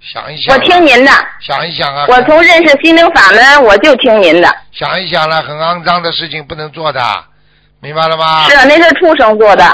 [0.00, 0.52] 想一想。
[0.52, 1.12] 我听您的。
[1.40, 2.06] 想一想啊。
[2.08, 4.52] 我从认识心灵法门，我就听您的。
[4.72, 7.00] 想一想了，很肮脏的事情不能做的，
[7.78, 8.48] 明白了吗？
[8.48, 9.64] 是，那是畜生做的，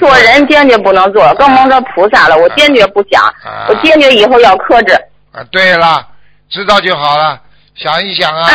[0.00, 2.38] 做人坚决不能做，更蒙着菩萨了。
[2.38, 3.22] 我坚决不想，
[3.68, 4.98] 我坚决以后要克制。
[5.34, 6.06] 啊，对了，
[6.48, 7.40] 知道就好了。
[7.74, 8.48] 想一想啊，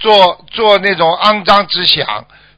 [0.00, 2.04] 做做那种肮脏之想，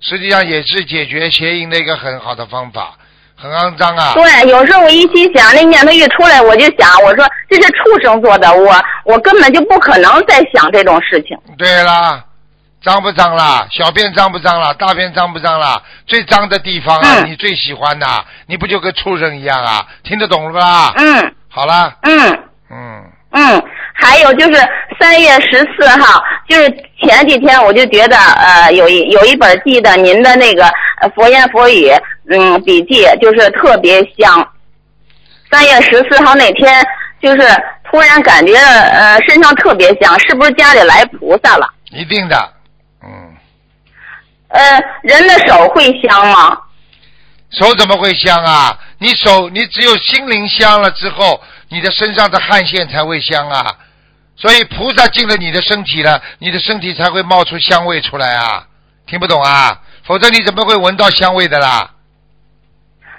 [0.01, 2.94] 实际上也是解决邪淫的一个很好的方法。
[3.39, 4.15] 很肮脏啊！
[4.15, 8.74] 对，有时候我一心想，那念头一出来，我就想，我说这是畜生做的，我
[9.05, 11.39] 我根本就不可能再想这种事情。
[11.59, 12.24] 对啦，
[12.82, 13.69] 脏不脏啦？
[13.70, 14.73] 小便脏不脏啦？
[14.73, 15.82] 大便脏不脏啦？
[16.07, 18.07] 最脏的地方啊，你最喜欢的，
[18.47, 19.86] 你不就跟畜生一样啊？
[20.03, 20.94] 听得懂了吧？
[20.97, 21.35] 嗯。
[21.51, 21.94] 好了。
[22.05, 22.43] 嗯。
[22.70, 23.05] 嗯。
[23.39, 24.59] 嗯，还有就是
[24.99, 26.69] 三月十四号，就是
[26.99, 30.73] 前几天我就觉得呃，有一有一本记得您的那个
[31.15, 31.93] 佛言佛语。
[32.29, 34.49] 嗯，笔记就是特别香。
[35.51, 36.85] 三月十四号那天，
[37.23, 37.43] 就是
[37.89, 41.69] 突然感觉呃身上特别香，是不是家里来菩萨了？
[41.93, 42.53] 一定的，
[43.05, 43.37] 嗯。
[44.49, 46.59] 呃，人的手会香吗？
[47.51, 48.77] 手怎么会香啊？
[48.99, 53.75] 你手你只有心灵香了之后，你的身上的汗腺才会香啊。
[54.37, 58.65] 所以菩萨进了你的身体了，你的身体才会冒出香味出来啊。
[59.07, 59.81] 听不懂啊？
[60.05, 61.91] 否则你怎么会闻到香味的啦？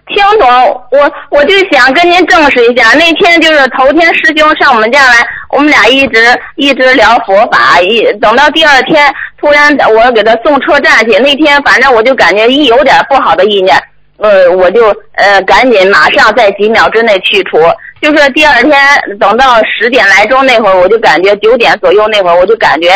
[0.08, 0.48] 听懂，
[0.92, 2.94] 我我就想跟您证实一下。
[2.94, 6.24] 那天就是头天师兄上我们家来，我们俩一直
[6.56, 11.18] 一直聊佛法，一等到第二天，突然我给他送车站去。
[11.20, 13.76] 那天反正我就感觉一有点不好的意念，
[14.18, 17.58] 呃，我就呃赶紧马上在几秒之内去除。
[18.02, 18.74] 就是第二天
[19.20, 22.90] 等到十点来钟那会儿，我就感觉九点左右那会儿，我就感觉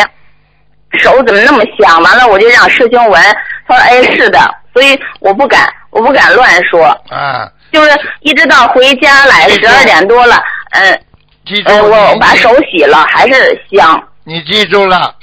[0.98, 2.02] 手怎么那么香？
[2.02, 3.22] 完了我就让师兄闻，
[3.66, 4.38] 他说哎是的，
[4.72, 5.72] 所以我不敢。
[5.92, 11.04] 我不敢乱说，啊，就是一直到回家来十二点多了，嗯，
[11.44, 14.02] 记住，我把手洗了，还是香。
[14.24, 15.14] 你记住了，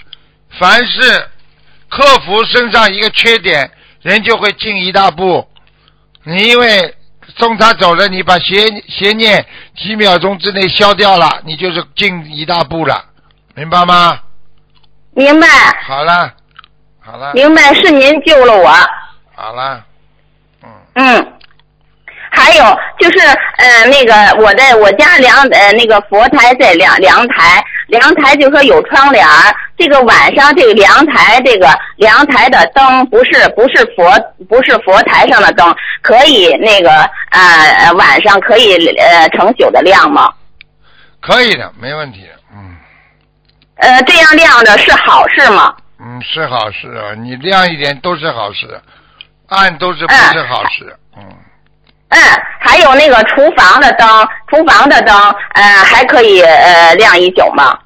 [0.60, 1.28] 凡是
[1.90, 3.72] 克服身上一个缺点，
[4.04, 5.44] 人就会进一大步。
[6.24, 6.94] 你因为
[7.40, 9.46] 送他走了，你把邪邪念
[9.76, 13.06] 几秒钟之内消掉了，你就是进一大步了，
[13.56, 14.20] 明白吗？
[15.14, 15.48] 明白。
[15.88, 16.34] 好了，
[17.00, 17.34] 好了。
[17.34, 18.70] 明白，是您救了我。
[19.34, 19.86] 好了。
[20.64, 21.34] 嗯，嗯
[22.32, 22.64] 还有
[23.00, 23.26] 就是，
[23.58, 29.54] 呃，那个我在我家凉呃那个佛台在凉凉台，凉台就说有窗帘儿。
[29.78, 31.68] 这个晚上这个凉台这个
[31.98, 34.12] 凉台的灯不是不是佛
[34.48, 36.90] 不是佛台上的灯，可以那个
[37.32, 40.32] 呃晚上可以呃成宿的亮吗？
[41.22, 42.28] 可以的，没问题。
[42.54, 42.76] 嗯。
[43.76, 45.74] 呃，这样亮的是好事吗？
[46.00, 48.82] 嗯，是好事啊，你亮一点都是好事。
[49.48, 51.09] 暗都是不是好事，嗯。
[52.10, 52.20] 嗯，
[52.60, 54.08] 还有那个厨房的灯，
[54.48, 55.16] 厨房的灯，
[55.54, 57.78] 呃，还可以呃亮一宿吗？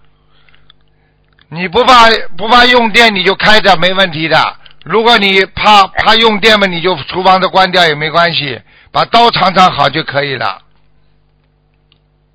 [1.49, 4.37] 你不怕不怕用电，你就开着没问题的。
[4.83, 10.61] 如果你怕怕用电嘛，你就厨房的关掉也没关系，把刀藏藏好就可以了。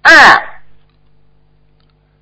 [0.03, 0.13] 嗯。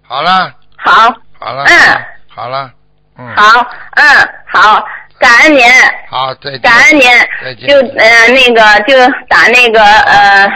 [0.03, 0.55] 好了。
[0.77, 1.15] 好。
[1.39, 1.65] 好了。
[1.65, 2.05] 嗯。
[2.29, 2.71] 好了。
[3.19, 3.37] 嗯。
[3.37, 4.87] 好，嗯，好。
[5.19, 5.65] 感恩您，
[6.11, 6.61] 好，再见。
[6.61, 8.97] 感恩您，就呃那个就
[9.29, 10.47] 打那个呃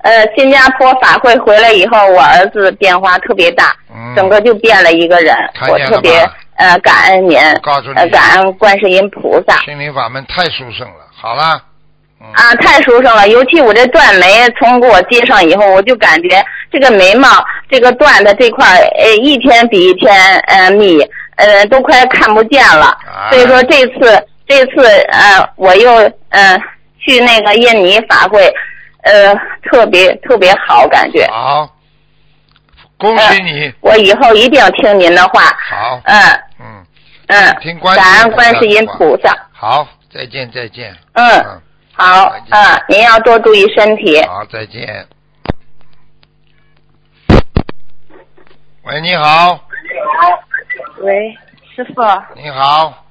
[0.02, 3.74] 呃新加坡法会回来以后，我儿子变化特别大，
[4.14, 5.36] 整个就变了一个人，
[5.68, 6.12] 我特别
[6.56, 9.58] 呃感恩您，告诉你，感恩观世音菩萨。
[9.64, 11.62] 心灵法门太殊胜了，好了。
[12.32, 16.42] 啊，太殊胜了，尤其我这断眉从给我接上以后，我就感觉
[16.72, 17.28] 这个眉毛
[17.70, 18.66] 这个断的这块
[18.98, 20.14] 呃一天比一天
[20.46, 20.98] 呃密。
[21.36, 22.96] 呃，都快看不见了，
[23.30, 25.92] 所以说这次这次呃，我又
[26.30, 26.58] 呃
[26.98, 28.52] 去那个印尼法会，
[29.02, 31.26] 呃，特别特别好感觉。
[31.30, 31.70] 好，
[32.98, 33.72] 恭喜你！
[33.80, 35.42] 我以后一定要听您的话。
[35.70, 36.00] 好。
[36.04, 36.18] 嗯。
[36.58, 36.86] 嗯。
[37.28, 37.56] 嗯。
[37.60, 39.30] 听观感恩观世音菩萨。
[39.52, 40.96] 好，再见再见。
[41.12, 41.60] 嗯。
[41.92, 42.32] 好。
[42.50, 44.22] 嗯，您要多注意身体。
[44.26, 45.06] 好，再见。
[48.84, 49.52] 喂，你好
[49.82, 50.45] 你好。
[50.98, 51.36] 喂，
[51.74, 51.92] 师傅。
[52.34, 53.04] 你好。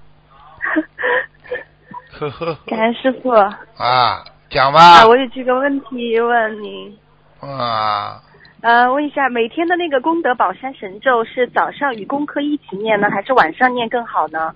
[2.12, 2.58] 呵呵。
[2.66, 3.30] 感恩师傅。
[3.30, 4.80] 啊，讲吧。
[4.80, 6.98] 啊，我有几个问题问你。
[7.42, 8.22] 啊。
[8.62, 14.56] 呃，问一下，每天的那个功德宝山神咒是早上与功课一起念呢，还是晚上念更好呢？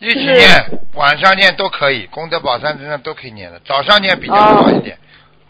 [0.00, 0.48] 一起念，
[0.94, 4.96] 晚上念都可以，功德宝山身上都可以念的，早上念比较好一点。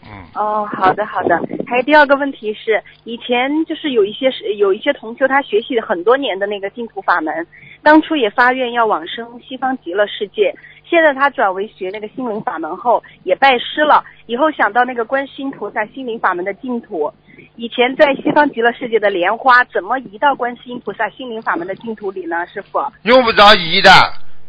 [0.03, 1.39] 嗯，哦，好的好的。
[1.67, 7.45] 还有第二个问题是，以前就是有一些是有一些同修，他学习了很多年的那个净土法门，
[7.83, 10.55] 当初也发愿要往生西方极乐世界，
[10.89, 14.03] 现在他转为学那个心灵法门后，也拜师了。
[14.27, 17.11] 以后想到那个观世音菩萨心灵法门的净土，
[17.55, 22.45] 以前在西方极乐世界的莲花，怎么移到观世音菩萨心灵法门的净土里呢？
[22.47, 22.79] 师傅？
[23.03, 23.89] 用不着移的，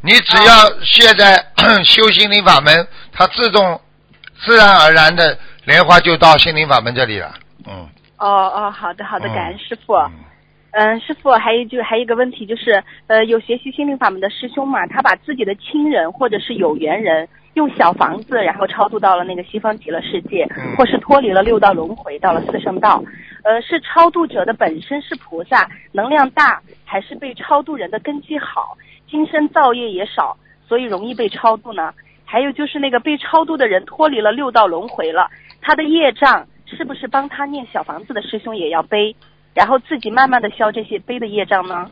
[0.03, 0.53] 你只要
[0.83, 1.37] 现在
[1.83, 3.81] 修心灵法门，它自动
[4.45, 7.35] 自然而然的莲花就到心灵法门这里了。
[7.67, 7.87] 嗯，
[8.19, 9.95] 哦哦，好的好的，嗯感恩师傅。
[10.71, 23.03] 嗯，师傅，还有就还有一个问题就是，呃，有学习心灵法门的师兄嘛，他把自己的亲人或者是有缘人用小房子，然后超度到了那个西方极乐世界，嗯或是脱离了六道轮回，到了四圣道。
[23.45, 28.77] 呃，是超度者的本身是菩萨，能量大，还是被超度人的根基好，
[29.11, 30.37] 今生造业也少，
[30.69, 31.95] 所以容易被超度呢？
[32.31, 35.31] 还有就是那个被超度的人脱离了六道轮回了，
[35.63, 39.17] 他的业障是不是帮他念小房子的师兄也要背，
[39.55, 41.91] 然后自己慢慢的消这些背的业障呢？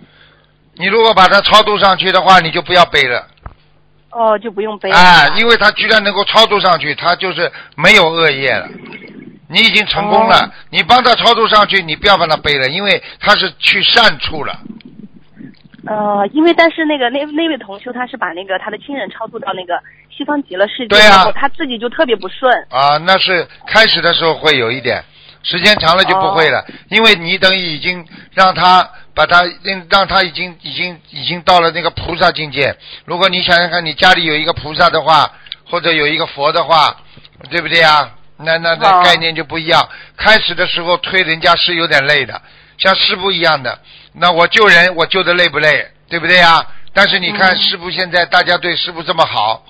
[0.75, 3.27] 你如果把它超度上去的话，你就不要背了。
[4.11, 4.99] 哦，就不用背了。
[4.99, 8.69] 啊，因为他居然能够超度上去，他就是没有恶业了。
[9.49, 14.59] 你已经成功了，哦你帮他超度上去，你不要帮他背了，因为他是去善处了。
[15.87, 19.81] 呃，因为但是那个那那位同修他是把那个他的亲人超度到那个
[20.11, 22.53] 西方极乐世界对啊然后他自己就特别不顺。
[22.71, 25.03] 啊，那是开始的时候会有一点，
[25.43, 28.05] 时间长了就不会了，哦因为你等于已经
[28.35, 32.77] 让他把他让让他已经已经已经到了那个菩萨境界。
[33.05, 35.31] 如果你想想看，你家里有一个菩萨的话，
[35.71, 36.97] 或者有一个佛的话，
[37.51, 38.13] 对不对啊？
[38.39, 39.89] 那那那哦概念就不一样。
[40.17, 42.43] 开始的时候推人家是有点累的，
[42.77, 43.79] 像师傅一样的，
[44.19, 46.67] 那我救人我救的累不累，对不对呀？
[46.95, 49.63] 但是你看嗯师傅现在大家对师傅这么好，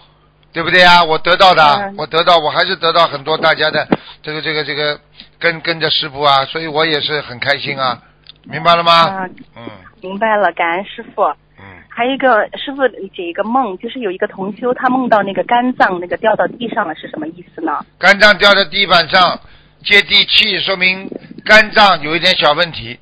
[0.53, 1.03] 对不对呀？
[1.03, 3.89] 我得到的，嗯我得到，我还是得到很多大家的
[4.23, 5.01] 这个这个这个
[5.41, 8.01] 跟跟着师傅啊，所以我也是很开心啊，
[8.45, 8.93] 明白了吗？
[8.93, 9.69] 啊，嗯
[10.01, 11.25] 明白了，感恩师傅。
[11.59, 17.85] 嗯，还有一个师傅解一个梦，就是有一个同修他梦到那个肝脏那个掉到地上了，是什么意思呢？
[17.99, 19.41] 肝脏掉在地板上
[19.83, 21.11] 接地气，说明
[21.45, 22.97] 肝脏有一点小问题。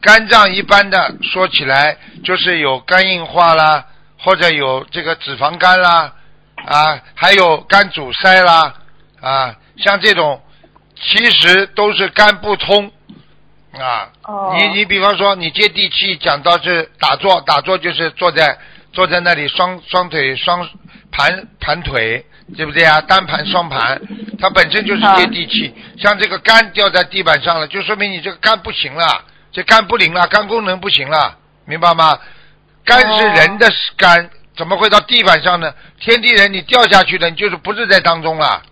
[0.00, 3.86] 肝脏一般的说起来就是有肝硬化啦，
[4.18, 6.12] 或者有这个脂肪肝啦，
[6.66, 8.74] 啊，还有肝阻塞啦，
[9.20, 10.40] 啊，像这种
[10.94, 12.90] 其实都是肝不通
[13.72, 14.10] 啊。
[14.24, 18.58] 哦你你比方说你接地气讲到是打坐，打坐就是坐在
[18.92, 20.68] 坐在那里双双腿双
[21.10, 22.24] 盘盘腿，
[22.56, 23.00] 对不对啊？
[23.00, 24.00] 单盘双盘，
[24.38, 25.74] 它本身就是接地气。
[25.98, 32.18] 像这个肝掉在地板上了，就说明你这个肝不行了，这肝不灵了，肝功能不行了，明白吗？
[32.84, 33.66] 肝是人的
[33.96, 35.74] 肝，怎么会到地板上呢？
[35.98, 38.62] 天地人你掉下去的，你就是不是在当中了。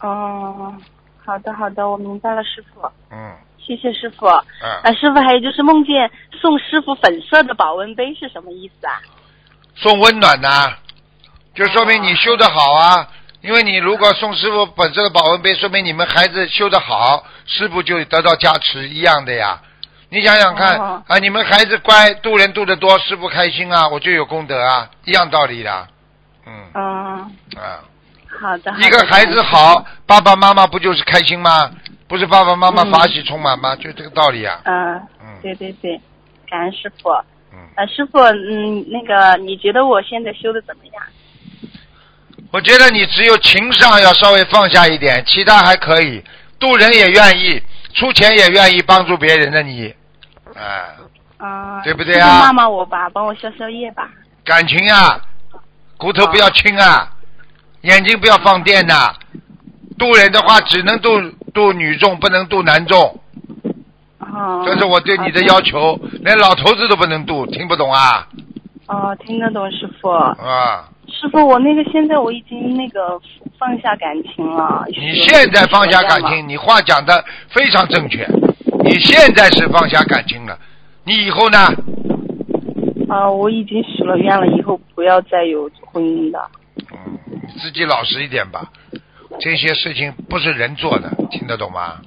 [0.00, 0.74] 哦，
[1.24, 2.80] 好的好的，我明白了，师傅，
[3.10, 4.26] 嗯谢谢师傅。
[4.26, 9.00] 嗯，啊，师傅，还有就是梦见送师傅粉色的保温杯是什么意思啊？
[9.76, 10.76] 送温暖呐、
[11.54, 13.08] 就说明你修的好啊。
[13.42, 19.58] 因为你如果送师傅本色的保温杯，说明你们孩子修得好，师傅就得到加持一样的呀。
[20.12, 25.88] 你想想看、哦啊，你们孩子乖，度人度得多，师傅开心啊，我就有功德啊，一样道理的。
[26.46, 26.82] 嗯嗯，
[27.56, 27.80] 啊，
[28.40, 28.74] 好的。
[28.78, 31.70] 一个孩子好，爸爸妈妈不就是开心吗？
[32.08, 33.76] 不是爸爸妈妈嗯法喜充满吗？
[33.76, 34.60] 就这个道理啊。
[34.64, 36.00] 嗯，嗯对对对，
[36.50, 37.08] 感恩师傅。
[37.52, 41.02] 嗯，呃，师傅，嗯，那个你觉得我现在修的怎么样？
[42.50, 46.20] 我觉得你只有情商要稍微放下一点，其他还可以，
[46.58, 47.62] 渡人也愿意，
[47.94, 49.94] 出钱也愿意帮助别人的你，
[50.54, 50.96] 哎、
[51.38, 54.08] 啊、对不对啊骂骂我吧，帮我消消业吧。
[54.44, 55.20] 感情啊，
[55.96, 57.12] 骨头不要轻啊，
[57.82, 59.14] 眼睛不要放电呐、
[59.98, 61.20] 渡人的话只能渡
[61.54, 63.20] 渡女众，不能渡男众，
[64.18, 64.62] 哦。
[64.64, 68.26] 这是我对你的要求，连老头子都不能渡，听不懂啊？
[68.86, 70.08] 哦，听得懂师傅。
[70.10, 73.20] 啊，师傅，我那个现在我已经那个
[73.58, 74.84] 放下感情了。
[74.88, 78.26] 你现在放下感情，你话讲的非常正确，
[78.82, 80.58] 你现在是放下感情了，
[81.04, 81.58] 你以后呢？
[83.08, 86.50] 啊、我已经许了愿了，以后不要再有婚姻了。
[86.92, 88.70] 嗯，你自己老实一点吧，
[89.40, 92.00] 这些事情不是人做的，听得懂吗？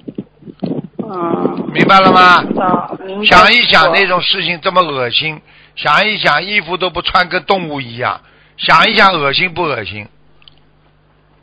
[1.02, 1.70] 嗯。
[1.72, 2.36] 明白了吗？
[2.62, 3.24] 啊，明白。
[3.26, 5.40] 想一想那种事情这么恶心，
[5.76, 8.20] 想一想衣服都不穿跟动物一样，
[8.56, 10.06] 想一想恶心不恶心？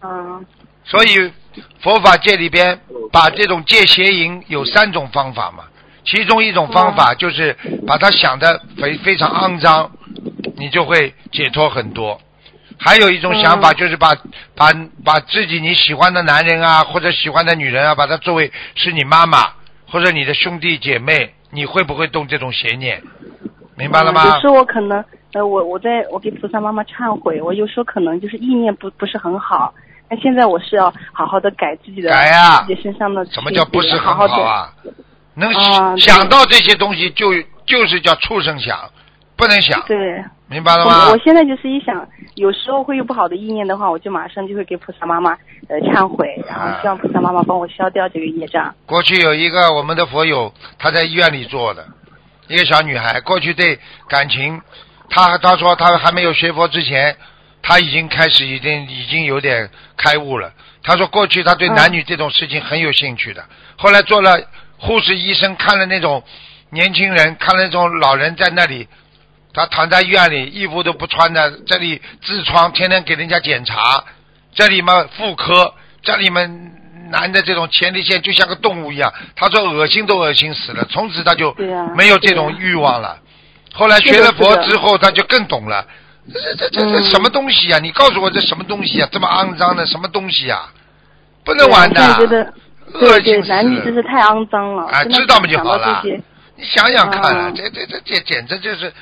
[0.01, 0.43] 嗯
[0.83, 1.31] 所以
[1.81, 2.79] 佛法界里边
[3.11, 5.65] 把这种戒邪淫有三种方法嘛，
[6.05, 7.55] 其中一种方法就是
[7.85, 9.91] 把它想的非非常肮脏，
[10.57, 12.19] 你就会解脱很多。
[12.79, 14.15] 还有一种想嗯法就是把、
[14.55, 14.71] 把
[15.05, 19.49] 把自己你喜欢的男人啊，或者喜欢的女人啊，把他作为是你妈妈
[19.87, 23.03] 或者你的兄弟姐妹，你会不会动这种邪念？
[23.75, 24.23] 明白了吗？
[24.23, 25.03] 嗯有时候我可能，
[25.33, 29.73] 呃，我我在我给菩萨妈妈忏悔，我有时候可能就是意念不不是很好。
[30.11, 34.73] 那现在我是要好好的改自己的改呀自己身上的什么叫不是很好啊？
[35.35, 37.31] 能啊想到这些东西就
[37.65, 38.77] 就是叫畜生想，
[39.37, 41.17] 不能想，对，明白了吗我我？
[41.19, 42.05] 现在就是一想，
[42.35, 45.31] 有时候会有不好的意念的话，我就马上就会给菩萨妈妈
[45.69, 48.75] 呃忏悔，然后希望菩萨妈妈帮我消掉这个业障。
[48.85, 51.87] 过去有一个我们的佛友，她在医院里做的，
[52.49, 53.79] 一个小女孩，过去对
[54.09, 54.61] 感情，
[55.09, 57.15] 她她说她还没有学佛之前，
[57.61, 60.51] 她已经开始已经已经有点开悟了。
[60.83, 63.45] 他说过去他对男女这种事情很有兴趣的，
[63.77, 64.41] 后来做了
[64.77, 66.23] 护士医生，看了那种
[66.71, 68.87] 年轻人，看了那种老人在那里。
[69.53, 74.01] 他躺在医院里，衣服都不穿的，这里痔疮，天天给人家检查，
[74.55, 76.71] 这里嘛妇科，这里面
[77.11, 81.53] 男的这种前列腺就像个动物一样，他说恶心都恶心死了，从此他就
[81.97, 83.19] 没有这种欲望了。
[83.73, 85.85] 后来学了佛之后，他就更懂了，
[86.31, 90.69] 这这这这嗯什么东西呀、你告诉我这什么东西呀、这么肮脏的什么东西呀、
[91.43, 92.53] 不能玩的我觉得，
[92.93, 94.83] 恶对对，男女了真是太肮脏了。
[94.83, 96.03] 啊，知道嘛就好了。
[96.55, 98.93] 你想想看啊，嗯这这这这简直就是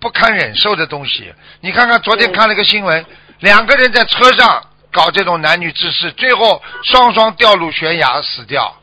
[0.00, 1.32] 不堪忍受的东西。
[1.60, 3.06] 你看看昨天看了个新闻，
[3.38, 4.60] 两个人在车上
[4.90, 8.76] 搞这种男女之事，最后双双掉入悬崖死掉，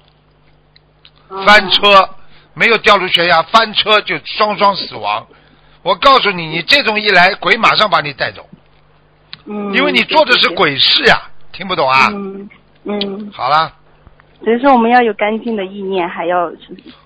[1.30, 2.10] 嗯翻车
[2.54, 5.28] 没有掉入悬崖，翻车就双双死亡。
[5.84, 8.48] 我告诉你，你这种一来，鬼马上把你带走，
[9.46, 10.50] 嗯，因为你做的是。
[10.50, 12.10] 鬼事呀，听不懂啊？
[12.14, 12.50] 嗯
[12.86, 13.74] 嗯，好了，
[14.44, 16.50] 所以说我们要有干净的意念，还要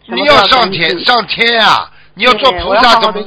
[0.08, 3.22] 你要上天上天啊、你要做菩萨怎么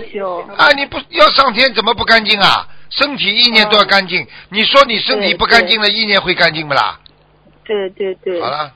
[0.56, 0.70] 啊？
[0.76, 2.66] 你不要上天怎么不干净啊？
[2.90, 4.26] 身体意念都要干净。
[4.50, 6.98] 你说你身体不干净了，意念会干净不啦？
[7.64, 8.40] 对对对。
[8.40, 8.72] 好了，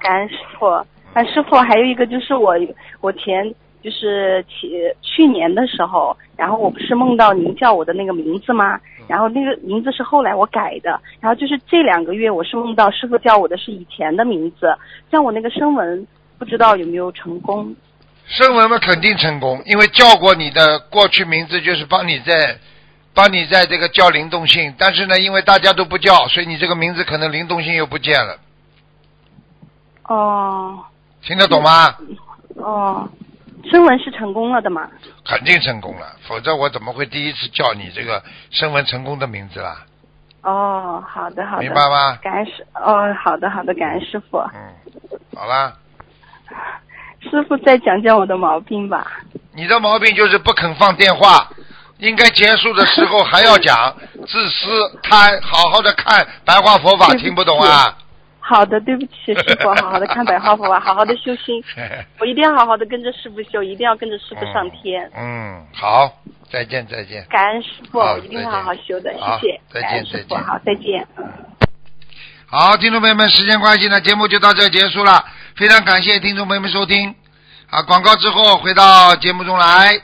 [0.00, 0.66] 感恩师傅。
[1.12, 2.54] 啊，师傅，还有一个就是我，
[3.00, 8.78] 我前就是去去年的时候，然后我不是梦到您叫我的那个名字吗？
[9.08, 14.72] 然后那个名字是后来我改的，然后就是这两个月我是梦到师傅叫我的是以前的名字，
[15.10, 16.06] 像我那个声纹
[16.38, 17.74] 不知道有没有成功？
[18.26, 22.58] 声纹嘛肯定成功，因为叫过你的过去名字，就是帮你在
[23.12, 28.38] 帮你在这个叫灵动性，但是呢，因为大家都不叫，所以你这个名字可能灵动性又不见了，
[30.04, 30.84] 哦
[31.22, 31.96] 听得懂吗？
[32.54, 33.08] 哦，
[33.68, 34.88] 声纹是成功了的嘛？
[35.24, 39.84] 肯定成功了，否则我怎么会第一次叫你这个声纹成功的名字啦？
[40.42, 42.16] 哦，好的好的，明白吗？
[42.22, 44.38] 感恩师哦，好的好的，感恩师傅。
[44.38, 44.74] 嗯，
[45.36, 45.74] 好啦。
[47.22, 49.06] 师傅再讲讲我的毛病吧。
[49.52, 51.50] 你的毛病就是不肯放电话，
[51.98, 53.94] 应该结束的时候还要讲，
[54.26, 57.94] 自私贪，好好的看白话佛法，听不懂啊？
[58.50, 61.62] 好的，对不起，师傅，好好的看白话佛法，好好的 修心，
[62.18, 65.08] 我一定要好好的跟着师傅修，一定要跟着师傅上天。
[65.16, 66.10] 嗯，好，
[66.50, 67.24] 再见再见。
[67.30, 69.60] 感恩师傅，我一定会好好修的，谢谢。
[69.72, 71.06] 再见师傅，再见好，再见。
[72.46, 75.24] 好，听众朋友们，时间关系呢，节目就到这结束了。
[75.54, 77.14] 非常感谢听众朋友们收听。
[77.70, 80.00] 啊，广告之后回到节目中来。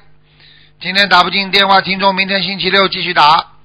[0.80, 3.55] 今天打不进电话，听众明天星期六继续打。